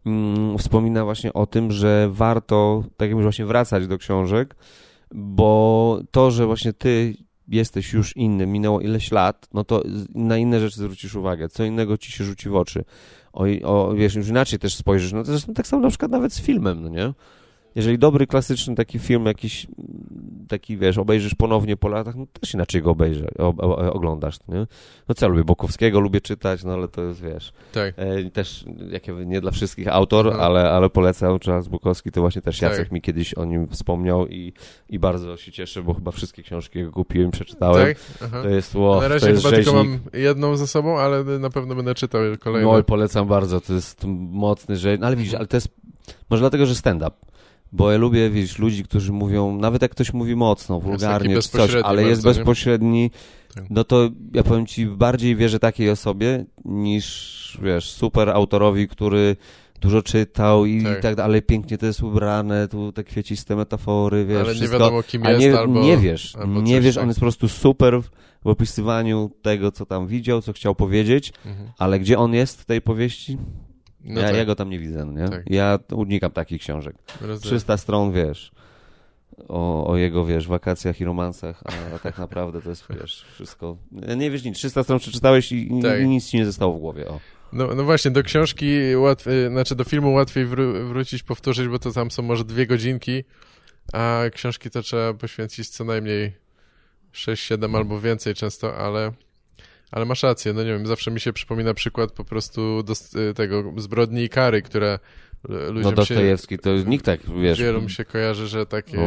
[0.06, 4.56] mm, wspomina właśnie o tym, że warto, tak jak mówisz, właśnie wracać do książek,
[5.14, 7.16] bo to, że właśnie ty
[7.48, 9.84] jesteś już inny, minęło ileś lat, no to
[10.16, 12.86] na inne rzeczy zwrócisz uwagę, co innego ci się rzuci w oczy.
[13.34, 16.34] O, o wiesz, już inaczej też spojrzysz, no to zresztą tak samo na przykład nawet
[16.34, 17.14] z filmem, no nie?
[17.76, 19.68] Jeżeli dobry, klasyczny taki film, jakiś
[20.48, 24.68] taki, wiesz, obejrzysz ponownie po latach, no też inaczej go obejrzę, o, o, oglądasz, nie?
[25.10, 27.94] No co, ja lubię Bokowskiego, lubię czytać, no ale to jest, wiesz, Tak.
[27.98, 30.44] e, też, jakie nie dla wszystkich autor, Mhm.
[30.46, 32.92] ale, ale polecam, Charles Bukowski, to właśnie też Jacek Tak.
[32.92, 34.54] mi kiedyś o nim wspomniał i,
[34.90, 37.86] i bardzo się cieszę, bo chyba wszystkie książki jego kupiłem, przeczytałem.
[37.88, 37.98] Tak?
[38.24, 38.42] Aha.
[38.44, 40.02] To jest, wow, Na to razie jest chyba tylko rzeźnik.
[40.14, 42.72] mam jedną ze sobą, ale na pewno będę czytał kolejne.
[42.72, 45.00] No i polecam bardzo, to jest mocny rzeź.
[45.00, 45.68] No ale widzisz, ale to jest
[46.30, 47.12] może dlatego, że stand-up.
[47.72, 51.76] Bo ja lubię, wiesz, ludzi, którzy mówią, nawet jak ktoś mówi mocno, wulgarnie, czy coś,
[51.84, 52.44] ale jest bardzo, nie?
[52.44, 53.12] bezpośredni,
[53.56, 53.64] Tak.
[53.70, 59.36] no to ja powiem ci, bardziej wierzę takiej osobie niż, wiesz, super autorowi, który
[59.82, 61.02] dużo czytał i Tak.
[61.02, 64.80] tak, dalej, pięknie to jest ubrane, tu te kwieciste metafory, wiesz, ale nie wszystko.
[64.80, 65.82] wiadomo kim Ale jest, nie, albo...
[65.82, 67.02] nie wiesz, albo nie wiesz, tak.
[67.04, 68.10] on jest po prostu super w-
[68.44, 71.70] w opisywaniu tego, co tam widział, co chciał powiedzieć, Mhm.
[71.78, 73.38] ale gdzie on jest w tej powieści?
[74.06, 75.30] No ja, tak, ja go tam nie widzę, no nie?
[75.30, 75.44] Tak.
[75.50, 76.96] Ja unikam takich książek.
[77.22, 77.40] rozumiem.
[77.40, 78.52] 300 stron, wiesz,
[79.48, 81.64] o, o jego, wiesz, wakacjach i romansach,
[81.96, 83.78] a tak naprawdę to jest, wiesz, wszystko...
[84.18, 86.02] Nie wiesz nic, 300 stron przeczytałeś i, Tak.
[86.02, 87.20] i nic ci nie zostało w głowie, o.
[87.54, 91.92] No, no właśnie, do książki łatwiej, znaczy do filmu łatwiej wró- wrócić, powtórzyć, bo to
[91.92, 93.24] tam są może dwie godzinki,
[93.94, 96.34] a książki to trzeba poświęcić co najmniej
[97.14, 99.12] 6-7 albo więcej często, ale,
[99.96, 103.34] ale masz rację, no nie wiem, zawsze mi się przypomina przykład po prostu dos- y,
[103.34, 105.00] tego zbrodni i kary, które
[105.50, 107.60] l- No ludziom się, Dostojewski, to nikt tak, wiesz...
[107.60, 108.98] wielu się kojarzy, że takie,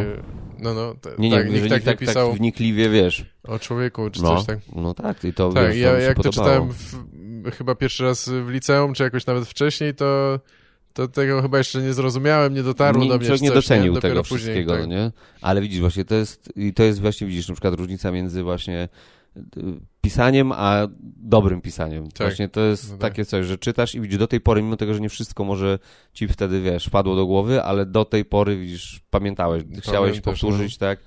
[0.59, 3.25] no no, te, Nie, nie, tak, nikt nikt tak nie tak, pisał tak wnikliwie, wiesz.
[3.45, 4.59] o człowieku, czy No, coś tak.
[4.77, 6.95] no tak, i to, Tak, wiesz, ja mi jak to czytałem w,
[7.59, 10.41] chyba pierwszy raz w liceum, czy jakoś nawet wcześniej, to,
[10.95, 13.27] to tego chyba jeszcze nie zrozumiałem, nie dotarło nie, do mnie.
[13.27, 14.81] człowiek nie docenił Dopiero tego później, wszystkiego, tak.
[14.81, 15.13] no nie?
[15.41, 18.89] Ale widzisz właśnie, to jest, i to jest właśnie, widzisz, na przykład różnica między właśnie
[20.01, 22.09] pisaniem, a dobrym pisaniem.
[22.09, 22.19] Tak.
[22.27, 23.11] Właśnie to jest No tak.
[23.11, 25.79] takie coś, że czytasz i widzisz do tej pory, mimo tego, że nie wszystko może
[26.13, 30.79] ci wtedy, wiesz, padło do głowy, ale do tej pory, widzisz, pamiętałeś, chciałeś Pamiętasz, powtórzyć,
[30.79, 30.99] tak?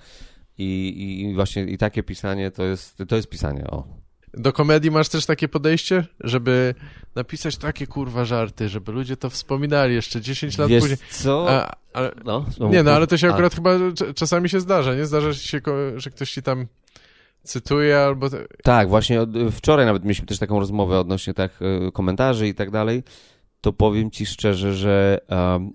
[0.58, 3.84] I, i, właśnie i takie pisanie to jest, to jest pisanie, o.
[4.34, 6.74] Do komedii masz też takie podejście, żeby
[7.14, 10.98] napisać takie kurwa żarty, żeby ludzie to wspominali jeszcze 10 lat Wiesz później.
[11.10, 11.46] co?
[11.50, 14.94] A, ale, no, nie, no ale to się a, akurat chyba cz- czasami się zdarza,
[14.94, 15.06] nie?
[15.06, 15.60] Zdarza się,
[15.96, 16.66] że ktoś ci tam
[17.42, 18.28] cytuje albo...
[18.62, 22.70] Tak, właśnie od, wczoraj nawet mieliśmy też taką rozmowę odnośnie tak e, komentarzy i tak
[22.70, 23.02] dalej.
[23.60, 25.72] To powiem ci szczerze, że um,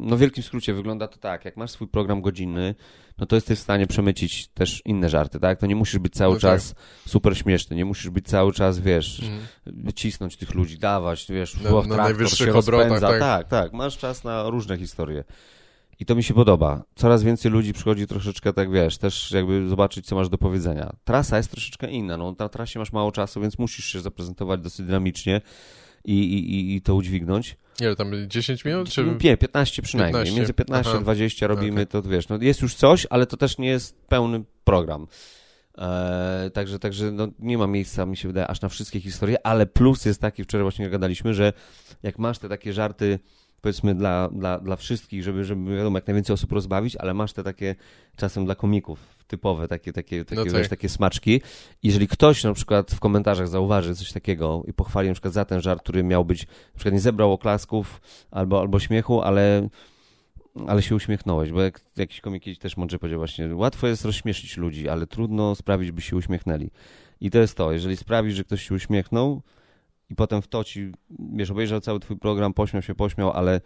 [0.00, 2.74] no w wielkim skrócie wygląda to tak, jak masz swój program godzinny,
[3.18, 5.60] no to jesteś w stanie przemycić też inne żarty, tak?
[5.60, 6.50] To nie musisz być cały No tak.
[6.50, 6.74] czas
[7.06, 9.22] super śmieszny, nie musisz być cały czas, wiesz,
[9.66, 9.92] Mhm.
[9.94, 13.20] cisnąć tych ludzi, dawać, wiesz, Na- na, na najwyższych obrotach, tak.
[13.20, 15.24] tak, tak, masz czas na różne historie.
[16.00, 16.84] I to mi się podoba.
[16.94, 20.92] Coraz więcej ludzi przychodzi troszeczkę, tak wiesz, też jakby zobaczyć, co masz do powiedzenia.
[21.04, 22.16] Trasa jest troszeczkę inna.
[22.16, 25.40] No, na trasie masz mało czasu, więc musisz się zaprezentować dosyć dynamicznie
[26.04, 27.56] i, i, i to udźwignąć.
[27.80, 28.90] Ile tam, 10 minut?
[28.90, 29.04] Czy...
[29.24, 30.24] Nie, 15 przynajmniej.
[30.24, 30.36] 15.
[30.36, 31.86] Między 15 a 20 robimy okay.
[31.86, 35.06] to, wiesz, no jest już coś, ale to też nie jest pełny program.
[35.78, 39.66] Eee, także także no, nie ma miejsca, mi się wydaje, aż na wszystkie historie, ale
[39.66, 41.52] plus jest taki, wczoraj właśnie gadaliśmy, że
[42.02, 43.18] jak masz te takie żarty
[43.60, 47.42] powiedzmy dla, dla, dla wszystkich, żeby, żeby wiadomo, jak najwięcej osób rozbawić, ale masz te
[47.44, 47.74] takie
[48.16, 51.40] czasem dla komików typowe, takie, takie, takie, no wiesz, takie smaczki.
[51.82, 55.60] Jeżeli ktoś na przykład w komentarzach zauważy coś takiego i pochwali na przykład za ten
[55.60, 58.00] żart, który miał być, na przykład nie zebrał oklasków
[58.30, 59.68] albo, albo śmiechu, ale
[60.66, 64.88] ale się uśmiechnąłeś, bo jak jakiś komik też mądrze powiedział właśnie, łatwo jest rozśmieszyć ludzi,
[64.88, 66.70] ale trudno sprawić, by się uśmiechnęli.
[67.20, 69.42] I to jest to, jeżeli sprawisz, że ktoś się uśmiechnął,
[70.10, 70.92] i potem w to ci,
[71.34, 73.60] wiesz, obejrzał cały twój program, pośmiał się, pośmiał, ale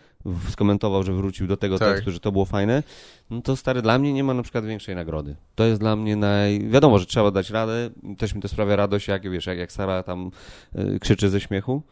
[0.49, 1.89] skomentował, że wrócił do tego tak.
[1.89, 2.83] tekstu, że to było fajne,
[3.31, 5.37] no to stary, dla mnie nie ma na przykład większej nagrody.
[5.55, 6.69] To jest dla mnie naj...
[6.69, 10.03] Wiadomo, że trzeba dać radę, też mi to sprawia radość, jak, wiesz, jak, jak Sara
[10.03, 10.31] tam
[10.79, 11.83] y, krzyczy ze śmiechu,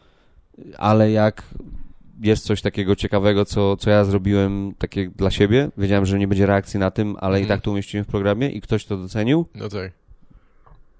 [0.78, 1.42] ale jak
[2.22, 6.46] jest coś takiego ciekawego, co, co ja zrobiłem takie dla siebie, wiedziałem, że nie będzie
[6.46, 7.58] reakcji na tym, ale i mhm.
[7.58, 9.46] tak to umieściłem w programie i ktoś to docenił.
[9.54, 9.92] No tak.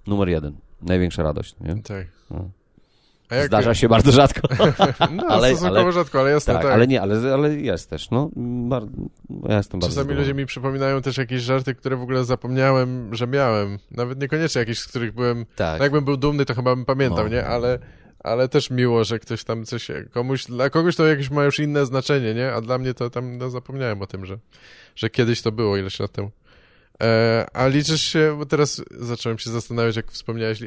[0.07, 0.57] Numer jeden.
[0.83, 1.83] Największa radość, nie?
[1.83, 2.07] Tak.
[2.31, 2.51] No.
[3.31, 3.47] Jak...
[3.47, 4.49] Zdarza się bardzo rzadko.
[5.16, 6.72] no, ale, stosunkowo ale, rzadko, ale jasne, tak, tak.
[6.72, 8.31] Ale nie, ale, ale jest też, no.
[8.37, 8.83] Bar...
[9.49, 13.26] Ja jestem Czasami bardzo ludzie mi przypominają też jakieś żarty, które w ogóle zapomniałem, że
[13.26, 13.78] miałem.
[13.91, 15.47] Nawet niekoniecznie jakieś, z których byłem...
[15.57, 15.78] Tak.
[15.78, 17.31] No jakbym był dumny, to chyba bym pamiętał, no.
[17.31, 17.47] nie?
[17.47, 17.78] Ale,
[18.18, 19.89] ale też miło, że ktoś tam coś...
[20.11, 22.53] Komuś, dla kogoś to jakieś ma już inne znaczenie, nie?
[22.53, 24.39] A dla mnie to tam no, zapomniałem o tym, że,
[24.97, 26.31] że kiedyś to było, ileś lat temu.
[27.03, 30.62] E, a liczysz się, bo teraz zacząłem się zastanawiać, jak wspomniałeś...
[30.62, 30.66] E,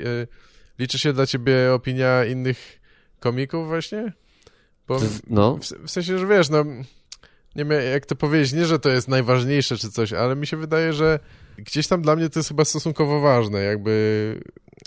[0.80, 2.80] liczy się dla ciebie opinia innych
[3.20, 4.14] komików właśnie?
[4.88, 5.58] Bo w, no.
[5.58, 6.66] w, w sensie, że wiesz, no
[7.56, 10.58] nie wiem jak to powiedzieć, nie, że to jest najważniejsze czy coś, ale mi się
[10.58, 11.20] wydaje, że
[11.58, 14.40] gdzieś tam dla mnie to jest chyba stosunkowo ważne, jakby,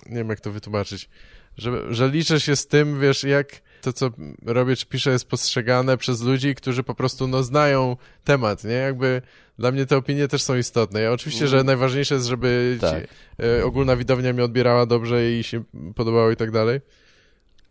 [0.06, 1.08] nie wiem jak to wytłumaczyć,
[1.56, 3.46] że, że liczę się z tym, wiesz, jak
[3.80, 4.10] to, co
[4.46, 8.72] robię czy piszę jest postrzegane przez ludzi, którzy po prostu, no, znają temat, nie?
[8.72, 9.22] Jakby
[9.58, 11.00] dla mnie te opinie też są istotne.
[11.00, 11.66] Ja oczywiście, że mhm.
[11.66, 13.02] najważniejsze jest, żeby tak.
[13.02, 13.08] ci,
[13.42, 15.62] e, ogólna widownia mnie odbierała dobrze i się
[15.94, 16.80] podobało i tak dalej.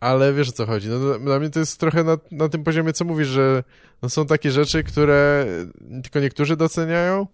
[0.00, 0.88] Ale wiesz o co chodzi.
[0.88, 3.64] No, dla mnie to jest trochę na, na tym poziomie, co mówisz, że
[4.02, 5.46] no, są takie rzeczy, które
[6.02, 7.26] tylko niektórzy doceniają,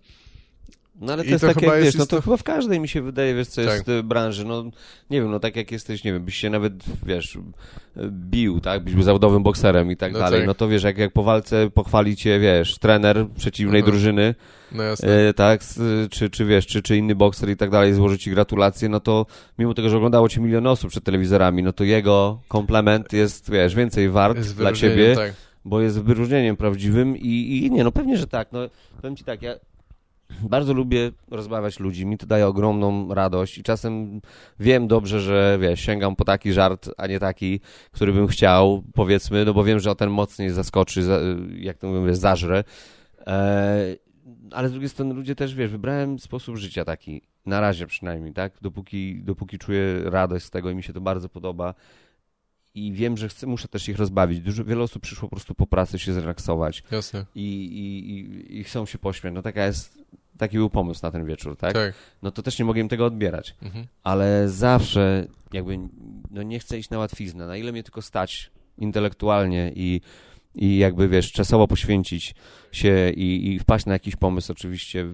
[1.03, 3.03] no ale to I jest to takie, wiesz, no to chyba w każdej mi się
[3.03, 3.74] wydaje, wiesz, co tak.
[3.74, 4.64] jest branży, no
[5.11, 6.72] nie wiem, no tak jak jesteś, nie wiem, byś się nawet,
[7.07, 7.38] wiesz,
[8.11, 10.46] bił, tak, byś był zawodowym bokserem i tak no dalej, tak.
[10.46, 13.92] no to wiesz, jak, jak po walce pochwali cię, wiesz, trener przeciwnej mhm.
[13.92, 14.34] drużyny,
[14.72, 15.61] no e, tak,
[16.11, 19.26] czy, czy wiesz, czy, czy inny bokser i tak dalej, złoży ci gratulacje, no to
[19.59, 23.74] mimo tego, że oglądało cię milion osób przed telewizorami, no to jego komplement jest, wiesz,
[23.74, 25.32] więcej wart jest dla ciebie, tak.
[25.64, 28.61] bo jest wyróżnieniem prawdziwym i, i nie, no pewnie, że tak, no
[29.00, 29.55] powiem ci tak, ja
[30.42, 34.20] bardzo lubię rozmawiać ludzi, mi to daje ogromną radość i czasem
[34.60, 37.60] wiem dobrze, że wiesz, sięgam po taki żart, a nie taki,
[37.92, 41.02] który bym chciał, powiedzmy, no bo wiem, że o ten mocniej zaskoczy,
[41.56, 42.64] jak to mówię, zażre.
[43.26, 43.96] E,
[44.50, 48.52] ale z drugiej strony ludzie też, wiesz, wybrałem sposób życia taki, na razie przynajmniej, tak?
[48.62, 51.74] Dopóki, dopóki czuję radość z tego i mi się to bardzo podoba
[52.74, 54.40] i wiem, że chcę, muszę też ich rozbawić.
[54.40, 56.82] Dużo, wiele osób przyszło po prostu po pracy się zrelaksować.
[56.90, 57.26] Jasne.
[57.34, 59.34] I, i, i, i chcą się pośmiać.
[59.34, 60.02] No taka jest
[60.38, 61.72] taki był pomysł na ten wieczór, tak?
[61.72, 61.94] tak.
[62.22, 63.54] No to też nie mogłem tego odbierać.
[63.62, 63.86] Mhm.
[64.02, 65.78] Ale zawsze jakby
[66.30, 67.46] no nie chcę iść na łatwiznę.
[67.46, 70.00] Na ile mnie tylko stać intelektualnie i,
[70.54, 72.34] i jakby, wiesz, czasowo poświęcić
[72.72, 75.06] się i, i wpaść na jakiś pomysł oczywiście,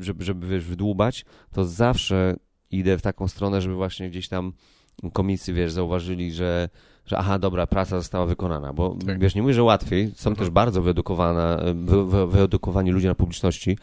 [0.00, 2.36] żeby, żeby, wiesz, wydłubać, to zawsze
[2.70, 4.52] idę w taką stronę, żeby właśnie gdzieś tam
[5.12, 6.68] komicy, wiesz, zauważyli, że
[7.12, 9.18] że aha, dobra, praca została wykonana, bo tak.
[9.18, 10.36] wiesz, nie mówię, że łatwiej, są mhm.
[10.36, 13.78] też bardzo wyedukowane, wy, wy, wyedukowani ludzie na publiczności,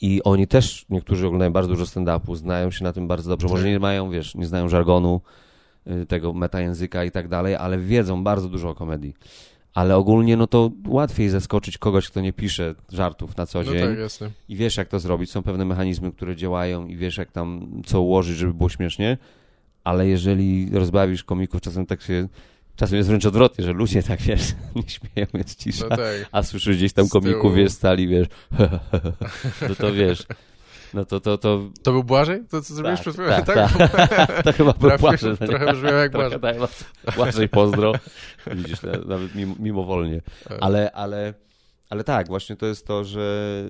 [0.00, 3.48] i oni też, niektórzy oglądają bardzo dużo stand-upu, znają się na tym bardzo dobrze.
[3.48, 3.72] Może tak.
[3.72, 5.20] nie mają, wiesz, nie znają żargonu,
[5.86, 9.14] y, tego metajęzyka i tak dalej, ale wiedzą bardzo dużo o komedii.
[9.74, 13.88] Ale ogólnie, no to łatwiej zaskoczyć kogoś, kto nie pisze żartów na co no dzień.
[13.88, 14.30] Tak, jasne.
[14.48, 15.30] I wiesz, jak to zrobić.
[15.30, 19.18] Są pewne mechanizmy, które działają i wiesz, jak tam co ułożyć, żeby było śmiesznie.
[19.84, 22.28] Ale jeżeli rozbawisz komików, czasem tak się
[22.76, 24.42] Czasem jest wręcz odwrotnie, że ludzie tak, wiesz,
[24.76, 26.28] nie śmieją, jest cisza, no tak.
[26.32, 28.28] a słyszysz gdzieś tam komików, wiesz, stali, wiesz,
[29.68, 30.26] no to wiesz,
[30.94, 31.70] no to, to, to...
[31.82, 32.40] To był Błażej?
[32.50, 33.44] To co zrobiłeś tak, przed chwilą?
[33.44, 34.42] Tak, tak.
[34.44, 35.36] to chyba był Błażej.
[35.36, 36.40] Trochę brzmiał jak Błażej.
[36.40, 36.56] Tak,
[37.16, 37.92] Błażej, pozdro.
[38.54, 40.20] Widzisz, nawet mimo, mimowolnie.
[40.60, 41.34] Ale, ale,
[41.90, 43.64] ale tak, właśnie to jest to, że,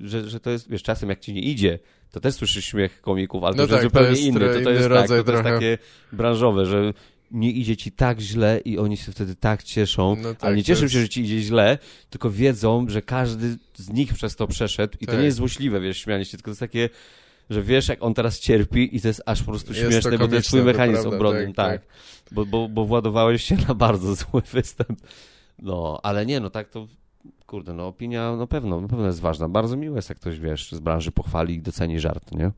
[0.00, 1.78] że, że to jest, wiesz, czasem jak ci nie idzie,
[2.10, 4.40] to też słyszysz śmiech komików, ale no to tak, jest zupełnie to jest inny.
[4.40, 5.78] To, to, jest, tak, to, to jest takie
[6.12, 6.92] branżowe, że
[7.30, 10.62] nie idzie ci tak źle i oni się wtedy tak cieszą, No tak, ale nie
[10.62, 11.78] to cieszą jest- się, że ci idzie źle,
[12.10, 15.20] tylko wiedzą, że każdy z nich przez to przeszedł i to Tak.
[15.20, 16.88] nie jest złośliwe, wiesz, śmianie się, tylko to jest takie,
[17.50, 20.28] że wiesz, jak on teraz cierpi i to jest aż po prostu to śmieszne, bo
[20.28, 21.90] to jest twój komiczne, to mechanizm prawda, obronny, tak, tak.
[22.32, 25.00] Bo, bo, bo władowałeś się na bardzo zły występ.
[25.58, 26.88] No, ale nie, no tak to,
[27.52, 29.48] kurde, no opinia na pewno, na pewno jest ważna.
[29.48, 32.50] Bardzo miłe jest, jak ktoś, wiesz, z branży pochwali i doceni żart, nie?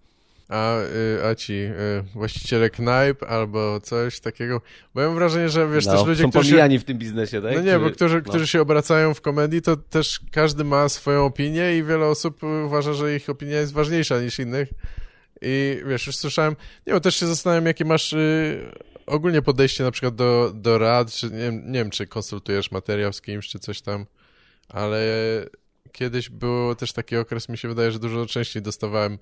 [0.49, 1.73] A, y, a ci y,
[2.15, 4.61] właściciele knajp albo coś takiego,
[4.95, 6.51] bo ja mam wrażenie, że wiesz, no, też ludzie, są którzy...
[6.51, 7.55] pomijani w tym biznesie, tak?
[7.55, 8.23] No nie, bo którzy, no.
[8.23, 12.93] którzy się obracają w komedii, to też każdy ma swoją opinię i wiele osób uważa,
[12.93, 14.69] że ich opinia jest ważniejsza niż innych.
[15.43, 16.57] I wiesz, już słyszałem,
[16.87, 18.73] nie wiem, też się zastanawiam, jakie masz y,
[19.07, 23.21] ogólnie podejście na przykład do, do rad, czy nie, nie wiem, czy konsultujesz materiał z
[23.21, 24.07] kimś, czy coś tam,
[24.69, 25.01] ale
[25.93, 29.19] kiedyś był też taki okres, mi się wydaje, że dużo częściej dostawałem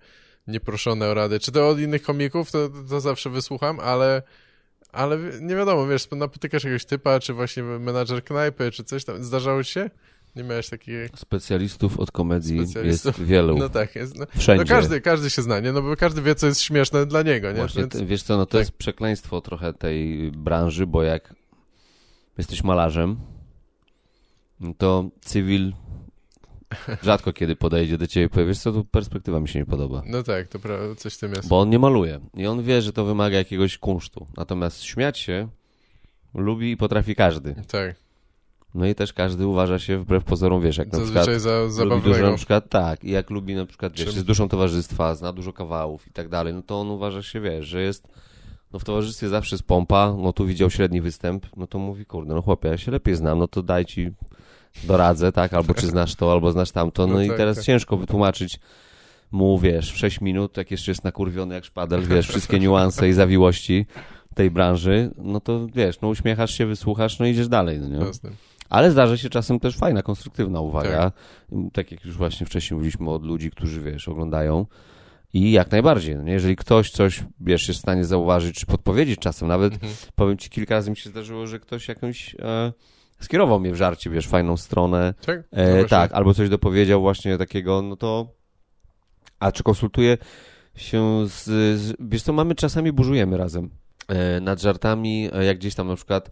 [0.47, 1.41] nieproszone o rady.
[1.41, 4.23] Czy to od innych komików, to, to zawsze wysłucham, ale
[4.93, 9.25] ale nie wiadomo, wiesz, napotykasz jakiegoś typa, czy właśnie menadżer knajpy, czy coś tam.
[9.25, 9.91] Zdarzało ci się?
[10.37, 11.09] Nie miałeś takiej...
[11.17, 13.19] Specjalistów od komedii Specjalistów.
[13.19, 13.59] jest wielu.
[13.59, 14.19] No tak, jest.
[14.19, 14.65] No, Wszędzie.
[14.65, 15.73] no każdy, każdy się zna, nie?
[15.73, 17.59] No bo każdy wie, co jest śmieszne dla niego, nie?
[17.59, 18.01] Właśnie, Więc...
[18.01, 18.59] wiesz co, no to tak.
[18.59, 21.35] jest przekleństwo trochę tej branży, bo jak
[22.39, 23.17] jesteś malarzem,
[24.79, 25.73] to cywil
[27.03, 30.03] rzadko kiedy podejdzie do ciebie i powie, wiesz co, tu perspektywa mi się nie podoba.
[30.07, 31.49] No tak, to prawda, coś w tym jest.
[31.49, 34.27] Bo on nie maluje i on wie, że to wymaga jakiegoś kunsztu.
[34.37, 35.49] Natomiast śmiać się
[36.35, 37.55] lubi i potrafi każdy.
[37.69, 37.97] Tak,
[38.75, 42.03] No i też każdy uważa się wbrew pozorom, wiesz, jak na przykład zazwyczaj za, lubi
[42.03, 44.15] dużo na przykład, tak, i jak lubi na przykład, wiesz, Czym?
[44.15, 47.67] jest duszą towarzystwa, zna dużo kawałów i tak dalej, no to on uważa się, wiesz,
[47.67, 48.09] że jest,
[48.73, 52.35] no w towarzystwie zawsze jest pompa, no tu widział średni występ, no to mówi, kurde,
[52.35, 54.11] no chłopie, ja się lepiej znam, no to daj ci
[54.85, 57.65] doradzę, tak, albo czy znasz to, albo znasz tamto, no, No i tak, teraz tak.
[57.65, 58.61] ciężko wytłumaczyć
[59.31, 63.13] mu, wiesz, w 6 minut, jak jeszcze jest nakurwiony jak szpadel, wiesz, wszystkie niuanse i
[63.13, 63.87] zawiłości
[64.35, 68.07] tej branży, no to wiesz, no uśmiechasz się, wysłuchasz, no idziesz dalej, no nie?
[68.07, 68.31] Jasne.
[68.69, 71.13] Ale zdarza się czasem też fajna, konstruktywna uwaga.
[71.73, 74.67] Tak, jak już właśnie wcześniej mówiliśmy od ludzi, którzy, wiesz, oglądają.
[75.35, 76.33] I jak najbardziej, no nie?
[76.33, 79.93] jeżeli ktoś coś, wiesz, jest w stanie zauważyć, czy podpowiedzieć czasem, nawet Mhm.
[80.15, 82.73] powiem ci, kilka razy mi się zdarzyło, że ktoś jakąś e,
[83.25, 85.43] skierował mnie w żarcie, wiesz, fajną stronę, Tak?
[85.51, 88.27] E, tak, albo coś dopowiedział właśnie takiego, no to
[89.41, 90.19] a czy konsultuję
[90.77, 91.45] się z,
[91.81, 93.71] z wiesz co, mamy czasami burzujemy razem
[94.09, 96.31] e, nad żartami, e, jak gdzieś tam na przykład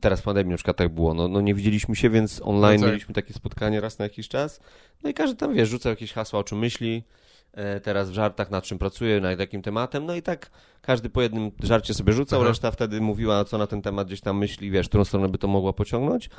[0.00, 2.86] teraz w pandemii na przykład tak było, no, no nie widzieliśmy się, więc online No
[2.86, 2.92] tak.
[2.92, 4.60] mieliśmy takie spotkanie raz na jakiś czas,
[5.02, 7.04] no i każdy tam, wiesz, rzucał jakieś hasła, o czym myśli,
[7.82, 10.50] teraz w żartach, nad czym pracuje, nad jakim tematem, no i tak
[10.82, 12.48] każdy po jednym żarcie sobie rzucał, Aha.
[12.48, 15.48] reszta wtedy mówiła, co na ten temat gdzieś tam myśli, wiesz, którą stronę by to
[15.48, 16.30] mogła pociągnąć,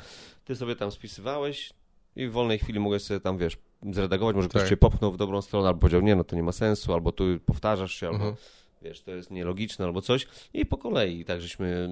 [0.44, 1.70] ty sobie tam spisywałeś
[2.16, 3.58] i w wolnej chwili mogłeś sobie tam, wiesz,
[3.92, 4.68] zredagować, może ktoś Tak.
[4.70, 7.24] cię popchnął w dobrą stronę, albo powiedział, nie, no to nie ma sensu, albo tu
[7.46, 8.34] powtarzasz się, albo Mhm.
[8.82, 10.26] wiesz, to jest nielogiczne, albo coś.
[10.54, 11.88] I po kolei tak żeśmy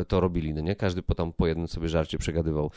[0.00, 0.76] e, to robili, no nie?
[0.76, 2.70] Każdy po tam po jednym sobie żarcie przegadywał.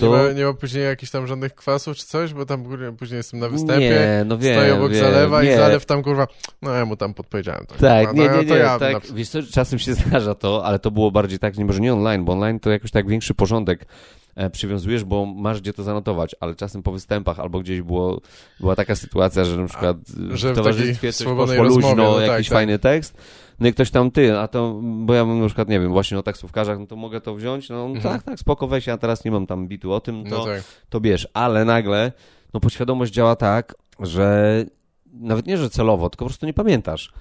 [0.00, 3.16] Nie, ma, nie ma później jakichś tam żadnych kwasów czy coś, bo tam kurwa, później
[3.16, 5.52] jestem na występie, Nie, no wiem, stoję obok wiem, zalewa nie.
[5.52, 6.26] i zalew tam kurwa,
[6.62, 7.66] no ja mu tam podpowiedziałem.
[7.66, 9.94] Tak, Tak, kurwa, nie, no, nie, to nie, ja tak, na- wiesz co, czasem się
[10.04, 12.90] zdarza to, ale to było bardziej tak, nie może nie online, bo online to jakoś
[12.90, 13.86] tak większy porządek
[14.34, 18.20] e, przywiązujesz, bo masz gdzie to zanotować, ale czasem po występach albo gdzieś było,
[18.60, 19.96] była taka sytuacja, że na przykład
[20.32, 22.56] e, że w w towarzystwie takiej coś poszło luźno, rozmowie, no tak, jakiś tak.
[22.58, 23.14] fajny tekst,
[23.62, 26.18] no i ktoś tam ty, a to, bo ja mam na przykład, nie wiem, właśnie
[26.18, 28.02] o taksówkarzach, no to mogę to wziąć, no Mhm.
[28.02, 30.62] tak, tak, spoko, weź, ja teraz nie mam tam bitu o tym, to No tak.
[30.88, 32.12] to bierz, ale nagle,
[32.54, 34.64] no podświadomość działa tak, że
[35.12, 37.12] nawet nie, że celowo, tylko po prostu nie pamiętasz.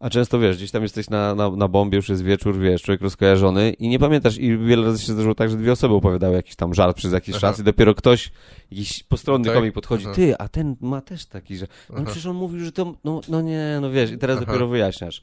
[0.00, 3.00] A często wiesz, gdzieś tam jesteś na, na, na bombie, już jest wieczór, wiesz, człowiek
[3.00, 4.38] rozkojarzony i nie pamiętasz.
[4.38, 7.34] I wiele razy się zdarzyło tak, że dwie osoby opowiadały jakiś tam żart przez jakiś
[7.34, 7.40] Aha.
[7.40, 8.32] czas i dopiero ktoś,
[8.70, 9.54] jakiś postronny Tak?
[9.54, 10.14] komik podchodzi, Aha.
[10.14, 12.04] ty, a ten ma też taki, że no Aha.
[12.06, 15.22] przecież on mówił, że to, no, no nie, no wiesz, i teraz dopiero wyjaśniasz.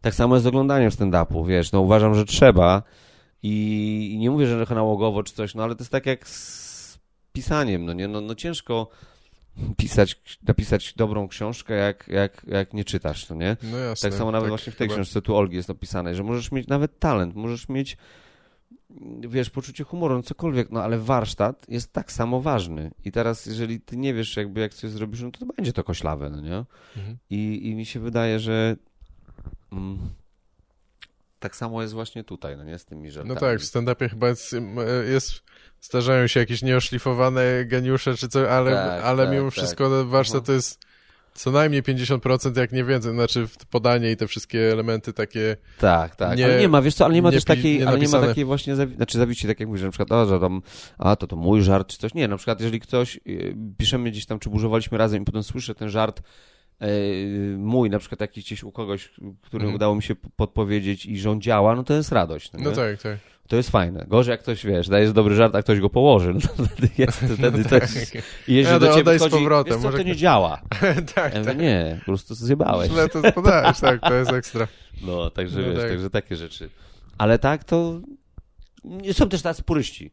[0.00, 2.82] Tak samo jest z oglądaniem stand-upu, wiesz, no uważam, że trzeba
[3.42, 6.98] i, i nie mówię, że nałogowo czy coś, no ale to jest tak jak z
[7.32, 8.88] pisaniem, no nie, no, no ciężko
[9.76, 13.56] pisać, napisać dobrą książkę, jak, jak, jak nie czytasz, no nie?
[13.62, 14.10] No jasne.
[14.10, 14.96] Tak samo nawet właśnie w tej chyba.
[14.96, 17.96] książce tu Olgi jest napisane, że możesz mieć nawet talent, możesz mieć,
[19.20, 22.90] wiesz, poczucie humoru, no cokolwiek, no ale warsztat jest tak samo ważny.
[23.04, 26.30] I teraz, jeżeli ty nie wiesz, jakby jak coś zrobisz, no to będzie to koślawe,
[26.30, 26.64] no nie?
[26.96, 27.18] Mhm.
[27.30, 28.76] I, i mi się wydaje, że
[29.72, 29.98] mm,
[31.38, 33.34] tak samo jest właśnie tutaj, no nie, z tymi żartami.
[33.34, 34.56] No tak, w stand-upie chyba jest,
[35.12, 35.42] jest
[35.80, 39.52] zdarzają się jakieś nieoszlifowane geniusze czy coś, ale, Tak, ale tak, mimo tak.
[39.52, 40.44] wszystko warsztat Mhm.
[40.46, 40.80] to jest
[41.34, 46.38] co najmniej 50%, jak nie więcej, znaczy podanie i te wszystkie elementy takie, Tak, tak.
[46.38, 48.20] Nie- ale nie ma, wiesz co, ale nie ma nie też takiej, ale nie ma
[48.20, 50.62] takiej właśnie, zawi- znaczy zawiści, tak jak mówisz, że na przykład, a, że tam,
[50.98, 52.14] a to to mój żart, czy coś.
[52.14, 55.74] Nie, na przykład jeżeli ktoś, y, piszemy gdzieś tam, czy burzowaliśmy razem i potem słyszę
[55.74, 56.22] ten żart
[57.58, 59.08] mój, na przykład jakiś gdzieś u kogoś,
[59.42, 59.74] który Mhm.
[59.74, 62.52] udało mi się podpowiedzieć i że on działa, no to jest radość.
[62.52, 63.18] No, No tak, tak.
[63.48, 64.04] To jest fajne.
[64.08, 67.18] Gorzej jak ktoś, wiesz, dajesz dobry żart, a ktoś go położy, no to wtedy jest,
[67.38, 68.14] wtedy to jest...
[68.48, 70.16] I jeżeli Ja to do ciebie oddaj z wchodzi, powrotem, wiesz co, może to nie
[70.16, 70.60] działa.
[71.14, 71.58] tak, Ja mówię, tak.
[71.58, 72.90] nie, po prostu zjebałeś.
[72.90, 74.68] Źle to podałeś, tak, to jest ekstra.
[75.02, 75.88] No, także No wiesz, tak.
[75.90, 76.70] także takie rzeczy.
[77.18, 78.00] Ale tak, to
[79.12, 80.10] są też tacy puryści,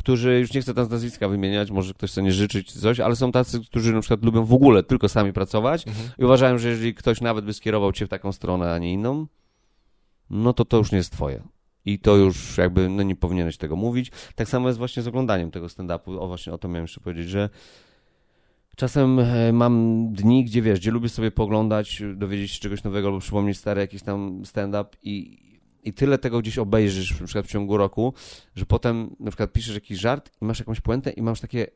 [0.00, 3.00] którzy, już nie chcę tam z nazwiska wymieniać, może ktoś sobie nie życzyć czy coś,
[3.00, 6.08] ale są tacy, którzy na przykład lubią w ogóle tylko sami pracować Mhm.
[6.18, 9.26] i uważają, że jeżeli ktoś nawet by skierował cię w taką stronę, a nie inną,
[10.30, 11.42] no to to już nie jest twoje.
[11.84, 14.10] I to już jakby, no nie powinieneś tego mówić.
[14.34, 16.18] Tak samo jest właśnie z oglądaniem tego stand-upu.
[16.18, 17.48] O właśnie o to miałem jeszcze powiedzieć, że
[18.76, 23.20] czasem e, mam dni, gdzie wiesz, gdzie lubię sobie pooglądać, dowiedzieć się czegoś nowego albo
[23.20, 25.38] przypomnieć stary jakiś tam stand-up i,
[25.84, 28.14] i tyle tego gdzieś obejrzysz na przykład w ciągu roku,
[28.56, 31.66] że potem na przykład piszesz jakiś żart i masz jakąś puentę i masz takie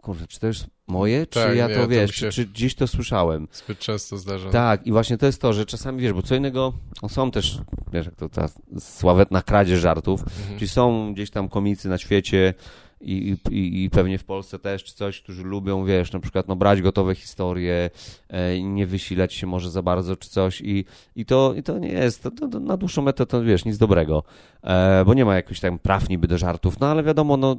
[0.00, 2.86] kurwa, czy to jest moje, czy Tak, ja nie, to wiesz, czy, czy gdzieś to
[2.86, 3.48] słyszałem.
[3.52, 4.50] Zbyt często zdarza.
[4.50, 6.72] Tak, i właśnie to jest to, że czasami wiesz, bo co innego,
[7.02, 7.58] no są też,
[7.92, 8.48] wiesz, jak to ta
[8.78, 10.58] sławetna kradzież żartów, Mhm.
[10.58, 12.54] czyli są gdzieś tam komicy na świecie
[13.02, 16.56] i, i, i pewnie w Polsce też, czy coś, którzy lubią, wiesz, na przykład no,
[16.56, 17.90] brać gotowe historie,
[18.28, 20.84] e, nie wysilać się może za bardzo, czy coś i,
[21.16, 23.78] i, to, i to nie jest, to, to, to na dłuższą metę to, wiesz, nic
[23.78, 24.24] dobrego,
[24.62, 27.56] e, bo nie ma jakichś tam praw niby do żartów, no ale wiadomo, no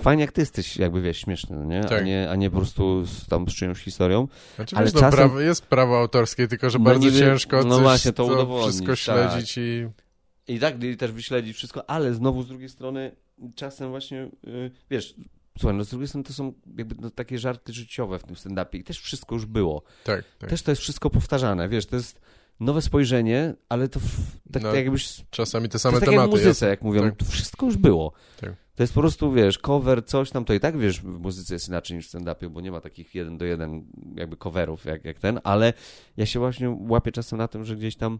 [0.00, 1.80] fajnie jak ty jesteś, jakby, wiesz, śmieszny, no nie?
[1.80, 2.04] A, Tak.
[2.04, 4.28] nie a nie po prostu z, tam z czyjąś historią.
[4.56, 7.62] Znaczy, ale wiesz, no, czasem- prawo, jest prawo autorskie, tylko że No bardzo niby- ciężko
[7.64, 8.98] no coś, właśnie, to to wszystko tak.
[8.98, 9.88] śledzić i...
[10.48, 13.12] I tak i też wyśledzić wszystko, ale znowu z drugiej strony
[13.54, 15.14] czasem właśnie, yy, wiesz,
[15.58, 18.78] słuchaj, no z drugiej strony to są jakby no, takie żarty życiowe w tym stand-upie
[18.78, 19.82] i też wszystko już było.
[20.04, 20.50] Tak, tak.
[20.50, 22.20] Też to jest wszystko powtarzane, wiesz, to jest
[22.60, 24.04] nowe spojrzenie, ale to w,
[24.52, 25.24] tak, No, jakbyś...
[25.30, 26.44] Czasami te To same jest tak jak w tematy.
[26.44, 27.16] muzyce, jak mówią, Tak.
[27.16, 28.12] to wszystko już było.
[28.40, 28.54] Tak.
[28.74, 31.68] To jest po prostu, wiesz, cover, coś tam, to i tak, wiesz, w muzyce jest
[31.68, 35.18] inaczej niż w stand-upie, bo nie ma takich jeden do jeden jakby coverów jak, jak
[35.18, 35.72] ten, ale
[36.16, 38.18] ja się właśnie łapię czasem na tym, że gdzieś tam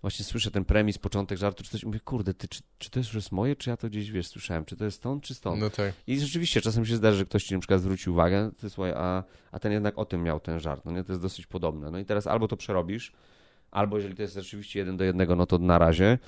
[0.00, 3.14] właśnie słyszę ten premis, początek żartu, czy coś, mówię, kurde, ty, czy, czy to już
[3.14, 5.60] jest moje, czy ja to gdzieś, wiesz, słyszałem, czy to jest stąd, czy stąd?
[5.60, 5.92] No tak.
[6.06, 9.24] I rzeczywiście czasem się zdarzy, że ktoś ci na przykład zwróci uwagę, ty słuchaj, a,
[9.52, 11.90] a ten jednak o tym miał ten żart, no nie, to jest dosyć podobne.
[11.90, 13.12] No i teraz albo to przerobisz,
[13.70, 16.18] albo jeżeli to jest rzeczywiście jeden do jednego, no to na razie,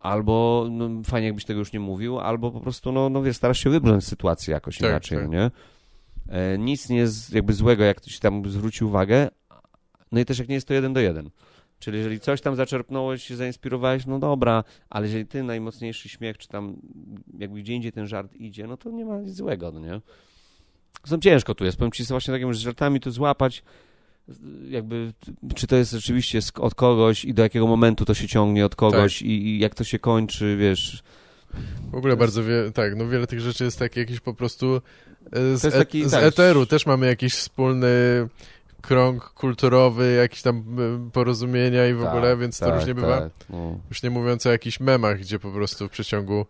[0.00, 3.58] albo no, fajnie jakbyś tego już nie mówił, albo po prostu, no, no wiesz, starasz
[3.58, 5.28] się wybrnąć sytuację jakoś Tak, inaczej, tak.
[5.28, 5.50] nie?
[6.28, 9.28] E, nic nie jest jakby złego, jak ktoś tam zwróci uwagę,
[10.12, 11.30] no i też jak nie jest to jeden do jeden.
[11.80, 16.48] Czyli jeżeli coś tam zaczerpnąłeś, się zainspirowałeś, no dobra, ale jeżeli ty najmocniejszy śmiech, czy
[16.48, 16.76] tam
[17.38, 20.00] jakby gdzie indziej ten żart idzie, no to nie ma nic złego, no nie?
[21.04, 23.62] Zresztą ciężko tu jest, powiem ci, że właśnie takim z żartami to złapać,
[24.68, 25.12] jakby,
[25.54, 29.22] czy to jest rzeczywiście od kogoś i do jakiego momentu to się ciągnie od kogoś
[29.22, 31.02] i, i jak to się kończy, wiesz.
[31.90, 34.80] W ogóle bardzo wiele, tak, no wiele tych rzeczy jest takie jakieś po prostu
[35.32, 36.24] e, z, e, taki, z tak.
[36.24, 36.66] eteru.
[36.66, 37.88] Też mamy jakiś wspólny
[38.80, 40.58] krąg kulturowy, jakieś tam
[41.06, 43.20] e, porozumienia i w Tak, ogóle, więc to tak, różnie bywa.
[43.20, 43.78] tak, no.
[43.88, 46.46] Już nie mówiąc o jakichś memach, gdzie po prostu w przeciągu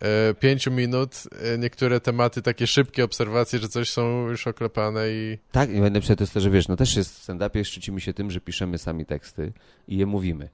[0.00, 1.14] e, pięciu minut
[1.54, 6.16] e, niektóre tematy, takie szybkie obserwacje, że coś są już oklepane i Tak, i najlepsze
[6.16, 8.78] to jest to, że wiesz, no też jest w stand-upie, szczycimy się tym, że piszemy
[8.78, 9.52] sami teksty
[9.88, 10.48] i je mówimy.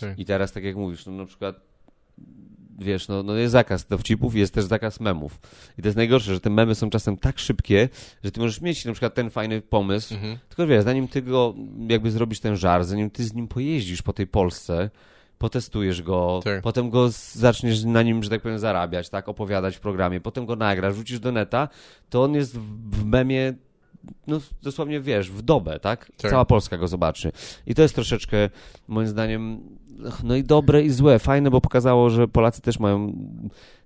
[0.00, 0.18] Tak.
[0.18, 1.56] I teraz, tak jak mówisz, no na przykład,
[2.78, 5.40] wiesz, no, no jest zakaz dowcipów i jest też zakaz memów.
[5.78, 7.88] I to jest najgorsze, że te memy są czasem tak szybkie,
[8.24, 10.38] że ty możesz mieć na przykład ten fajny pomysł, Mhm.
[10.48, 11.54] tylko wiesz, zanim ty go
[11.88, 14.90] jakby zrobisz ten żar, zanim ty z nim pojeździsz po tej Polsce,
[15.38, 16.62] potestujesz go, Tak.
[16.62, 20.56] potem go zaczniesz na nim, że tak powiem, zarabiać, tak, opowiadać w programie, potem go
[20.56, 21.68] nagrasz, rzucisz do neta,
[22.10, 23.54] to on jest w memie
[24.26, 26.12] no dosłownie wiesz, w dobę, tak?
[26.16, 26.30] Tak.
[26.30, 27.32] Cała Polska go zobaczy.
[27.66, 28.50] I to jest troszeczkę,
[28.88, 29.60] moim zdaniem,
[30.22, 31.18] no i dobre i złe.
[31.18, 33.12] Fajne, bo pokazało, że Polacy też mają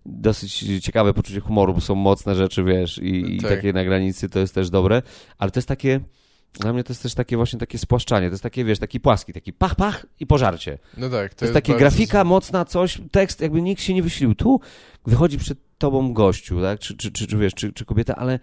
[0.06, 3.50] dosyć ciekawe poczucie humoru, bo są mocne rzeczy, wiesz, i, i Tak.
[3.50, 5.02] takie na granicy to jest też dobre,
[5.38, 6.00] ale to jest takie,
[6.60, 9.32] dla mnie to jest też takie właśnie takie spłaszczanie, to jest takie, wiesz, taki płaski,
[9.32, 10.78] taki pach, pach i pożarcie.
[10.96, 11.34] no tak.
[11.34, 14.34] To jest takie bardzo- grafika mocna, coś, tekst, jakby nikt się nie wysilił.
[14.34, 14.60] Tu
[15.06, 16.78] wychodzi przed tobą gościu, tak?
[16.80, 18.38] Czy, czy, czy, czy wiesz, czy, czy kobieta, ale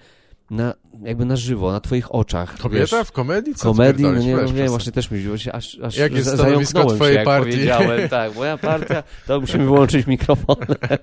[0.51, 0.73] na,
[1.03, 2.57] jakby na żywo, na twoich oczach.
[2.57, 3.55] Kobieta wiesz, w komedii?
[3.55, 4.67] Co komedii, no nie, no przestań.
[4.67, 7.51] właśnie też mi dziwiło się, aż, aż Jak jest stanowisko twojej się, partii?
[7.51, 10.55] powiedziałem, tak, moja partia, to musimy wyłączyć mikrofon.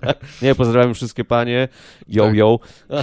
[0.42, 1.68] nie, pozdrawiam wszystkie panie,
[2.08, 2.34] yo, Tak.
[2.34, 2.58] yo.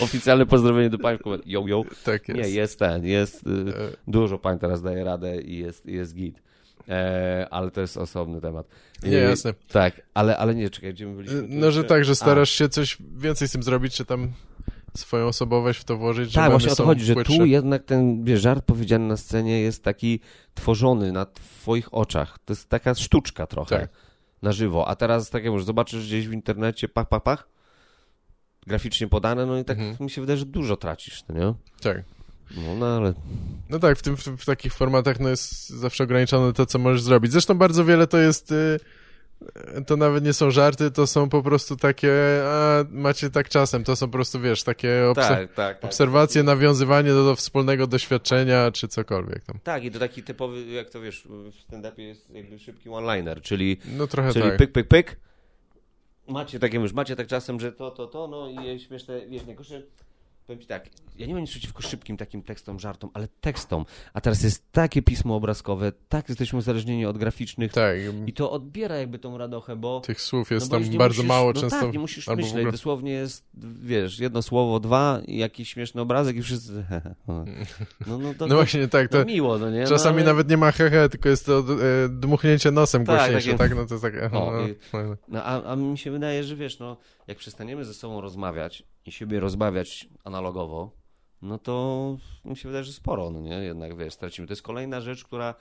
[0.00, 1.82] Oficjalne pozdrowienie do pań w komedii, yo, yo.
[2.04, 2.40] Tak jest.
[2.40, 3.72] Nie, jest ten, jest, y, E,
[4.08, 6.42] Dużo pań teraz daje radę i jest, jest git.
[6.88, 8.66] E, ale to jest osobny temat.
[9.02, 9.54] Nie, E, jasne.
[9.68, 11.42] Tak, ale, ale nie, czekaj, gdzie my byliśmy?
[11.42, 11.84] Tu No, że jeszcze?
[11.94, 14.32] tak, że A, starasz się coś więcej z tym zrobić, czy tam
[14.96, 17.36] swoją osobowość w to włożyć, że Tak, memy właśnie o to chodzi, że płytsze.
[17.36, 20.20] tu jednak ten wiesz, żart powiedziany na scenie jest taki
[20.54, 22.38] tworzony na twoich oczach.
[22.44, 23.90] To jest taka sztuczka trochę Tak.
[24.42, 24.88] na żywo.
[24.88, 27.48] A teraz, tak jak już zobaczysz gdzieś w internecie, pach, pach, pach,
[28.66, 29.96] graficznie podane, no i tak Mhm.
[30.00, 31.54] mi się wydaje, że dużo tracisz, no nie?
[31.80, 32.04] Tak.
[32.56, 33.14] No, no ale
[33.70, 37.02] No tak, w, tym, w, w takich formatach no jest zawsze ograniczone to, co możesz
[37.02, 37.32] zrobić.
[37.32, 38.52] Zresztą bardzo wiele to jest...
[38.52, 38.78] Y,
[39.86, 42.12] to nawet nie są żarty, to są po prostu takie,
[42.44, 45.84] a macie tak czasem, to są po prostu, wiesz, takie obser- tak, tak, tak.
[45.84, 49.58] obserwacje, nawiązywanie do, do wspólnego doświadczenia, czy cokolwiek tam.
[49.64, 53.76] Tak, i to taki typowy, jak to wiesz, w stand-upie jest jakby szybki one-liner, czyli,
[53.96, 54.56] No trochę czyli tak.
[54.56, 55.16] pyk, pyk, pyk.
[56.28, 59.82] Macie takie, już macie tak czasem, że to, to, to, no i śmieszne, wiesz, najgorsze,
[60.46, 60.86] powiem ci tak,
[61.18, 65.02] ja nie mam nic przeciwko szybkim takim tekstom, żartom, ale tekstom, a teraz jest takie
[65.02, 67.96] pismo obrazkowe, tak jesteśmy uzależnieni od graficznych Tak,
[68.26, 70.00] i to odbiera jakby tą radochę, bo...
[70.00, 71.80] tych słów jest no tam bardzo musisz, mało no często.
[71.80, 73.44] tak, nie musisz albo myśleć, ogóle- dosłownie jest,
[73.82, 76.84] wiesz, jedno słowo, dwa i jakiś śmieszny obrazek i wszyscy...
[78.06, 79.84] No, no, to, No właśnie tak, to no miło, no nie?
[79.86, 80.30] czasami no, ale...
[80.32, 81.64] nawet nie ma hehe, tylko jest to e,
[82.08, 83.76] dmuchnięcie nosem Tak, głośniejsze, takie- tak?
[83.76, 84.32] No to jest tak...
[84.34, 86.96] O, no, i- no, No, a, a mi się wydaje, że wiesz, no,
[87.26, 90.90] jak przestaniemy ze sobą rozmawiać i siebie rozbawiać analogowo,
[91.42, 93.54] no to mi się wydaje, że sporo, no nie?
[93.54, 94.46] Jednak, wiesz, stracimy.
[94.48, 95.54] To jest kolejna rzecz, która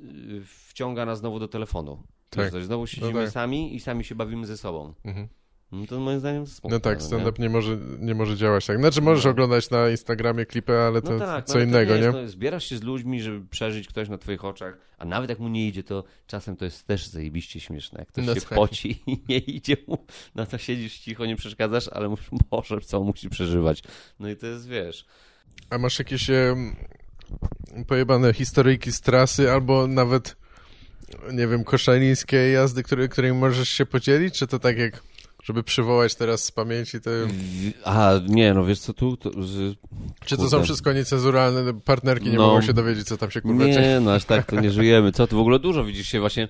[0.00, 2.02] y, wciąga nas znowu do telefonu.
[2.30, 2.52] Tak.
[2.62, 3.30] Znowu siedzimy No tak.
[3.30, 4.94] sami i sami się bawimy ze sobą.
[5.04, 5.28] mhm.
[5.72, 7.04] No to moim zdaniem smutne, no tak, nie?
[7.04, 8.78] stand-up nie może, nie może działać tak.
[8.78, 9.30] Znaczy możesz No.
[9.30, 12.04] oglądać na Instagramie klipy, ale to no tak, co no, innego, to nie?
[12.04, 15.38] jest, No, zbierasz się z ludźmi, żeby przeżyć ktoś na twoich oczach, a nawet jak
[15.38, 17.98] mu nie idzie, to czasem to jest też zajebiście śmieszne.
[17.98, 18.54] Jak ktoś No się tak.
[18.54, 19.98] poci i nie idzie mu,
[20.34, 23.82] no to siedzisz cicho, nie przeszkadzasz, ale mówisz, Boże, co musi przeżywać.
[24.20, 25.06] No i to jest, wiesz...
[25.70, 26.56] A masz jakieś e,
[27.86, 30.36] pojebane historyjki z trasy, albo nawet,
[31.32, 34.38] nie wiem, koszalińskie jazdy, którymi możesz się podzielić?
[34.38, 35.02] Czy to tak jak,
[35.42, 36.98] żeby przywołać teraz z pamięci.
[37.04, 39.16] W- A, nie, no wiesz co tu?
[39.16, 39.60] To, że...
[40.24, 41.74] Czy to są wszystko niecenzuralne?
[41.84, 42.46] Partnerki nie No.
[42.46, 43.80] mogą się dowiedzieć, co tam się kurwa dzieje.
[43.80, 45.12] Nie, no aż tak to nie żyjemy.
[45.12, 46.48] Co, tu w ogóle dużo widzisz się właśnie...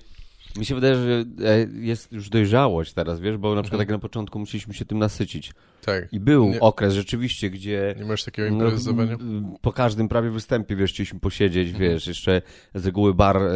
[0.57, 3.87] Mi się wydaje, że e, jest już dojrzałość teraz, wiesz, bo na przykład Mhm.
[3.87, 5.51] tak na początku musieliśmy się tym nasycić.
[5.85, 6.13] Tak.
[6.13, 9.13] I był Nie- okres rzeczywiście, gdzie Nie masz takiego No, improwizowania?
[9.13, 11.91] m, po każdym prawie występie, wiesz, chcieliśmy posiedzieć, Mhm.
[11.91, 12.41] wiesz, jeszcze
[12.75, 13.51] z reguły bar, e,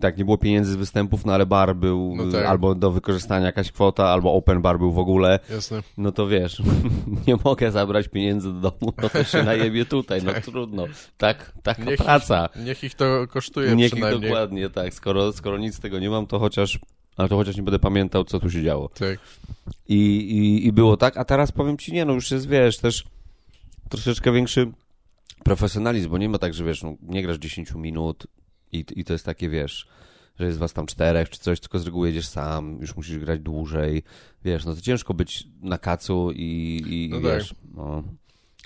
[0.00, 2.46] tak, nie było pieniędzy z występów, no ale bar był No tak.
[2.46, 5.82] albo do wykorzystania jakaś kwota, albo open bar był w ogóle, Jasne.
[5.98, 6.62] no to wiesz,
[7.26, 10.84] nie mogę zabrać pieniędzy do domu, no to się najebie tutaj, no trudno,
[11.16, 12.48] tak, taka Niech ich- praca.
[12.64, 14.30] Niech ich to kosztuje Niech ich przynajmniej.
[14.30, 16.78] dokładnie, tak, skoro, skoro nic z tego nie mam, to chociaż,
[17.16, 18.88] ale to chociaż nie będę pamiętał, co tu się działo.
[18.88, 19.18] Tak.
[19.88, 23.04] I, i, I było tak, a teraz powiem ci, nie, no już jest, wiesz, też
[23.88, 24.72] troszeczkę większy
[25.44, 28.26] profesjonalizm, bo nie ma tak, że wiesz, no, nie grasz 10 minut
[28.72, 29.88] i, i to jest takie, wiesz,
[30.38, 33.40] że jest was tam czterech czy coś, tylko z reguły jedziesz sam, już musisz grać
[33.40, 34.02] dłużej,
[34.44, 38.02] wiesz, no to ciężko być na kacu i, i No wiesz, no.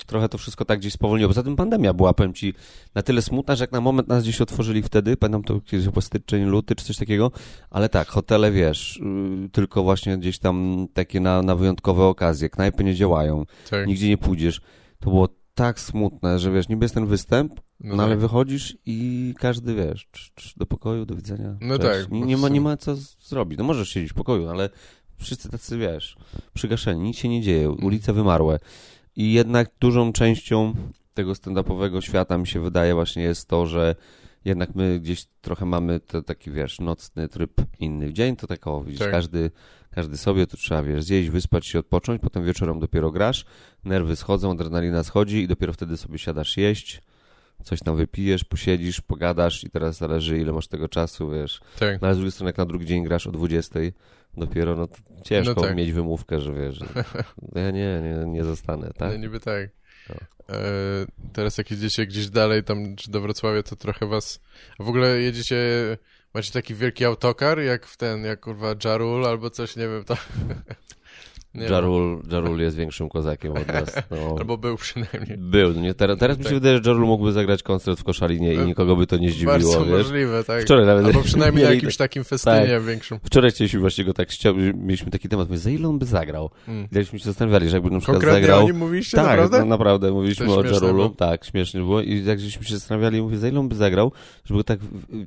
[0.04, 1.28] Trochę to wszystko tak gdzieś spowolniło.
[1.28, 2.54] Poza tym pandemia była, powiem ci,
[2.94, 6.00] na tyle smutna, że jak na moment nas gdzieś otworzyli wtedy, pamiętam to kiedyś chyba
[6.00, 7.30] styczeń, luty czy coś takiego,
[7.70, 9.00] ale tak, hotele wiesz,
[9.42, 13.86] yy, tylko właśnie gdzieś tam takie na, na wyjątkowe okazje, knajpy nie działają, tak.
[13.86, 14.60] nigdzie nie pójdziesz.
[14.98, 18.20] To było tak smutne, że wiesz, niby jest ten występ, no, No ale tak.
[18.20, 21.56] wychodzisz i każdy wiesz, cz, cz, do pokoju, do widzenia.
[21.60, 22.00] No cześć.
[22.04, 23.58] tak, Nie, nie, ma, nie ma co zrobić.
[23.58, 24.70] No możesz siedzieć w pokoju, ale
[25.18, 26.16] wszyscy tacy wiesz,
[26.54, 27.84] przygaszeni, nic się nie dzieje, Mm.
[27.84, 28.58] ulice wymarłe.
[29.16, 30.74] I jednak dużą częścią
[31.14, 33.94] tego stand-upowego świata mi się wydaje właśnie jest to, że
[34.44, 38.08] jednak my gdzieś trochę mamy to taki, wiesz, nocny tryb inny.
[38.08, 39.10] W dzień to tak o, widzisz, Tak.
[39.10, 39.50] każdy,
[39.90, 43.44] każdy sobie, tu trzeba, wiesz, zjeść, wyspać się, odpocząć, potem wieczorem dopiero grasz,
[43.84, 47.02] nerwy schodzą, adrenalina schodzi i dopiero wtedy sobie siadasz jeść,
[47.64, 51.60] coś tam wypijesz, posiedzisz, pogadasz i teraz zależy ile masz tego czasu, wiesz.
[51.78, 52.00] tak.
[52.02, 53.80] No ale z drugiej strony jak na drugi dzień grasz o 20
[54.36, 54.88] dopiero, no
[55.24, 55.76] ciężko No tak.
[55.76, 56.86] mieć wymówkę, że wiesz, że
[57.62, 59.10] ja nie, nie, nie zostanę, tak?
[59.10, 59.70] No niby tak.
[60.08, 60.14] No.
[60.56, 60.60] E,
[61.32, 64.40] teraz jak jedziecie gdzieś dalej, tam czy do Wrocławia, to trochę was...
[64.78, 65.56] W ogóle jedziecie...
[66.34, 70.16] Macie taki wielki autokar, jak w ten, jak kurwa Jarul albo coś, nie wiem, to...
[71.54, 73.94] Jarul, Jarul jest większym kozakiem od nas.
[74.10, 74.16] No.
[74.38, 75.38] Albo był przynajmniej.
[75.38, 75.94] Był, nie?
[75.94, 76.58] Teraz, teraz mi się Tak.
[76.58, 79.52] wydaje, że Jarul mógłby zagrać koncert w Koszalinie i No, nikogo by to nie zdziwiło,
[79.52, 79.90] Bardzo wiesz?
[79.90, 80.62] możliwe, tak.
[80.62, 83.18] Wczoraj nawet Albo przynajmniej na jakimś takim festynie większym.
[83.24, 84.28] Wczoraj chcieliśmy właśnie go tak,
[84.74, 86.50] mieliśmy taki temat, mówię, za ile on by zagrał?
[86.68, 86.88] Mm.
[86.92, 88.60] I Żeśmy się zastanawiali, że jakby na przykład Konkretnie zagrał...
[88.64, 89.58] o nim mówiliście, tak, naprawdę?
[89.58, 91.08] no, naprawdę, mówiliśmy To o Jarulu, było.
[91.08, 94.12] tak, śmiesznie było i tak żeśmy się zastanawiali, mówię, za ile on by zagrał,
[94.44, 94.78] żeby tak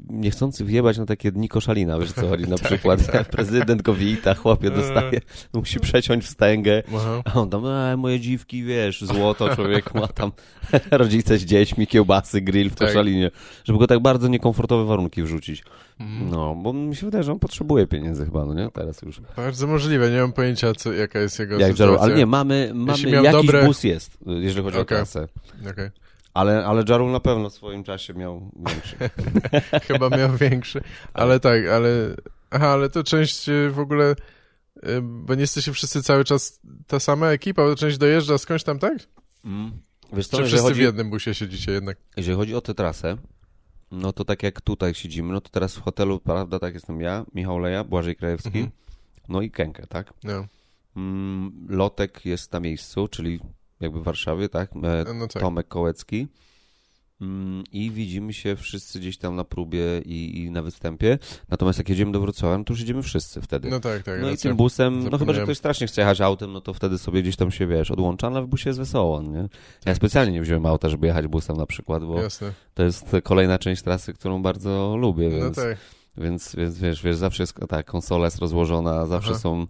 [0.10, 3.94] niechcący wjebać na takie dni koszalina, wiesz co chodzi, na Tak, przykład jak prezydent go
[3.94, 5.22] wita, chłopie dostaje,
[5.54, 7.22] musi przeciąć wstęgę, Aha.
[7.26, 10.32] a on tam, e, moje dziwki, wiesz, złoto, człowiek ma tam
[10.92, 12.88] rodzice z dziećmi, kiełbasy, grill w Tak.
[12.88, 13.32] koszalinie,
[13.64, 15.64] żeby go tak bardzo niekomfortowe warunki wrzucić.
[16.00, 16.30] Mhm.
[16.30, 18.70] No, bo mi się wydaje, że on potrzebuje pieniędzy chyba, no nie?
[18.72, 19.22] Teraz już.
[19.36, 22.00] Bardzo możliwe, nie mam pojęcia, co, jaka jest jego Jak sytuacja.
[22.00, 24.98] Ale nie, mamy, mamy jakiś dobre- bus jest, jeżeli chodzi o Okej.
[24.98, 25.28] kasę.
[25.72, 25.90] Okej.
[26.34, 28.96] Ale, ale Jarul na pewno w swoim czasie miał większy.
[29.88, 30.82] Chyba miał większy,
[31.14, 31.90] ale tak, ale...
[32.52, 34.16] Aha, ale to część e, w ogóle...
[35.04, 38.94] bo nie jesteście wszyscy cały czas ta sama ekipa, bo część dojeżdża skądś tam, tak?
[39.46, 39.72] Mm.
[40.14, 41.98] Wiesz co, Czy jeżeli wszyscy chodzi, w jednym busie siedzicie jednak?
[42.18, 43.18] jeżeli chodzi o tę trasę,
[43.92, 47.26] no to tak jak tutaj siedzimy, no to teraz w hotelu, prawda, tak jestem ja,
[47.34, 48.70] Michał Leja, Błażej Krajewski, Mhm.
[49.30, 50.14] no i Kenkę, tak?
[50.24, 50.46] No,
[50.98, 53.40] Mm, Lotek jest na miejscu, czyli
[53.80, 54.72] jakby w Warszawie, tak?
[54.84, 55.42] E, no tak.
[55.44, 56.28] Tomek Kołecki.
[57.22, 61.18] Mm, I widzimy się wszyscy gdzieś tam na próbie i, i na występie.
[61.50, 63.70] Natomiast jak jedziemy do Wrocławia, no to już jedziemy wszyscy wtedy.
[63.70, 64.22] No tak, tak.
[64.22, 66.98] No i tym busem, no chyba, że ktoś strasznie chce jechać autem, no to wtedy
[66.98, 69.38] sobie gdzieś tam się, wiesz, odłącza, ale w busie jest wesoło, nie?
[69.38, 69.48] Ja
[69.84, 69.96] Tak.
[69.98, 72.54] specjalnie nie wziąłem auta, żeby jechać busem na przykład, bo Jasne.
[72.74, 75.78] to jest kolejna część trasy, którą bardzo lubię, No więc, tak.
[76.18, 79.40] więc, więc wiesz, wiesz, zawsze jest, tak, konsola jest rozłożona, zawsze Aha.
[79.40, 79.68] są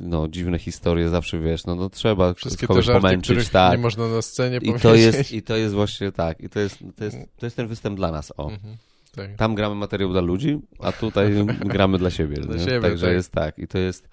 [0.00, 3.72] no, dziwne historie, zawsze wiesz, no, no trzeba Wszystkie te kogoś żarty, pomęczyć, tak.
[3.72, 4.82] nie można na scenie I powiedzieć.
[4.82, 7.66] to, jest, I to jest właśnie tak, i to jest, to jest, to jest ten
[7.68, 8.50] występ dla nas, o.
[8.50, 8.76] Mhm.
[9.14, 9.36] Tak.
[9.36, 12.36] Tam gramy materiał dla ludzi, a tutaj gramy dla siebie.
[12.36, 13.14] Dla siebie, Także tak.
[13.14, 13.58] jest tak.
[13.58, 14.08] I to jest.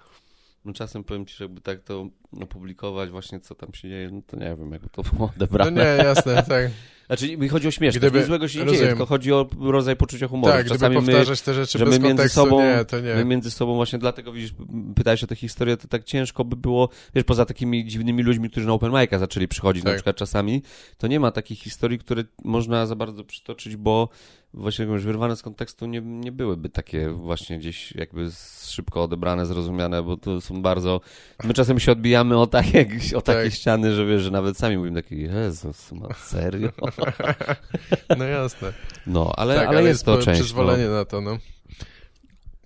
[0.64, 2.06] No czasem powiem ci, że jakby tak to
[2.42, 5.70] opublikować, właśnie co tam się dzieje, no to nie wiem, jakby to było No odebrane.
[5.98, 6.70] nie, jasne, tak.
[7.06, 8.80] Znaczy, mi chodzi o śmieszność, Gdyby- nic złego się nie rozumiem.
[8.80, 10.52] dzieje, tylko chodzi o rodzaj poczucia humoru.
[10.52, 13.00] Tak, gdyby Czasami my, powtarzać te rzeczy że bez my między kontekstu, sobą- nie, to
[13.00, 13.14] nie.
[13.14, 14.54] my między sobą właśnie dlatego, widzisz,
[14.96, 18.66] pytałeś o tę historię, to tak ciężko by było, wiesz, poza takimi dziwnymi ludźmi, którzy
[18.66, 19.96] na open mic'a zaczęli przychodzić na Tak.
[19.96, 20.62] przykład czasami,
[20.98, 24.08] to nie ma takich historii, które można za bardzo przytoczyć, bo
[24.54, 28.28] właśnie jak już wyrwane z kontekstu nie, nie byłyby takie właśnie gdzieś jakby
[28.66, 31.00] szybko odebrane, zrozumiane, bo to są bardzo...
[31.44, 32.86] My czasem się odbijamy o takie,
[33.16, 33.52] o takie Tak.
[33.52, 36.68] ściany, że wiesz, że nawet sami mówimy taki, Jezus, ma serio?
[38.18, 38.72] No jasne.
[39.06, 40.40] No, ale, tak, ale, jest to część.
[40.40, 40.90] przyzwolenie No.
[40.94, 41.38] na to, no.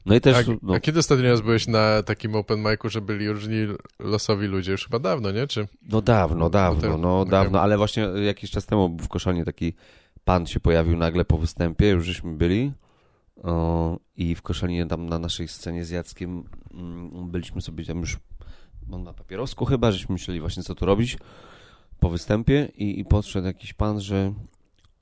[0.07, 3.01] no i też, A, no, a kiedy ostatni raz byłeś na takim open micu, że
[3.01, 3.57] byli różni
[3.99, 4.73] losowi ludzie?
[4.73, 5.47] Już chyba dawno, nie?
[5.47, 5.69] Czy...
[5.89, 7.31] No dawno, dawno, no okej.
[7.31, 9.75] dawno, ale właśnie jakiś czas temu w Koszalnie taki
[10.25, 12.73] pan się pojawił nagle po występie, już żeśmy byli
[13.43, 16.45] o, i w Koszalinie tam na naszej scenie z Jackiem
[16.75, 18.19] mm, byliśmy sobie tam już
[18.91, 21.19] on na papierosku chyba, żeśmy myśleli właśnie co tu robić
[22.01, 24.35] po występie i, i podszedł jakiś pan, że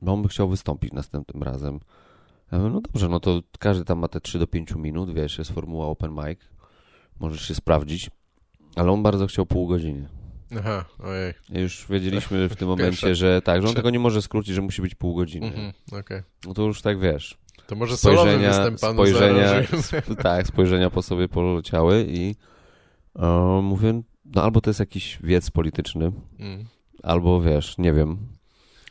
[0.03, 1.81] no, on by chciał wystąpić następnym razem.
[2.53, 5.39] Ja mówię, no dobrze, no to każdy tam ma te 3 do 5 minut, wiesz,
[5.39, 6.39] jest formuła open mic,
[7.21, 8.11] możesz się sprawdzić,
[8.77, 10.22] ale on bardzo chciał pół godziny.
[10.59, 11.35] Aha, ojej.
[11.49, 12.85] Już wiedzieliśmy w tym Pierwsza.
[12.85, 15.47] momencie, że tak, że on tego nie może skrócić, że musi być pół godziny.
[15.47, 16.23] Mhm, okej.
[16.47, 17.39] No to już tak wiesz.
[17.67, 19.49] To może Spojrzenia, spojrzenia,
[19.89, 22.35] sp- tak, spojrzenia po sobie poleciały i
[23.19, 23.27] e,
[23.63, 26.65] mówię, no albo to jest jakiś wiec polityczny, Mm.
[27.03, 28.17] albo wiesz, nie wiem,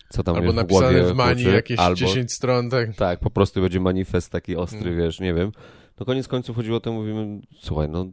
[0.10, 2.96] co tam Albo w napisane w mani jakieś albo, 10 stron, tak.
[2.96, 4.98] Tak, po prostu będzie manifest taki ostry, Mm.
[4.98, 5.52] wiesz, nie wiem.
[6.00, 8.06] No koniec końców chodziło o to, mówimy, słuchaj, no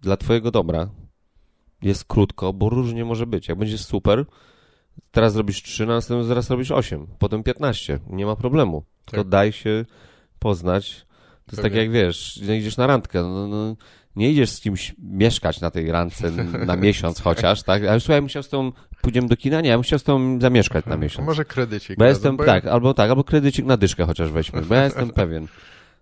[0.00, 0.88] dla twojego dobra
[1.82, 3.48] jest krótko, bo różnie może być.
[3.48, 4.24] Jak będzie super,
[5.10, 7.98] teraz zrobisz 3, na następnym zaraz robisz 8, potem 15.
[8.06, 8.84] Nie ma problemu.
[9.04, 9.28] Tylko Tak.
[9.28, 9.84] daj się
[10.38, 11.06] poznać.
[11.46, 13.76] To jest tak jak wiesz, idziesz na randkę, no, no,
[14.16, 16.30] nie idziesz z kimś mieszkać na tej randce
[16.66, 17.84] na miesiąc chociaż, tak?
[17.84, 19.60] Ale słuchaj, ja chciał z tą, pójdziemy do kina?
[19.60, 21.26] Nie, ja bym chciał z tą zamieszkać na miesiąc.
[21.26, 21.98] może kredycik.
[21.98, 24.84] Bo ja jestem, bo tak, albo tak, albo kredycik na dyszkę chociaż weźmy, bo ja
[24.84, 25.46] jestem pewien.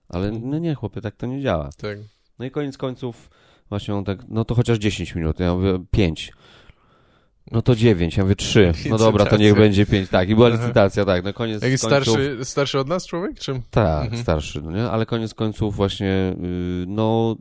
[0.08, 1.70] Ale no nie, chłopie, tak to nie działa.
[1.76, 1.98] Tak.
[2.38, 3.30] No i koniec końców
[3.68, 6.32] właśnie on tak, no to chociaż 10 minut, ja mówię 5.
[7.52, 8.72] No to 9, ja mówię 3.
[8.90, 10.08] No dobra, to niech będzie 5.
[10.08, 12.02] Tak, i była licytacja, tak, no koniec Jakiś końców.
[12.04, 13.60] starszy, starszy od nas człowiek, czy?
[13.70, 14.22] Tak, Mhm.
[14.22, 14.84] starszy, no nie?
[14.90, 17.36] Ale koniec końców właśnie, yy, no,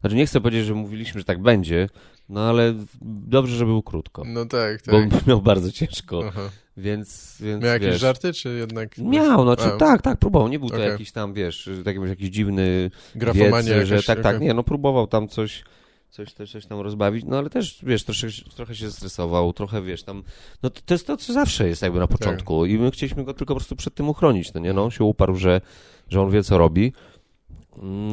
[0.00, 1.88] znaczy nie chcę powiedzieć, że mówiliśmy, że tak będzie,
[2.28, 5.08] no ale dobrze, że był krótko, No tak, tak.
[5.08, 6.40] bo miał bardzo ciężko, Aha.
[6.76, 8.98] Więc, więc Miał jakieś wiesz, żarty, czy jednak...
[8.98, 10.48] Miał, no, czy, A, tak, tak, próbował.
[10.48, 10.88] Nie był to Okej.
[10.88, 14.48] jakiś tam, wiesz, tak, jakiś dziwny Grafomania wiedzy, że tak, tak, okej.
[14.48, 15.64] nie, no próbował tam coś,
[16.10, 20.02] coś, coś, coś tam rozbawić, no ale też, wiesz, troszkę, trochę się stresował, trochę, wiesz,
[20.02, 20.22] tam,
[20.62, 22.18] no to, to jest to, co zawsze jest jakby na Tak.
[22.18, 24.90] początku i my chcieliśmy go tylko po prostu przed tym uchronić, no nie, no, on
[24.90, 25.60] się uparł, że,
[26.08, 26.92] że on wie, co robi,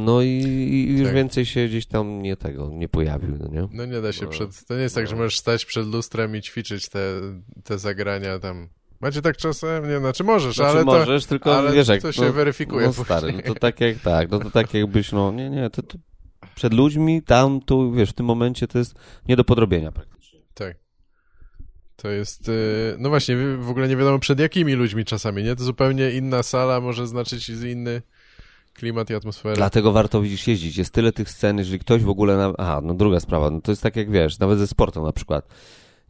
[0.05, 1.15] no i, i już Tak.
[1.15, 3.67] więcej się gdzieś tam nie tego, nie pojawił, no nie?
[3.71, 4.31] No nie da się No.
[4.31, 4.65] przed...
[4.65, 5.17] To nie jest tak, że No.
[5.21, 7.21] możesz stać przed lustrem i ćwiczyć te,
[7.63, 8.69] te zagrania tam.
[9.01, 9.89] Macie tak czasem?
[9.89, 10.85] Nie, znaczy możesz, Znaczy ale to...
[10.85, 13.05] możesz, tylko ale wiesz jak, to się no, weryfikuje No później.
[13.05, 15.97] stary, no to tak jak, tak, no to tak jakbyś, no nie, nie, to, to
[16.55, 18.93] przed ludźmi, tam, tu, wiesz, w tym momencie to jest
[19.27, 20.39] nie do podrobienia praktycznie.
[20.53, 20.77] Tak.
[21.95, 22.49] To jest...
[22.49, 25.55] y, No właśnie, w ogóle nie wiadomo przed jakimi ludźmi czasami, nie?
[25.55, 28.01] To zupełnie inna sala może znaczyć inny
[28.73, 29.55] klimat i atmosferę.
[29.55, 30.77] Dlatego warto widzisz jeździć.
[30.77, 32.37] Jest tyle tych scen, jeżeli ktoś w ogóle.
[32.37, 32.53] Na...
[32.57, 33.49] Aha, no druga sprawa.
[33.49, 35.47] No to jest tak jak wiesz, nawet ze sportem na przykład.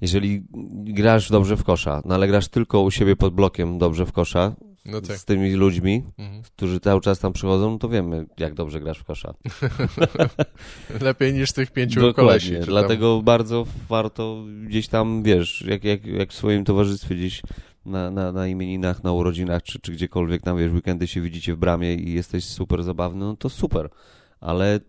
[0.02, 4.12] Jeżeli grasz dobrze w kosza, no ale grasz tylko u siebie pod blokiem dobrze w
[4.12, 5.18] kosza No tak.
[5.18, 6.44] z tymi ludźmi, Mhm.
[6.44, 9.34] którzy cały czas tam przychodzą, no to wiemy, jak dobrze grasz w kosza.
[11.02, 12.46] Lepiej niż tych pięciu kolesi.
[12.48, 12.60] Dokładnie.
[12.60, 17.42] tam- Dlatego bardzo warto gdzieś tam, wiesz, jak, jak, jak w swoim towarzystwie gdzieś
[17.86, 21.58] na, na, na imieninach, na urodzinach, czy, czy gdziekolwiek tam, wiesz, weekendy się widzicie w
[21.58, 23.90] bramie i jesteś super zabawny, no to super.
[24.40, 24.80] Ale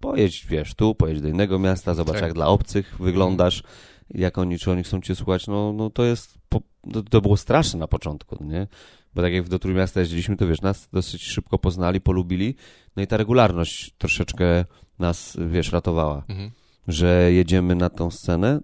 [0.00, 2.22] pojedź, wiesz, tu, pojedź do innego miasta, zobacz Tak.
[2.22, 3.62] jak dla obcych wyglądasz,
[4.10, 6.60] jak oni, czy oni chcą cię słuchać, no, no to jest, po,
[6.92, 8.66] to, to było straszne na początku, nie?
[9.14, 12.54] Bo tak jak do Trójmiasta jeździliśmy, to wiesz, nas dosyć szybko poznali, polubili,
[12.96, 14.64] no i ta regularność troszeczkę
[14.98, 16.50] nas, wiesz, ratowała, Mhm.
[16.88, 18.60] że jedziemy na tą scenę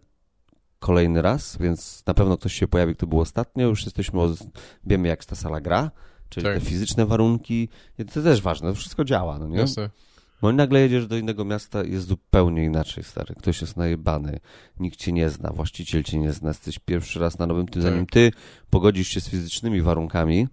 [0.78, 4.20] kolejny raz, więc na pewno ktoś się pojawi, kto był ostatnio, już jesteśmy,
[4.84, 5.90] wiemy jak ta sala gra,
[6.28, 6.54] czyli Tak.
[6.54, 7.68] te fizyczne warunki,
[8.14, 9.58] to też ważne, to wszystko działa, no nie?
[9.58, 9.90] Jasne.
[10.42, 13.34] Bo nagle jedziesz do innego miasta i jest zupełnie inaczej, stary.
[13.34, 14.40] Ktoś jest najebany,
[14.80, 17.92] nikt cię nie zna, właściciel cię nie zna, jesteś pierwszy raz na nowym tym, Tak.
[17.92, 18.32] zanim ty
[18.70, 20.48] pogodzisz się z fizycznymi warunkami,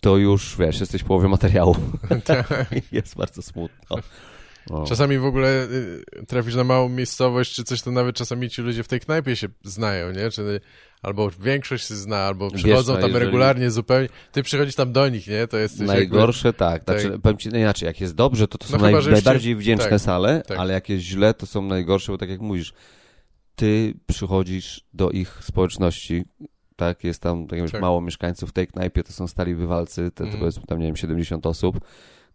[0.00, 1.76] to już, wiesz, jesteś w połowie materiału.
[2.24, 2.70] Tak.
[2.92, 3.96] jest bardzo smutno.
[4.70, 4.84] O.
[4.84, 8.82] Czasami w ogóle y, trafisz na małą miejscowość, czy coś, to nawet czasami ci ludzie
[8.82, 10.30] w tej knajpie się znają, nie?
[10.30, 10.60] Czy,
[11.02, 14.08] albo większość się zna, albo Wiesz, przychodzą no, tam jeżeli- regularnie zupełnie.
[14.32, 15.46] Ty przychodzisz tam do nich, nie?
[15.46, 16.84] To jesteś Najgorsze tak.
[16.84, 17.00] tak.
[17.00, 19.56] Znaczy, powiem ci inaczej, jak jest dobrze, to to No są chyba, naj, cię- najbardziej
[19.56, 20.58] wdzięczne tak, sale, tak.
[20.58, 22.72] ale jak jest źle, to są najgorsze, bo tak jak mówisz,
[23.56, 26.24] ty przychodzisz do ich społeczności,
[26.76, 27.80] tak, jest tam tak Tak.
[27.80, 30.40] mało mieszkańców w tej knajpie, to są stali bywalcy, te, to Mhm.
[30.40, 31.80] powiedzmy tam, nie wiem, 70 osób,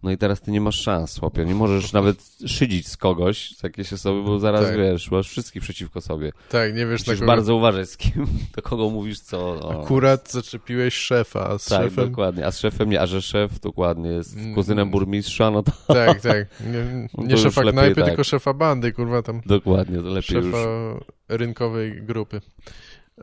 [0.04, 2.18] no i teraz ty nie masz szans, chłopie, nie możesz nawet
[2.48, 4.78] szydzić z kogoś, z jakiejś osoby, bo zaraz, Tak.
[4.78, 6.32] wiesz, masz wszystkich przeciwko sobie.
[6.50, 7.26] Tak, nie wiesz na Musisz kogo...
[7.26, 9.38] bardzo uważać z kim, do kogo mówisz co.
[9.40, 9.84] O.
[9.84, 12.10] Akurat zaczepiłeś szefa, a z Tak, szefem...
[12.10, 12.46] dokładnie.
[12.46, 14.56] A z szefem nie, a że szef dokładnie jest Mm.
[14.56, 16.48] kuzynem burmistrza, no to Tak, tak.
[16.60, 18.06] Nie, No nie szefa lepiej knajpy, tak.
[18.06, 21.04] tylko szefa bandy, kurwa, tam dokładnie, to lepiej szefa już.
[21.30, 22.42] rynkowej grupy.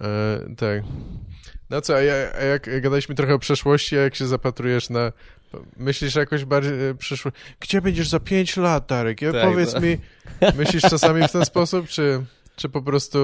[0.01, 0.83] E, tak.
[1.71, 5.13] No co, a, ja, a jak gadaliśmy trochę o przeszłości, a jak się zapatrujesz na...
[5.77, 7.33] Myślisz jakoś bardziej e, przyszło...
[7.61, 9.23] Gdzie będziesz za pięć lat, Darek?
[9.23, 9.81] Ja, Tak, powiedz no.
[9.81, 9.99] mi,
[10.57, 12.25] myślisz czasami w ten sposób, czy,
[12.57, 13.19] czy po prostu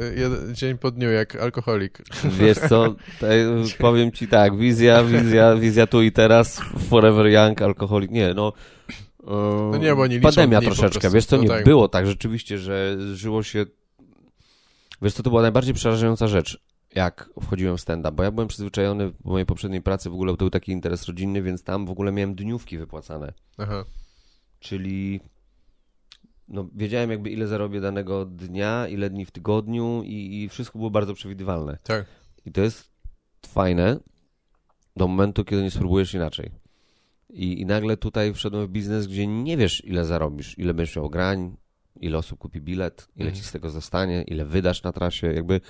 [0.00, 1.98] e, jed, dzień po dniu, jak alkoholik?
[2.24, 3.28] Wiesz co, te,
[3.78, 6.60] powiem ci tak, wizja, wizja, wizja tu i teraz,
[6.90, 8.52] forever young, alkoholik, nie, no...
[9.70, 11.64] No nie, bo nie Pandemia troszeczkę, wiesz co, No nie tak.
[11.64, 13.66] było tak rzeczywiście, że żyło się...
[15.02, 16.58] Wiesz co, to była najbardziej przerażająca rzecz,
[16.94, 20.36] jak wchodziłem w stand-up, bo ja byłem przyzwyczajony w mojej poprzedniej pracy, w ogóle to
[20.36, 23.32] był taki interes rodzinny, więc tam w ogóle miałem dniówki wypłacane.
[23.58, 23.84] Aha,
[24.60, 25.20] Czyli
[26.48, 30.90] no, wiedziałem jakby ile zarobię danego dnia, ile dni w tygodniu i, i wszystko było
[30.90, 31.78] bardzo przewidywalne.
[31.82, 32.06] tak.
[32.46, 32.90] I to jest
[33.46, 34.00] fajne
[34.96, 36.50] do momentu, kiedy nie spróbujesz inaczej.
[37.30, 41.10] I, I nagle tutaj wszedłem w biznes, gdzie nie wiesz ile zarobisz, ile będziesz miał
[41.10, 41.56] grań,
[42.00, 43.34] ile osób kupi bilet, ile Mhm.
[43.42, 45.32] ci z tego zostanie, ile wydasz na trasie.
[45.32, 45.60] Jakby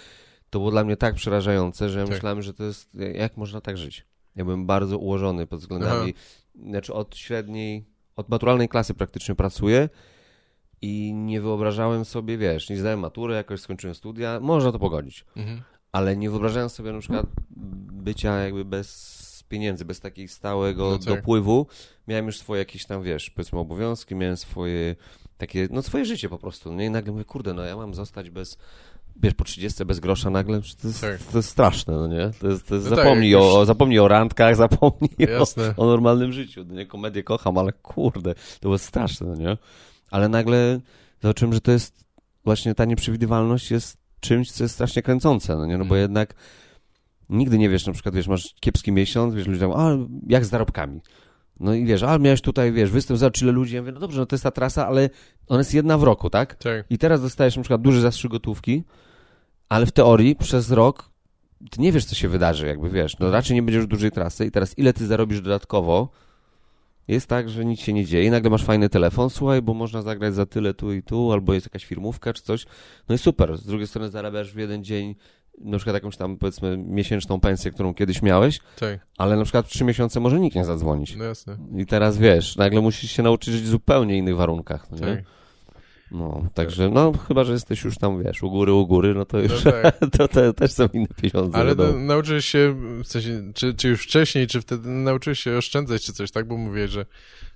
[0.53, 2.15] to było dla mnie tak przerażające, że ja Tak.
[2.15, 4.07] myślałem, że to jest, jak można tak żyć?
[4.37, 6.15] Ja byłem bardzo ułożony pod względami,
[6.67, 7.85] znaczy od średniej,
[8.17, 9.89] od maturalnej klasy praktycznie pracuję
[10.83, 15.63] i nie wyobrażałem sobie, wiesz, nie zdałem matury, jakoś skończyłem studia, można to pogodzić, Mhm.
[15.93, 17.27] ale nie wyobrażałem sobie na przykład
[17.93, 21.07] bycia jakby bez pieniędzy, bez takiego stałego No tak.
[21.07, 21.67] dopływu.
[22.09, 24.97] Miałem już swoje jakieś tam, wiesz, powiedzmy obowiązki, miałem swoje
[25.39, 26.87] takie, no swoje życie po prostu, nie?
[26.87, 28.59] I nagle mówię, kurde, no ja mam zostać bez,
[29.17, 31.19] wiesz, po 30 bez grosza nagle, to jest, Tak.
[31.23, 32.31] to jest straszne, no nie?
[32.41, 35.47] To jest, to jest No tak, zapomnij, już- o, o, zapomnij o randkach, zapomnij o,
[35.83, 36.87] o normalnym życiu, no nie?
[36.87, 39.57] Komedię kocham, ale kurde, to było straszne, no nie?
[40.11, 40.81] Ale nagle
[41.23, 42.05] zobaczyłem, że to jest,
[42.45, 45.73] właśnie ta nieprzewidywalność jest czymś, co jest strasznie kręcące, no nie?
[45.79, 46.01] No bo Mhm.
[46.01, 46.35] jednak
[47.29, 49.97] nigdy nie wiesz, na przykład, wiesz, masz kiepski miesiąc, wiesz, ludzie mówią, a
[50.29, 51.01] jak z zarobkami?
[51.63, 54.21] No i wiesz, a miałeś tutaj, wiesz, występ za tyle ludzi, ja mówię, no dobrze,
[54.21, 55.11] no to jest ta trasa, ale
[55.49, 56.55] ona jest jedna w roku, tak?
[56.55, 56.87] Tak.
[56.91, 58.85] I teraz dostajesz na przykład duży zastrzyk gotówki,
[59.69, 61.11] ale w teorii przez rok
[61.71, 63.19] ty nie wiesz, co się wydarzy, jakby wiesz.
[63.19, 66.09] No raczej nie będziesz dużej trasy i teraz ile ty zarobisz dodatkowo,
[67.09, 70.03] jest tak, że nic się nie dzieje i nagle masz fajny telefon, słuchaj, bo można
[70.03, 72.67] zagrać za tyle tu i tu, albo jest jakaś firmówka czy coś.
[73.09, 73.59] No i super.
[73.59, 75.15] Z drugiej strony zarabiasz w jeden dzień
[75.61, 79.71] na przykład jakąś tam, powiedzmy, miesięczną pensję, którą kiedyś miałeś, Tak, ale na przykład w
[79.71, 81.17] trzy miesiące może nikt nie zadzwonić.
[81.17, 81.57] no jasne.
[81.77, 85.17] I teraz wiesz, nagle musisz się nauczyć żyć w zupełnie innych warunkach, no nie?
[85.17, 85.25] Tak.
[86.11, 89.37] No, także, no, chyba, że jesteś już tam, wiesz, u góry, u góry, no to
[89.37, 89.99] No już, tak.
[90.33, 91.59] to, też są inne pieniądze.
[91.59, 92.75] Ale no, nauczyłeś się,
[93.05, 96.49] w sensie, czy, czy już wcześniej, czy wtedy nauczyłeś się oszczędzać, czy coś, tak?
[96.49, 97.07] Bo mówię, że,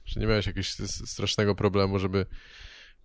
[0.05, 2.27] że nie miałeś jakiegoś strasznego problemu, żeby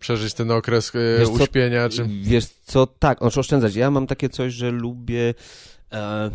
[0.02, 2.06] przeżyć ten okres e, Wiesz co, uśpienia, czy...
[2.22, 3.76] Wiesz co, tak, znaczy oszczędzać.
[3.76, 5.34] Ja mam takie coś, że lubię...
[5.94, 6.32] E,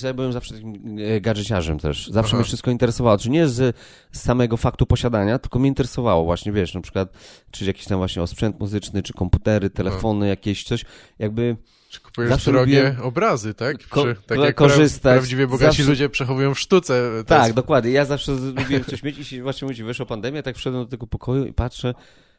[0.00, 2.08] co, ja byłem zawsze takim e, gadżeciarzem też.
[2.10, 2.36] Zawsze Aha.
[2.36, 3.18] mnie wszystko interesowało.
[3.18, 3.76] Czy nie z,
[4.12, 7.12] z samego faktu posiadania, tylko mnie interesowało właśnie, wiesz, na przykład,
[7.50, 10.84] czy jakiś tam właśnie osprzęt muzyczny, czy komputery, telefony, jakieś coś.
[11.18, 11.56] Jakby
[11.88, 13.88] Czy kupujesz Zawsze drogie lubiłem obrazy, tak?
[13.88, 15.02] ko- tak jak korzystać.
[15.02, 17.10] Pra, prawdziwie bogaci Zawsze- ludzie przechowują w sztuce.
[17.18, 17.90] To Tak, jest, dokładnie.
[17.90, 21.06] Ja zawsze lubiłem coś mieć i się, właśnie mówię, wyszła pandemia, tak wszedłem do tego
[21.06, 21.94] pokoju i patrzę,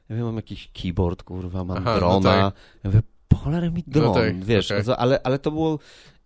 [0.09, 2.29] ja wiem, mam jakiś keyboard, kurwa, mam Aha, no drona.
[2.51, 2.53] tak.
[2.83, 3.01] Ja mówię,
[3.35, 5.79] cholerę mi dron, No tak, wiesz, no co, ale, ale to było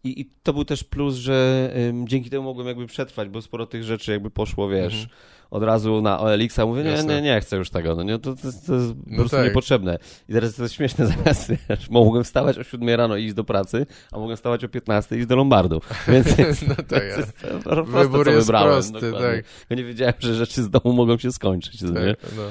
[0.03, 3.65] I, I to był też plus, że ym, dzięki temu mogłem jakby przetrwać, bo sporo
[3.65, 5.09] tych rzeczy jakby poszło, wiesz, Mhm.
[5.51, 6.65] od razu na OLX-a.
[6.65, 7.15] Mówię, nie, Jasne.
[7.15, 8.73] nie, nie chcę już tego, no nie, to, to, to jest po
[9.07, 9.45] No prostu tak.
[9.45, 9.97] niepotrzebne.
[10.29, 13.43] I teraz to jest śmieszne zamiast, wiesz, mogłem wstawać o 7 rano i iść do
[13.43, 15.81] pracy, a mogłem wstawać o 15 i iść do Lombardu.
[16.07, 16.27] Więc
[16.67, 17.17] No tak, więc ja.
[17.17, 18.69] jest to proste, Wybór co jest wybrałem.
[18.71, 19.43] prosty, tak.
[19.69, 22.03] Ja nie wiedziałem, że rzeczy z domu mogą się skończyć, no tak
[22.37, 22.43] no.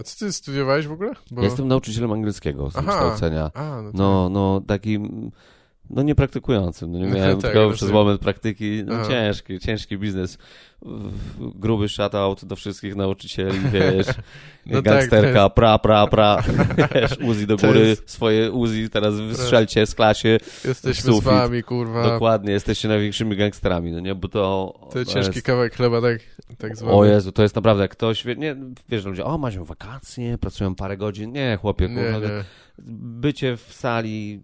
[0.00, 1.12] A co ty studiowałeś w ogóle?
[1.30, 1.42] Bo...
[1.42, 2.86] Ja Jestem nauczycielem angielskiego z Aha.
[2.86, 3.50] wykształcenia.
[3.54, 3.94] A, no, tak.
[3.94, 5.30] No, no, takim,
[5.90, 6.92] no niepraktykującym.
[6.92, 7.94] No, nie No miałem tak, tylko no przez tak.
[7.94, 8.82] moment praktyki.
[8.86, 9.08] No Aha.
[9.08, 10.38] ciężki, ciężki biznes.
[11.38, 14.06] Gruby shoutout do wszystkich nauczycieli, wiesz.
[14.66, 16.42] No tak, gangsterka, to pra, pra, pra.
[16.94, 20.38] Wiesz, Uzi do góry, jest- swoje Uzi teraz wystrzelcie z klasie.
[20.64, 22.02] Jesteśmy z wami, kurwa.
[22.08, 24.14] Dokładnie, jesteście największymi gangsterami, no nie?
[24.14, 24.74] Bo to...
[24.80, 26.18] To to ciężki jest- kawałek chleba, tak,
[26.58, 26.92] tak zwany.
[26.96, 28.56] O Jezu, to jest naprawdę, jak ktoś, wie- nie,
[28.88, 31.32] wiesz, ludzie, o, mają wakacje, pracują parę godzin.
[31.32, 32.44] Nie, chłopie, Nie, kurwa, nie.
[32.86, 34.42] Bycie w sali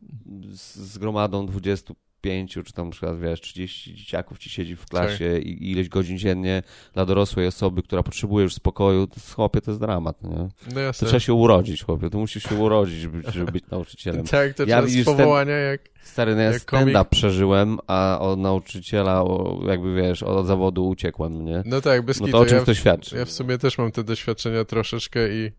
[0.53, 5.39] z, z gromadą 25, czy tam na przykład, wiesz, 30 dzieciaków ci siedzi w klasie
[5.39, 6.63] i i ileś godzin dziennie
[6.95, 10.49] dla dorosłej osoby, która potrzebuje już spokoju, to jest, chłopie, to jest dramat, nie?
[10.75, 14.25] No To trzeba się urodzić, chłopie, to musisz się urodzić, żeby, żeby być nauczycielem.
[14.27, 15.81] Tak, to Ja powołania jak...
[16.03, 21.63] Stary, no ja stand-up przeżyłem, a od nauczyciela, o, jakby wiesz, od zawodu uciekłem, nie?
[21.65, 23.17] No tak, bez No to o czym ja, to świadczy?
[23.17, 25.53] ja w sumie też mam te doświadczenia troszeczkę i,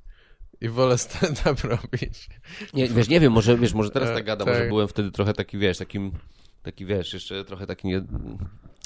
[0.61, 2.29] i wolę stand-up robić.
[2.73, 4.55] Nie, wiesz, nie wiem, może, wiesz, może teraz E, tak gadam, tak.
[4.55, 6.11] może byłem wtedy trochę taki, wiesz, takim,
[6.63, 8.01] taki, wiesz, jeszcze trochę taki nie,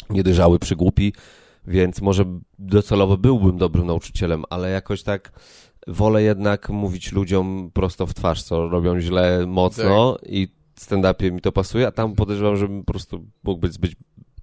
[0.09, 1.13] niedojrzały, przygłupi,
[1.67, 2.25] więc może
[2.59, 5.31] docelowo byłbym dobrym nauczycielem, ale jakoś tak
[5.87, 11.41] wolę jednak mówić ludziom prosto w twarz, co robią źle, mocno i w stand-upie mi
[11.41, 13.91] to pasuje, a tam podejrzewam, żebym po prostu mógł być zbyt,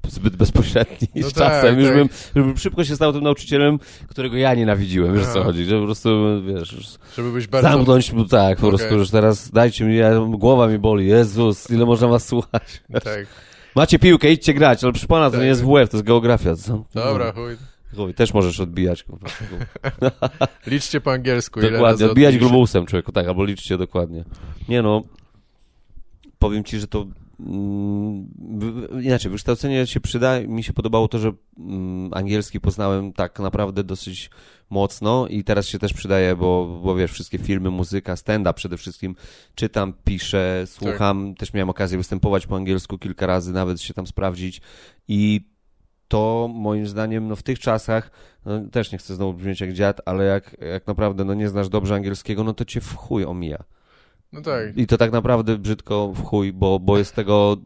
[0.08, 1.96] zbyt bezpośredni No z tak, czasem, już tak.
[1.96, 3.78] bym, żebym szybko się stał tym nauczycielem,
[4.08, 6.08] którego ja nienawidziłem, wiesz co chodzi, że po prostu,
[6.46, 6.86] wiesz, już
[7.16, 7.68] Żeby być bardzo...
[7.68, 8.78] Zamknąć, bo tak, po Okej.
[8.78, 12.82] prostu już teraz dajcie mi, ja, głowa mi boli, Jezus, ile można was słuchać.
[12.92, 13.26] Tak.
[13.74, 15.40] Macie piłkę, idźcie grać, ale przy pana to Tak.
[15.40, 16.54] nie jest WF, to jest geografia.
[16.56, 16.84] Co?
[16.94, 17.56] Dobra, chuj.
[17.96, 19.04] Chuj, też możesz odbijać.
[20.66, 21.60] Liczcie po angielsku.
[21.60, 24.24] dokładnie, odbijać globusem, człowieku, tak, albo liczcie dokładnie.
[24.68, 25.02] Nie no,
[26.38, 27.06] powiem ci, że to
[29.02, 30.40] inaczej, wykształcenie się przyda.
[30.40, 34.30] Mi się podobało to, że mm, angielski poznałem tak naprawdę dosyć
[34.70, 39.16] mocno i teraz się też przydaje, bo, bo wiesz, wszystkie filmy, muzyka, stand-up przede wszystkim
[39.54, 41.34] czytam, piszę, słucham.
[41.34, 44.60] Też miałem okazję występować po angielsku kilka razy, nawet się tam sprawdzić
[45.08, 45.40] i
[46.08, 48.10] to moim zdaniem no, w tych czasach,
[48.44, 51.68] no, też nie chcę znowu brzmieć jak dziad, ale jak, jak naprawdę no, nie znasz
[51.68, 53.64] dobrze angielskiego, no to cię w chuj omija.
[54.32, 54.76] No tak.
[54.76, 57.56] I to tak naprawdę brzydko w chuj, bo, bo jest tego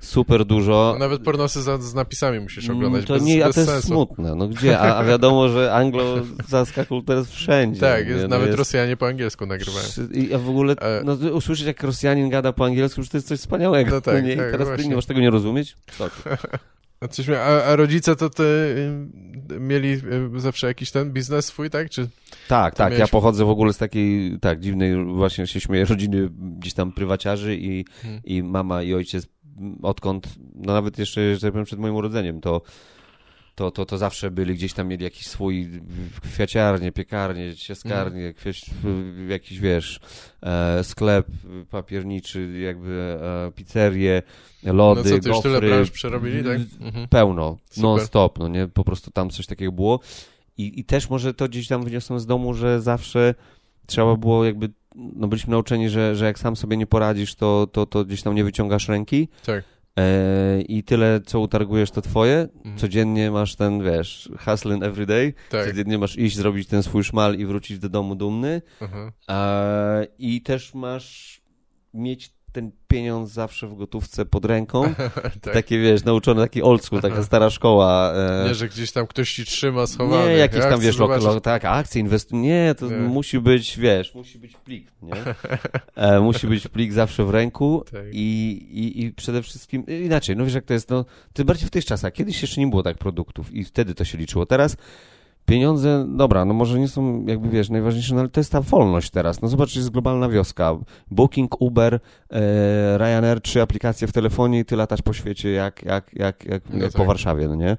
[0.00, 0.90] super dużo.
[0.92, 3.60] No, nawet pornosy za, z napisami musisz Mm, oglądać, To bez, nie, a bez to
[3.60, 3.88] jest sensu.
[3.88, 4.34] smutne.
[4.34, 4.78] No gdzie?
[4.78, 7.80] A, a wiadomo, że anglosaska kultura jest wszędzie.
[7.80, 8.10] Tak, nie?
[8.10, 9.86] jest, No nawet jest- Rosjanie po angielsku nagrywają.
[10.12, 11.02] I a w ogóle, E.
[11.04, 13.90] no, usłyszeć jak Rosjanin gada po angielsku, już to jest coś wspaniałego.
[13.90, 14.32] No tak, nie?
[14.32, 14.88] I tak, teraz ty właśnie.
[14.88, 15.76] nie możesz tego nie rozumieć?
[15.98, 16.12] Co ty?
[17.38, 19.88] A, a, rodzice to ty y, mieli
[20.36, 21.90] y, zawsze jakiś ten biznes swój, tak?
[21.90, 22.08] Czy...
[22.48, 22.92] Tak, tak.
[22.92, 26.28] Ja miałeś- pochodzę w ogóle z takiej, tak, dziwnej, właśnie się śmieję, rodziny
[26.58, 28.20] gdzieś tam prywaciarzy i, Hmm.
[28.24, 29.26] i mama i ojciec,
[29.82, 32.62] odkąd, no nawet jeszcze, że tak powiem, przed moim urodzeniem, to,
[33.54, 35.70] to, to, to zawsze byli gdzieś tam, mieli jakiś swój
[36.22, 38.60] kwiaciarnię, piekarnię, ciaskarnię, kwiać,
[39.28, 40.00] jakiś, wiesz,
[40.42, 41.26] e, sklep
[41.70, 44.22] papierniczy, jakby e, pizzerię,
[44.62, 46.56] lody, No co, ty już tyle gofry, branż przerobili, tak?
[46.56, 47.08] Mm, Mhm.
[47.08, 50.00] pełno, non-stop, no nie, po prostu tam coś takiego było.
[50.58, 53.34] I, I też może to gdzieś tam wyniosłem z domu, że zawsze
[53.86, 57.86] trzeba było jakby, no byliśmy nauczeni, że, że jak sam sobie nie poradzisz, to, to,
[57.86, 59.28] to gdzieś tam nie wyciągasz ręki.
[59.46, 59.64] Tak.
[59.98, 62.48] E, I tyle, co utargujesz, to twoje.
[62.54, 62.76] Mhm.
[62.78, 65.34] Codziennie masz ten, wiesz, hustling every day.
[65.50, 65.66] Tak.
[65.66, 68.62] Codziennie masz iść, zrobić ten swój szmal i wrócić do domu dumny.
[69.28, 71.40] E, I też masz
[71.94, 74.94] mieć ten pieniądz zawsze w gotówce pod ręką.
[75.42, 75.54] tak.
[75.54, 78.12] Takie, wiesz, nauczony taki old school, taka stara szkoła.
[78.14, 80.28] E, Nie, że gdzieś tam ktoś ci trzyma schowany.
[80.28, 81.24] nie, jakieś Ja tam, wiesz, lo, zobaczyć.
[81.26, 82.38] lo, tak, akcje, inwestuj.
[82.38, 82.96] Nie, to Nie.
[82.96, 85.12] musi być, wiesz, musi być plik, nie?
[85.96, 88.02] E, musi być plik zawsze w ręku Tak.
[88.12, 91.70] i, i, i przede wszystkim, inaczej, no wiesz jak to jest, no, tym bardziej w
[91.70, 94.46] tych czasach, kiedyś jeszcze nie było tak produktów i wtedy to się liczyło.
[94.46, 94.76] Teraz
[95.46, 99.10] pieniądze, dobra, no może nie są jakby, wiesz, najważniejsze, no ale to jest ta wolność
[99.10, 99.42] teraz.
[99.42, 100.76] No zobacz, jest globalna wioska.
[101.10, 101.94] Booking, Uber,
[102.30, 106.62] e, Ryanair, trzy aplikacje w telefonie i ty latasz po świecie jak, jak, jak, jak,
[106.70, 107.02] No jak tak.
[107.02, 107.76] po Warszawie, no nie?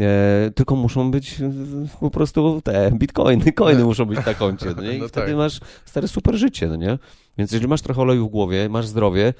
[0.00, 1.36] E, tylko muszą być
[2.00, 3.86] po prostu te bitcoiny, coiny No.
[3.86, 4.92] muszą być na koncie, no nie?
[4.92, 5.36] I No wtedy tak.
[5.36, 6.98] masz stare super życie, no nie?
[7.38, 9.34] Więc jeżeli masz trochę oleju w głowie, masz zdrowie,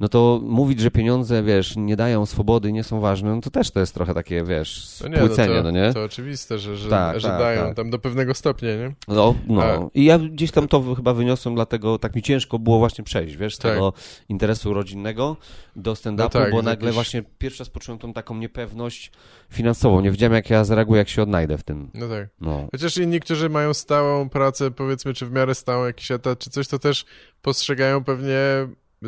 [0.00, 3.70] no to mówić, że pieniądze, wiesz, nie dają swobody, nie są ważne, no to też
[3.70, 5.92] to jest trochę takie, wiesz, No no spłycenie, to, no nie?
[5.94, 7.76] to oczywiste, że, że, Tak, że tak, dają tak.
[7.76, 8.94] tam do pewnego stopnia, nie?
[9.08, 9.62] No, no.
[9.62, 13.36] A- I ja gdzieś tam to chyba wyniosłem, dlatego tak mi ciężko było właśnie przejść,
[13.36, 13.72] wiesz, z Tak.
[13.72, 13.92] tego
[14.28, 15.36] interesu rodzinnego
[15.76, 19.12] do stand-upu, No tak, bo nagle jakiejś- właśnie pierwszy raz poczułem tą taką niepewność
[19.50, 20.00] finansową.
[20.00, 21.90] Nie wiedziałem, jak ja zareaguję, jak się odnajdę w tym.
[21.94, 22.28] No tak.
[22.40, 22.68] No.
[22.72, 26.68] Chociaż inni, którzy mają stałą pracę, powiedzmy, czy w miarę stałą jakiś etat, czy coś,
[26.68, 27.04] to też
[27.42, 28.36] postrzegają pewnie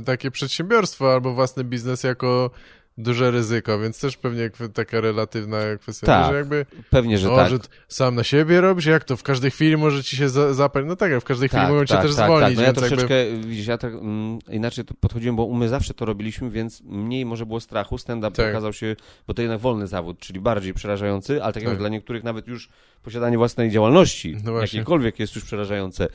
[0.04, 2.50] takie przedsiębiorstwo albo własny biznes jako
[2.98, 7.50] duże ryzyko, więc też pewnie taka relatywna kwestia, Tak, że jakby Pewnie, że o, tak.
[7.50, 7.58] że
[7.88, 10.96] sam na siebie robisz, jak to w każdej chwili może ci się za zapaść, no
[10.96, 12.80] tak, w każdej chwili mogą cię też zwolnić, No ja więc jakby...
[12.88, 13.14] troszeczkę,
[13.46, 17.60] widzisz, ja tak mm, inaczej podchodziłem, bo my zawsze to robiliśmy, więc mniej może było
[17.60, 17.98] strachu.
[17.98, 18.50] Stand-up Tak.
[18.50, 18.96] okazał się,
[19.26, 21.78] bo to jednak wolny zawód, czyli bardziej przerażający, ale tak jak Tak.
[21.78, 22.68] dla niektórych nawet już
[23.02, 26.08] posiadanie własnej działalności, No jakiejkolwiek jest już przerażające.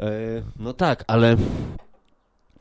[0.00, 0.10] E,
[0.58, 1.36] no tak, ale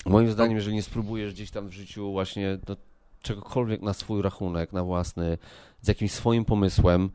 [0.06, 2.76] moim zdaniem, jeżeli nie spróbujesz gdzieś tam w życiu właśnie no,
[3.22, 5.38] czegokolwiek na swój rachunek, na własny,
[5.82, 7.10] z jakimś swoim pomysłem,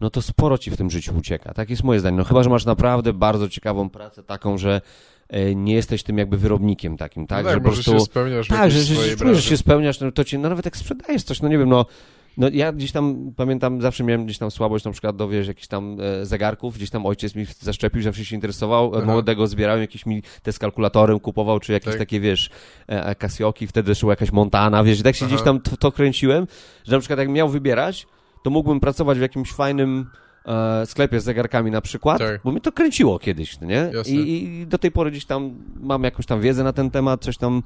[0.00, 1.54] no to sporo ci w tym życiu ucieka.
[1.54, 2.16] Tak jest moje zdanie.
[2.16, 4.80] No chyba, że masz naprawdę bardzo ciekawą pracę, taką, że
[5.28, 7.44] e, nie jesteś tym jakby wyrobnikiem takim, tak?
[7.44, 8.00] no że tak, po może prostu...
[8.00, 10.64] się spełniasz Tak, że, że, że czujesz, że się spełniasz, no to ci, no nawet
[10.64, 11.86] jak sprzedajesz coś, no nie wiem, no,
[12.36, 15.66] no ja gdzieś tam, pamiętam, zawsze miałem gdzieś tam słabość na przykład do, wiesz, jakichś
[15.66, 19.12] tam e, zegarków, gdzieś tam ojciec mi zaszczepił, zawsze się interesował, Aha.
[19.12, 21.98] młodego zbierałem, jakiś mi te z kalkulatorem kupował, czy jakieś Tak.
[21.98, 22.50] takie, wiesz,
[22.86, 25.34] e, Casioki, wtedy szła jakaś Montana, wiesz, i tak się Aha.
[25.34, 26.46] gdzieś tam to, to kręciłem,
[26.84, 28.06] że na przykład jak miał wybierać,
[28.44, 30.06] to mógłbym pracować w jakimś fajnym
[30.46, 32.40] e, sklepie z zegarkami na przykład, Tak.
[32.44, 33.90] bo mnie to kręciło kiedyś, nie?
[34.06, 37.36] I, I do tej pory gdzieś tam mam jakąś tam wiedzę na ten temat, coś
[37.36, 37.62] tam...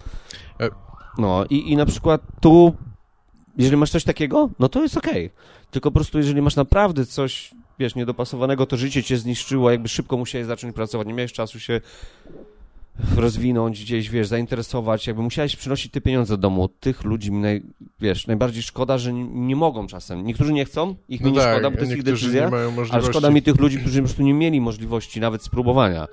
[0.61, 0.69] E.
[1.19, 2.74] No i, i na przykład tu,
[3.56, 5.31] jeżeli masz coś takiego, no to jest okej.
[5.70, 10.16] Tylko po prostu jeżeli masz naprawdę coś, wiesz, niedopasowanego, to życie cię zniszczyło, jakby szybko
[10.16, 11.81] musiałeś zacząć pracować, nie miałeś czasu się
[13.16, 16.68] rozwinąć gdzieś, wiesz, zainteresować, jakby musiałeś przynosić te pieniądze do domu.
[16.68, 17.62] Tych ludzi mi, naj,
[18.01, 20.26] wiesz, najbardziej szkoda, że nie, mogą czasem.
[20.26, 22.51] Niektórzy nie chcą, ich mi No nie tak, szkoda, bo to jest ich decyzja,
[22.90, 26.09] ale szkoda mi tych ludzi, którzy po prostu nie mieli możliwości nawet spróbowania.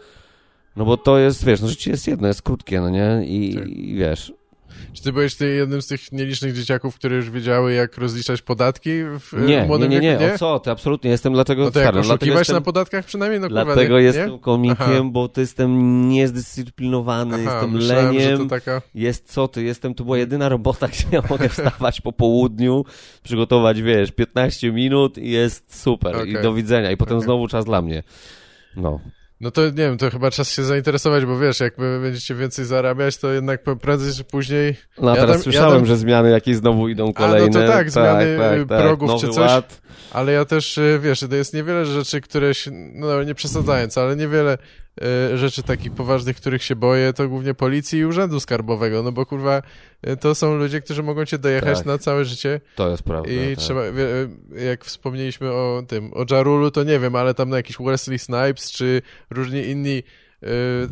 [0.75, 3.25] No bo to jest, wiesz, no życie jest jedno, jest krótkie, no nie?
[3.25, 3.67] I, Tak.
[3.67, 4.33] i wiesz,
[4.93, 8.89] Czy ty byłeś ty jednym z tych nielicznych dzieciaków, które już wiedziały, jak rozliczać podatki
[9.19, 10.35] w e, nie, nie, młodym nie, nie, wieku?
[10.35, 13.39] o co ty, absolutnie, jestem dlatego No to jak oszukiwać jestem, na podatkach przynajmniej?
[13.39, 14.39] No kurwa, dlatego nie, jestem nie?
[14.39, 15.03] komikiem, Aha.
[15.11, 18.81] bo to jestem niezdyscyplinowany, Aha, jestem myślałem, leniem, taka...
[18.95, 22.85] jest co ty, jestem, to była jedyna robota, gdzie ja mogę wstawać po południu,
[23.23, 26.43] przygotować, wiesz, 15 minut i jest super i Okej.
[26.43, 27.25] do widzenia i potem Okej.
[27.25, 28.03] znowu czas dla mnie.
[28.75, 28.99] No.
[29.41, 33.17] No to nie wiem, to chyba czas się zainteresować, bo wiesz, jak będziecie więcej zarabiać,
[33.17, 34.75] to jednak prędzej czy później...
[35.01, 37.59] No a teraz słyszałem, że zmiany jakieś znowu idą kolejne.
[37.59, 38.23] no to tak, zmiany,
[38.61, 39.51] y, progów nowy czy coś.
[39.51, 39.81] Ład.
[40.11, 44.15] Ale ja też, y, wiesz, to jest niewiele rzeczy, które się, no nie przesadzając, ale
[44.15, 44.57] niewiele
[45.35, 49.61] rzeczy takich poważnych, których się boję, to głównie policji i urzędu skarbowego, no bo kurwa,
[50.07, 51.85] y, to są ludzie, którzy mogą cię dojechać Tak.
[51.85, 53.31] na całe życie To jest prawda.
[53.31, 53.63] i tak.
[53.63, 54.29] trzeba, y,
[54.65, 58.71] jak wspomnieliśmy o tym, o Jarulu, to nie wiem, ale tam na jakiś Wesley Snipes,
[58.71, 60.03] czy różni inni
[60.43, 60.47] y,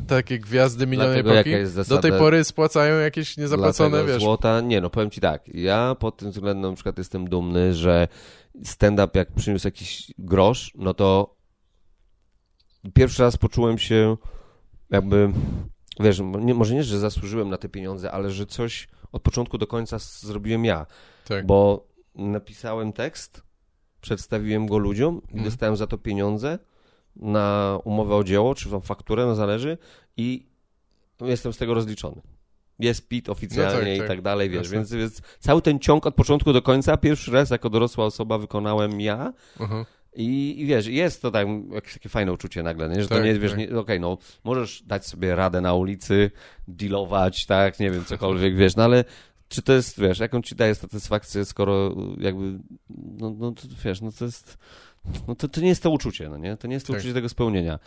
[0.07, 1.51] takie gwiazdy minionej epoki,
[1.89, 6.17] do tej pory spłacają jakieś niezapłacone, wiesz, Złota, nie no, powiem ci tak, ja pod
[6.17, 8.07] tym względem na przykład jestem dumny, że
[8.63, 11.38] stand-up jak przyniósł jakiś grosz, no to
[12.93, 14.17] pierwszy raz poczułem się
[14.89, 15.33] jakby,
[15.99, 19.67] wiesz, nie, może nie, że zasłużyłem na te pieniądze, ale że coś od początku do
[19.67, 20.85] końca zrobiłem ja,
[21.27, 21.45] tak.
[21.45, 23.43] bo napisałem tekst,
[24.01, 25.43] przedstawiłem go ludziom i Mhm.
[25.43, 26.59] dostałem za to pieniądze
[27.15, 29.77] na umowę o dzieło, czy tam fakturę, no zależy
[30.17, 30.45] i
[31.21, 32.21] jestem z tego rozliczony.
[32.79, 34.07] Jest PIT oficjalnie No tak, i tak.
[34.07, 37.69] tak dalej, wiesz, więc, więc cały ten ciąg od początku do końca, pierwszy raz jako
[37.69, 39.85] dorosła osoba wykonałem ja Aha.
[40.15, 43.01] I, i wiesz, jest to tak, jakieś takie fajne uczucie nagle, nie?
[43.01, 43.73] że to Tak, nie, wiesz, tak.
[43.73, 46.31] okej, no, możesz dać sobie radę na ulicy,
[46.67, 49.03] dealować, tak, nie wiem, cokolwiek, wiesz, no ale
[49.49, 52.59] czy to jest, wiesz, jaką ci daje satysfakcję, skoro jakby,
[53.19, 54.57] no, no to, wiesz, no to jest,
[55.27, 56.57] no to, to nie jest to uczucie, no nie?
[56.57, 56.99] To nie jest to Tak.
[56.99, 57.79] uczucie tego spełnienia.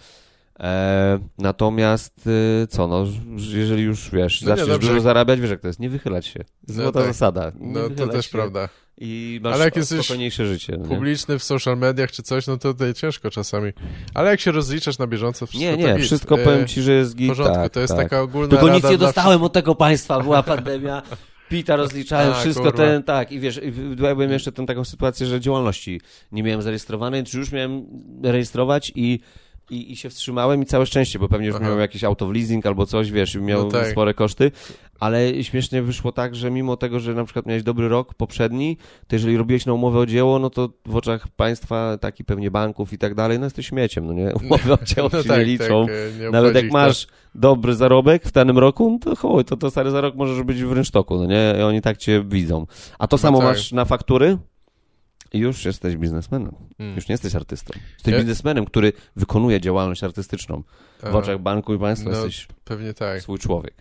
[0.63, 3.07] E, natomiast y, co, no,
[3.37, 4.89] jeżeli już wiesz, No nie, zaczniesz dobrze.
[4.89, 6.41] dużo zarabiać, wiesz jak to jest, nie wychylać się.
[6.67, 7.09] Złota tak.
[7.09, 7.53] zasada.
[7.61, 8.69] Nie No to też się prawda.
[8.99, 10.73] I masz Ale jak jesteś spokojniejsze życie.
[10.79, 10.89] No nie?
[10.97, 13.73] publiczny w social mediach czy coś, no to tutaj ciężko czasami.
[14.15, 16.05] Ale jak się rozliczasz na bieżąco, wszystko Nie, nie, git.
[16.05, 18.03] wszystko E, powiem ci, że jest W git, porządku, tak, to jest tak.
[18.03, 21.03] taka ogólna Tylko nic nie dla dostałem od tego państwa, była pandemia.
[21.49, 22.77] Pita rozliczałem, A, wszystko kurwa.
[22.79, 23.33] ten, tak.
[23.33, 26.01] I wiesz, i w- byłem jeszcze tę taką sytuację, że działalności
[26.33, 27.87] nie miałem zarejestrowanej, czy już miałem
[28.23, 29.21] rejestrować i
[29.73, 31.65] i, i się wstrzymałem i całe szczęście, bo pewnie już Aha.
[31.69, 33.87] miał jakiś auto w leasing albo coś, wiesz, i miał No tak.
[33.89, 34.51] spore koszty,
[35.01, 38.77] ale śmiesznie wyszło tak, że mimo tego, że na przykład miałeś dobry rok poprzedni,
[39.07, 42.93] to jeżeli robiłeś na umowę o dzieło, no to w oczach państwa, taki pewnie banków
[42.93, 44.33] i tak dalej, no jesteś śmieciem, no nie?
[44.45, 45.87] Umowy o dzieło No się tak, nie liczą.
[45.87, 49.71] tak, nie Nawet jak masz dobry zarobek w danym roku, no to chuj, to, to
[49.71, 51.55] stary za rok możesz być w rynsztoku, no nie?
[51.59, 52.67] I oni tak cię widzą.
[52.99, 53.47] A to No samo tak.
[53.49, 54.39] masz na faktury
[55.35, 56.55] już jesteś biznesmenem.
[56.79, 56.97] Mm.
[56.97, 57.75] Już nie jesteś artystą.
[57.95, 60.63] Jesteś Ja- biznesmenem, który wykonuje działalność artystyczną.
[60.63, 63.23] W Aha, oczach banku i państwa No, jesteś Pewnie tak.
[63.23, 63.75] swój człowiek.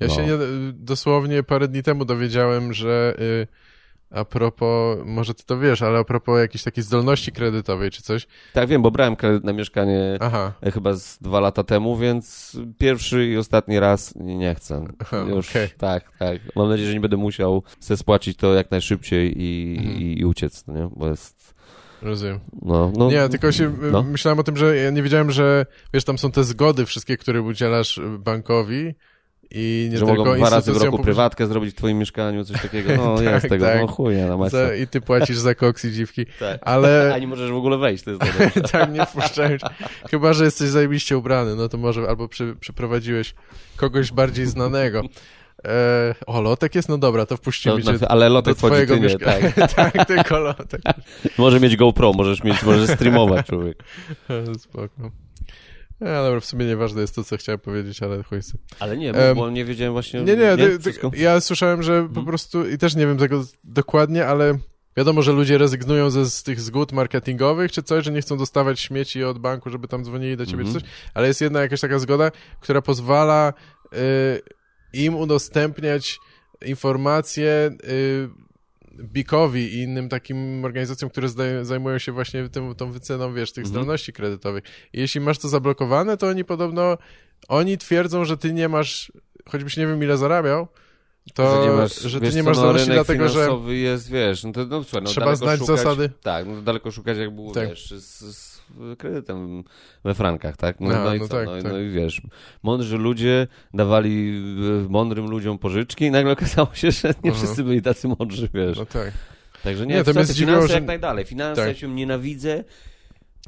[0.00, 0.14] Ja No.
[0.14, 0.32] się nie,
[0.72, 3.46] dosłownie parę dni temu dowiedziałem, że y,
[4.10, 8.26] a propos, może ty to wiesz, ale a propos jakiejś takiej zdolności kredytowej czy coś.
[8.52, 12.56] Tak wiem, bo brałem kredyt na mieszkanie Aha, e, chyba z dwa lata temu, więc
[12.78, 14.84] pierwszy i ostatni raz nie, chcę.
[14.98, 15.68] Aha, Już, okej.
[15.78, 16.38] tak, tak.
[16.56, 19.96] Mam nadzieję, że nie będę musiał se spłacić to jak najszybciej i, Mhm.
[20.00, 20.88] i, i uciec, no nie?
[20.96, 21.54] Bo jest,
[22.02, 22.40] rozumiem.
[22.62, 23.10] no, no.
[23.10, 24.02] nie, tylko się y, no.
[24.02, 27.42] myślałem o tym, że ja nie wiedziałem, że wiesz, tam są te zgody wszystkie, które
[27.42, 28.94] udzielasz bankowi
[29.50, 32.62] i nie że tylko mogą dwa razy w roku prywatkę zrobić w twoim mieszkaniu, coś
[32.62, 32.96] takiego.
[32.96, 33.80] No, Tak, jest tego, tak.
[33.80, 34.48] no chuja na.
[34.48, 36.26] Za, I ty płacisz za koks i dziwki.
[36.40, 36.60] Tak.
[36.62, 38.22] Ale A nie możesz w ogóle wejść, to jest
[38.72, 39.58] tak nie wpuszczają.
[39.58, 39.66] cię.
[40.10, 43.34] Chyba, że jesteś zajebiście ubrany, no to może albo przy, przyprowadziłeś
[43.76, 45.02] kogoś bardziej znanego.
[45.64, 46.88] E, o, Lotek jest?
[46.88, 49.74] No dobra, to wpuścimy No, cię no, ale do lotek wchodzi, twojego nie, tak.
[49.74, 50.80] tak, tylko Lotek.
[51.38, 53.84] Może mieć GoPro, możesz mieć, możesz streamować, człowiek.
[54.58, 55.10] Spoko.
[56.00, 58.38] Ja, dobra, w sumie nieważne jest to, co chciałem powiedzieć, ale chuj.
[58.80, 60.20] Ale nie, bo, bo nie wiedziałem właśnie...
[60.22, 61.10] Nie, nie, ty, ty, Wszystko?
[61.16, 62.26] ja słyszałem, że po Mhm.
[62.26, 64.58] prostu, i też nie wiem tego dokładnie, ale
[64.96, 68.80] wiadomo, że ludzie rezygnują ze z tych zgód marketingowych czy coś, że nie chcą dostawać
[68.80, 70.74] śmieci od banku, żeby tam dzwonili do ciebie Mhm.
[70.74, 72.30] czy coś, ale jest jedna jakaś taka zgoda,
[72.60, 73.52] która pozwala
[73.94, 74.40] y,
[74.92, 76.18] im udostępniać
[76.66, 78.28] informacje y,
[78.98, 81.28] BIK-owi i innym takim organizacjom, które
[81.62, 83.72] zajmują się właśnie tym, tą wyceną, wiesz, tych Mhm.
[83.72, 84.64] zdolności kredytowych.
[84.92, 86.98] I jeśli masz to zablokowane, to oni podobno,
[87.48, 89.12] oni twierdzą, że ty nie masz,
[89.48, 90.68] choćbyś nie wiem ile zarabiał,
[91.34, 94.10] to, że, nie masz, że ty wiesz nie masz no, zdolności rynek dlatego, że jest,
[94.10, 96.10] wiesz, no to no, słuchaj, no, Trzeba znać szukać, zasady.
[96.22, 97.68] Tak, no daleko szukać jak było, Tak.
[97.68, 98.47] wiesz, z, z
[98.98, 99.64] kredytem
[100.04, 100.80] we frankach, tak?
[100.80, 101.72] No, Aha, no i no co, tak, no, tak.
[101.72, 102.22] no i wiesz,
[102.62, 104.42] mądrzy ludzie dawali
[104.86, 108.78] e, mądrym ludziom pożyczki i nagle okazało się, że nie wszyscy byli tacy mądrzy, wiesz.
[108.78, 109.12] no tak.
[109.62, 111.24] Także nie, Nie, to finanse, że- jak najdalej.
[111.24, 111.68] Finanse, Tak.
[111.68, 112.64] ja się nienawidzę.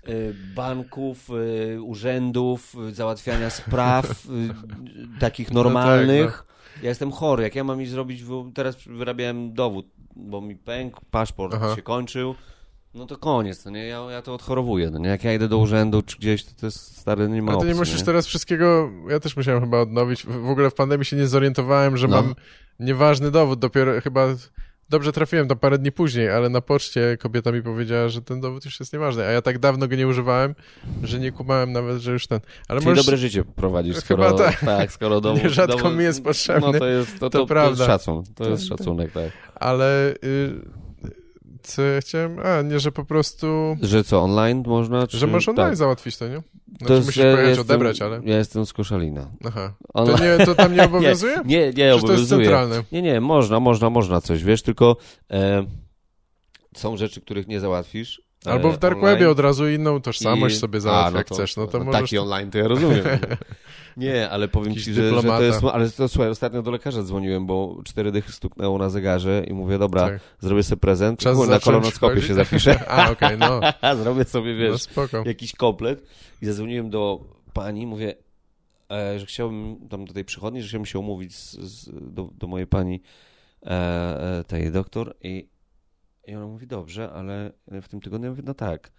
[0.09, 1.31] y, Banków,
[1.75, 4.27] y, urzędów, załatwiania spraw
[5.21, 6.45] takich No tak, normalnych.
[6.83, 7.43] Ja jestem chory.
[7.43, 8.23] Jak ja mam iść zrobić,
[8.55, 9.87] teraz wyrabiałem dowód,
[10.17, 11.77] bo mi pękł, paszport Aha.
[11.77, 12.35] się kończył.
[12.95, 13.87] No to koniec, no nie?
[13.87, 14.91] Ja, ja to odchorowuję.
[14.91, 15.09] No nie?
[15.09, 17.67] Jak ja idę do urzędu czy gdzieś, to, to jest stary, nie ma Ale ty
[17.67, 18.05] nie opcji, musisz nie?
[18.07, 21.97] teraz wszystkiego, ja też musiałem chyba odnowić, w w ogóle w pandemii się nie zorientowałem,
[21.97, 22.17] że No.
[22.17, 22.35] mam
[22.81, 24.27] nieważny dowód, dopiero chyba
[24.89, 28.65] dobrze trafiłem tam parę dni później, ale na poczcie kobieta mi powiedziała, że ten dowód
[28.65, 30.55] już jest nieważny, a ja tak dawno go nie używałem,
[31.03, 33.05] że nie kumałem nawet, że już ten, ale Czyli możesz...
[33.07, 34.61] dobre życie prowadzisz, Chyba skoro, tak.
[34.79, 36.73] tak, skoro dowód, Nierzadko dowód, mi jest potrzebny.
[36.73, 37.71] No to jest, to, to, To prawda.
[37.71, 39.31] jest szacun, to jest Tak, szacunek, tak.
[39.55, 40.61] ale y,
[41.79, 45.07] ja chciałem, a nie, że po prostu, Że co, online można?
[45.07, 45.19] Czy...
[45.19, 45.77] że możesz online tak.
[45.77, 46.43] załatwić to, nie?
[46.79, 49.31] Znaczy To musisz pojechać jestem- odebrać, ale, Ja jestem z Koszalina.
[49.45, 50.39] aha, to, Online...
[50.39, 51.37] nie, to tam nie obowiązuje?
[51.45, 52.39] Nie, nie, nie Przecież to jest obowiązuje.
[52.45, 52.83] centralne.
[52.93, 54.97] Nie, nie, można, można, można coś, wiesz, tylko
[55.31, 55.65] e,
[56.77, 58.23] są rzeczy, których nie załatwisz.
[58.45, 59.15] Albo w Dark online.
[59.15, 62.01] Webie od razu inną tożsamość I- sobie załatw, no jak chcesz, no to no, możesz...
[62.01, 63.05] Taki online to ja rozumiem.
[63.97, 65.65] nie, ale powiem Jakiś ci, że, że to jest...
[65.73, 69.79] Ale to słuchaj, ostatnio do lekarza dzwoniłem, bo cztery dychy stuknęło na zegarze i mówię,
[69.79, 70.21] dobra, Tak.
[70.39, 72.81] zrobię sobie prezent, Czas na kolonoskopie się zapiszę.
[72.89, 73.61] A, okej, no,
[74.03, 75.23] zrobię sobie, no wiesz, spoko.
[75.27, 76.03] jakiś komplet
[76.43, 77.21] i zadzwoniłem do
[77.53, 78.15] pani, mówię,
[78.91, 82.47] e, że chciałbym tam do tej przychodni, że chciałbym się umówić z, z, do, do
[82.47, 83.03] mojej pani
[83.63, 85.49] e, e, tej doktor i,
[86.31, 87.53] i ona mówi, dobrze, ale
[87.83, 88.93] w tym tygodniu ja mówię, no tak.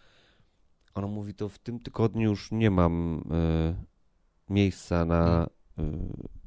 [0.93, 3.75] Ona mówi, to w tym tygodniu już nie mam e,
[4.53, 5.47] miejsca na
[5.77, 5.83] e,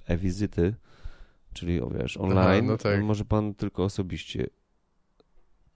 [0.07, 0.75] e-wizyty,
[1.53, 2.67] czyli o wiesz, online.
[2.67, 3.03] no tak.
[3.03, 4.41] Może pan tylko osobiście.
[4.41, 4.47] Ja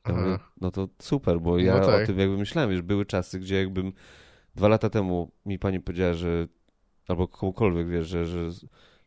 [0.03, 0.21] Aha.
[0.21, 2.03] mówię, no to super, bo ja No tak.
[2.03, 3.93] o tym jakby myślałem, że były czasy, gdzie jakbym
[4.55, 6.49] dwa lata temu mi pani powiedziała, że
[7.09, 8.51] albo komukolwiek, wiesz, że, że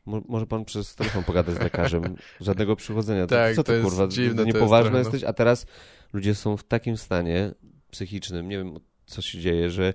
[0.05, 3.27] mo, może pan przez telefon pogadać z lekarzem, żadnego przychodzenia.
[3.27, 5.09] To, Tak, co to jest kurwa, dziwne, to jest niepoważny trochę, no.
[5.09, 5.65] jesteś, a teraz
[6.13, 7.51] ludzie są w takim stanie
[7.91, 9.93] psychicznym, nie wiem co się dzieje, że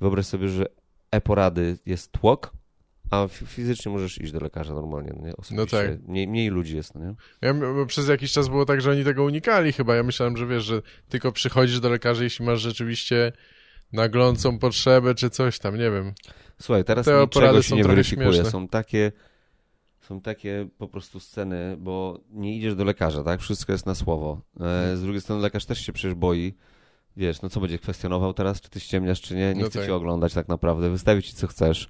[0.00, 0.66] wyobraź sobie, że
[1.10, 2.52] e-porady jest tłok,
[3.10, 5.36] a fizycznie możesz iść do lekarza normalnie, no nie?
[5.36, 5.76] Osobiście.
[5.76, 6.08] tak.
[6.08, 7.14] Mniej, mniej ludzi jest, no nie?
[7.42, 7.54] Ja,
[7.86, 9.96] przez jakiś czas było tak, że oni tego unikali chyba.
[9.96, 13.32] Ja myślałem, że wiesz, że tylko przychodzisz do lekarza, jeśli masz rzeczywiście
[13.92, 16.12] naglącą potrzebę czy coś tam, nie wiem.
[16.60, 18.32] Słuchaj, teraz Te niczego się nie weryfikuje.
[18.32, 18.50] śmieszne.
[18.50, 19.12] Są takie,
[20.10, 23.40] są takie po prostu sceny, bo nie idziesz do lekarza, tak?
[23.40, 24.40] Wszystko jest na słowo.
[24.60, 26.54] E, z drugiej strony lekarz też się przecież boi.
[27.16, 29.88] wiesz, no co będzie kwestionował teraz, czy ty ściemniasz, czy nie, nie No chce tak.
[29.88, 31.88] cię oglądać tak naprawdę, wystawić ci co chcesz.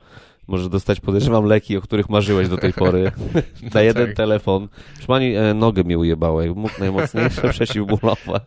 [0.51, 3.13] Możesz dostać, podejrzewam, leki, o których marzyłeś do tej pory.
[3.75, 4.17] Na jeden tak.
[4.17, 4.69] telefon.
[4.93, 8.41] Proszę pani, e, nogę mi ujebała, jak mógł najmocniejsze przeciwbólowe.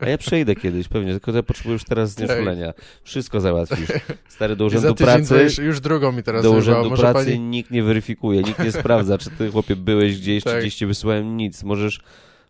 [0.00, 2.72] A ja przejdę kiedyś pewnie, tylko ja potrzebuję już teraz znieczulenia.
[3.02, 3.88] Wszystko załatwisz.
[4.28, 5.42] Stary, do urzędu pracy...
[5.42, 7.40] już, już drugą mi teraz Do urzędu pracy pani...
[7.40, 10.60] nikt nie weryfikuje, nikt nie sprawdza, czy ty chłopie byłeś gdzieś, czy Tak.
[10.60, 11.62] gdzieś cię wysyłałem, nic.
[11.62, 12.00] Możesz,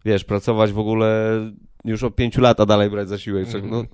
[0.05, 1.41] wiesz, pracować w ogóle
[1.85, 3.47] już od pięciu lat, a dalej brać zasiłek.
[3.47, 3.71] Mhm.
[3.71, 3.85] No,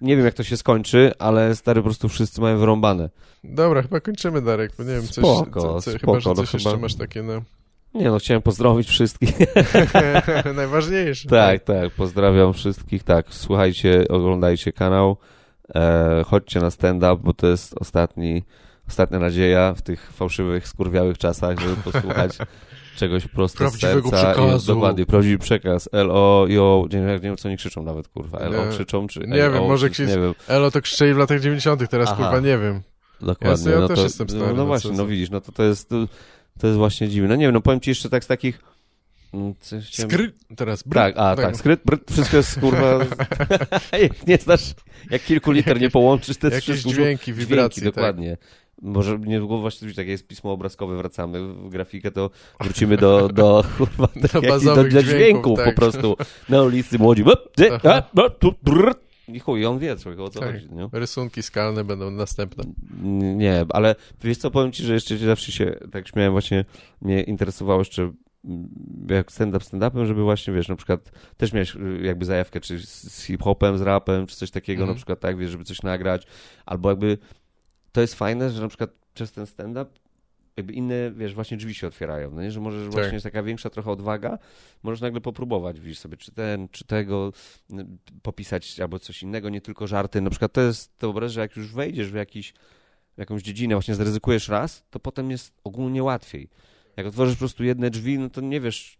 [0.00, 3.10] nie wiem, jak to się skończy, ale stary, po prostu wszyscy mają wyrąbane.
[3.44, 6.34] Dobra, chyba kończymy, Darek, bo nie wiem, coś, Spoko, co, co, spoko, chyba, że no
[6.36, 7.42] coś chyba- jeszcze masz takie, no,
[7.94, 9.36] Nie no, chciałem pozdrowić wszystkich.
[10.54, 11.28] najważniejsze.
[11.28, 15.16] tak, tak, pozdrawiam wszystkich, tak, słuchajcie, oglądajcie kanał,
[15.74, 18.42] e, chodźcie na stand-up, bo to jest ostatni,
[18.90, 22.38] ostatnia nadzieja w tych fałszywych, skurwiałych czasach, żeby posłuchać
[22.96, 24.30] czegoś prosto Prawdziwego z serca.
[24.30, 24.74] I, przekazu.
[24.74, 25.88] dokładnie, prawdziwy przekaz.
[25.92, 28.38] LO, jo, nie, nie wiem, co oni krzyczą nawet, kurwa.
[28.48, 28.70] LO Nie.
[28.70, 31.90] krzyczą, czy Nie LO, wiem, może krzycz- Nie wiem, Elo to krzyczeli w latach 90.,
[31.90, 32.16] teraz Aha.
[32.16, 32.80] kurwa nie wiem.
[33.20, 33.70] dokładnie.
[33.70, 35.52] Ja- ja no też to, jestem stary, No, no no właśnie, no widzisz, no to
[35.52, 35.96] to jest, to,
[36.60, 37.28] to jest właśnie dziwne.
[37.28, 38.60] No nie wiem, no powiem ci jeszcze tak z takich...
[39.34, 40.10] mm, chciałem...
[40.10, 40.32] Skry...
[40.56, 40.82] Teraz.
[40.82, 42.98] brr, Tak, a tak, skryt, bryt, wszystko jest kurwa.
[44.02, 44.74] jak nie znasz,
[45.10, 46.90] jak kilku liter nie połączysz, to jest Jakieś wszystko.
[47.02, 47.94] dźwięki, wibracje, tak.
[47.94, 48.36] dokładnie.
[48.82, 52.30] Może niedługo właśnie tak jest pismo obrazkowe, wracamy w grafikę, to
[52.60, 55.74] wrócimy do, do kurwa, tak jak- do, bazowych do dźwięków, dźwięków tak.
[55.74, 56.16] po prostu.
[56.48, 57.24] Na ulicy młodzi.
[58.62, 58.94] brr.
[59.28, 60.52] I chuj, on wie człowiek, o co Tak.
[60.52, 60.88] chodzi, nie?
[60.92, 62.64] Rysunki skalne będą następne.
[63.36, 63.94] Nie, ale
[64.24, 66.64] wiesz co, powiem ci, że jeszcze zawsze się tak śmiałem, właśnie
[67.02, 68.02] mnie interesowało jeszcze
[68.44, 68.68] mm,
[69.10, 73.22] jak stand-up stand-upem, żeby właśnie, wiesz, na przykład też miałeś y, jakby zajawkę, czy z
[73.24, 74.94] hip-hopem, z rapem, czy coś takiego, Mhm.
[74.94, 76.26] na przykład tak, wiesz, żeby coś nagrać,
[76.66, 77.18] albo jakby
[77.92, 79.90] to jest fajne, że na przykład przez ten stand-up
[80.56, 82.50] jakby inne, wiesz, właśnie drzwi się otwierają, no nie?
[82.50, 84.38] że możesz właśnie jest taka większa trochę odwaga,
[84.82, 87.32] możesz nagle popróbować, widzisz sobie, czy ten, czy tego,
[88.22, 91.56] popisać albo coś innego, nie tylko żarty, na przykład to jest, to wyobraź, że jak
[91.56, 92.52] już wejdziesz w jakiś,
[93.16, 96.48] w jakąś dziedzinę, właśnie zaryzykujesz raz, to potem jest ogólnie łatwiej.
[96.96, 98.98] Jak otworzysz po prostu jedne drzwi, no to nie wiesz,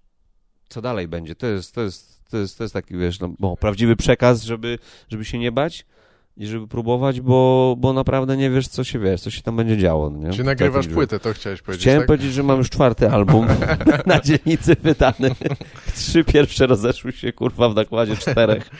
[0.68, 1.34] co dalej będzie.
[1.34, 4.78] To jest, to jest, to jest, to jest taki, wiesz, no, bo prawdziwy przekaz, żeby,
[5.08, 5.86] żeby się nie bać
[6.36, 9.76] i żeby próbować, bo, bo naprawdę nie wiesz, co się, wiesz, co się tam będzie
[9.78, 10.10] działo.
[10.10, 10.32] no Nie?
[10.32, 12.06] Czy nagrywasz Takim, płytę, to chciałeś powiedzieć, Chciałem tak?
[12.06, 13.46] powiedzieć, że mam już czwarty album
[14.06, 15.30] na dzielnicy wydany.
[15.96, 18.70] Trzy pierwsze rozeszły się, kurwa, w nakładzie czterech.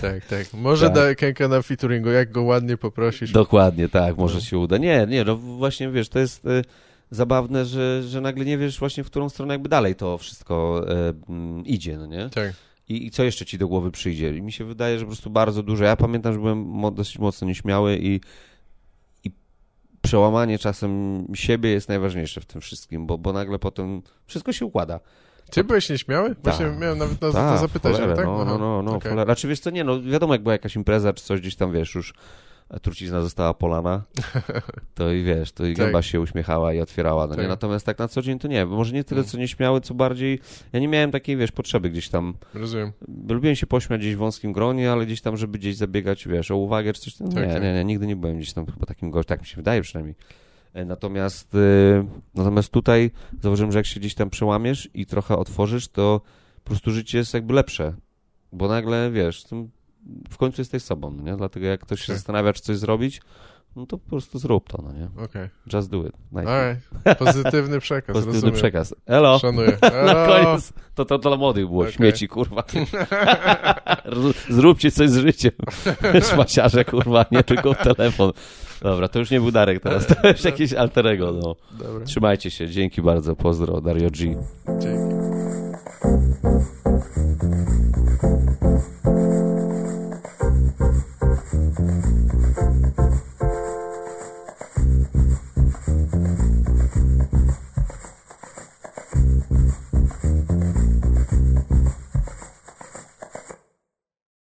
[0.00, 0.46] Tak, tak.
[0.54, 0.94] Może Tak.
[0.94, 3.32] da Kenka na featuringu, jak go ładnie poprosisz.
[3.32, 4.40] Dokładnie, tak, może No.
[4.40, 4.78] się uda.
[4.78, 6.62] Nie, nie, no właśnie, wiesz, to jest y,
[7.10, 10.84] zabawne, że, że nagle nie wiesz właśnie, w którą stronę jakby dalej to wszystko
[11.28, 12.28] y, mm, idzie, no nie?
[12.30, 12.52] Tak.
[12.90, 14.36] I, I co jeszcze ci do głowy przyjdzie?
[14.36, 15.84] I mi się wydaje, że po prostu bardzo dużo.
[15.84, 18.20] Ja pamiętam, że byłem dosyć mocno nieśmiały i,
[19.24, 19.30] i
[20.02, 25.00] przełamanie czasem siebie jest najważniejsze w tym wszystkim, bo, bo nagle potem wszystko się układa.
[25.50, 26.36] Ty byłeś nieśmiały?
[26.42, 26.78] Właśnie Tak.
[26.78, 28.26] miałem nawet na to zapytać, tak?
[28.26, 29.10] No, no, no, no okej.
[29.10, 29.24] cholera.
[29.24, 31.94] Znaczy wiesz co, nie, no wiadomo, jak była jakaś impreza czy coś gdzieś tam, wiesz,
[31.94, 32.14] już
[32.78, 34.02] trucizna została polana,
[34.94, 35.84] to i wiesz, to i Tak.
[35.86, 37.36] gęba się uśmiechała i otwierała, no nie?
[37.40, 37.48] Tak.
[37.48, 39.30] Natomiast tak na co dzień to nie, bo może nie tyle Mm.
[39.30, 40.40] co nieśmiały, co bardziej,
[40.72, 42.92] ja nie miałem takiej, wiesz, potrzeby gdzieś tam, Rozumiem.
[43.28, 46.56] lubiłem się pośmiać gdzieś w wąskim gronie, ale gdzieś tam, żeby gdzieś zabiegać, wiesz, o
[46.56, 47.62] uwagę czy coś, no, Tak, nie, tak.
[47.62, 50.14] nie, nie, nigdy nie byłem gdzieś tam chyba takim gościem, tak mi się wydaje przynajmniej.
[50.74, 53.10] E, Natomiast, y, natomiast tutaj
[53.42, 56.20] zauważyłem, że jak się gdzieś tam przełamiesz i trochę otworzysz, to
[56.64, 57.94] po prostu życie jest jakby lepsze.
[58.52, 59.70] Bo nagle, wiesz, tym-
[60.30, 61.36] w końcu jesteś sobą, no nie?
[61.36, 62.16] Dlatego jak ktoś się Tak.
[62.16, 63.20] zastanawia, czy coś zrobić,
[63.76, 65.24] no to po prostu zrób to, no nie?
[65.24, 65.48] Okej.
[65.72, 66.12] Just do it.
[66.34, 66.88] Alright.
[67.24, 68.54] Pozytywny przekaz, Pozytywny rozumiem.
[68.56, 68.94] przekaz.
[69.06, 69.38] Elo!
[69.38, 69.78] Szanuję.
[69.82, 70.26] Na Elo.
[70.44, 71.92] koniec to, to dla młodych było, Okej.
[71.92, 72.62] śmieci, kurwa.
[74.50, 75.52] Zróbcie coś z życiem.
[76.32, 78.32] Szmaciarze, kurwa, nie tylko telefon.
[78.82, 81.56] Dobra, to już nie był Darek teraz, to już jakieś alterego, no.
[81.78, 84.36] Dobra, Trzymajcie się, dzięki bardzo, pozdro, Dario G.
[84.78, 85.14] dzięki.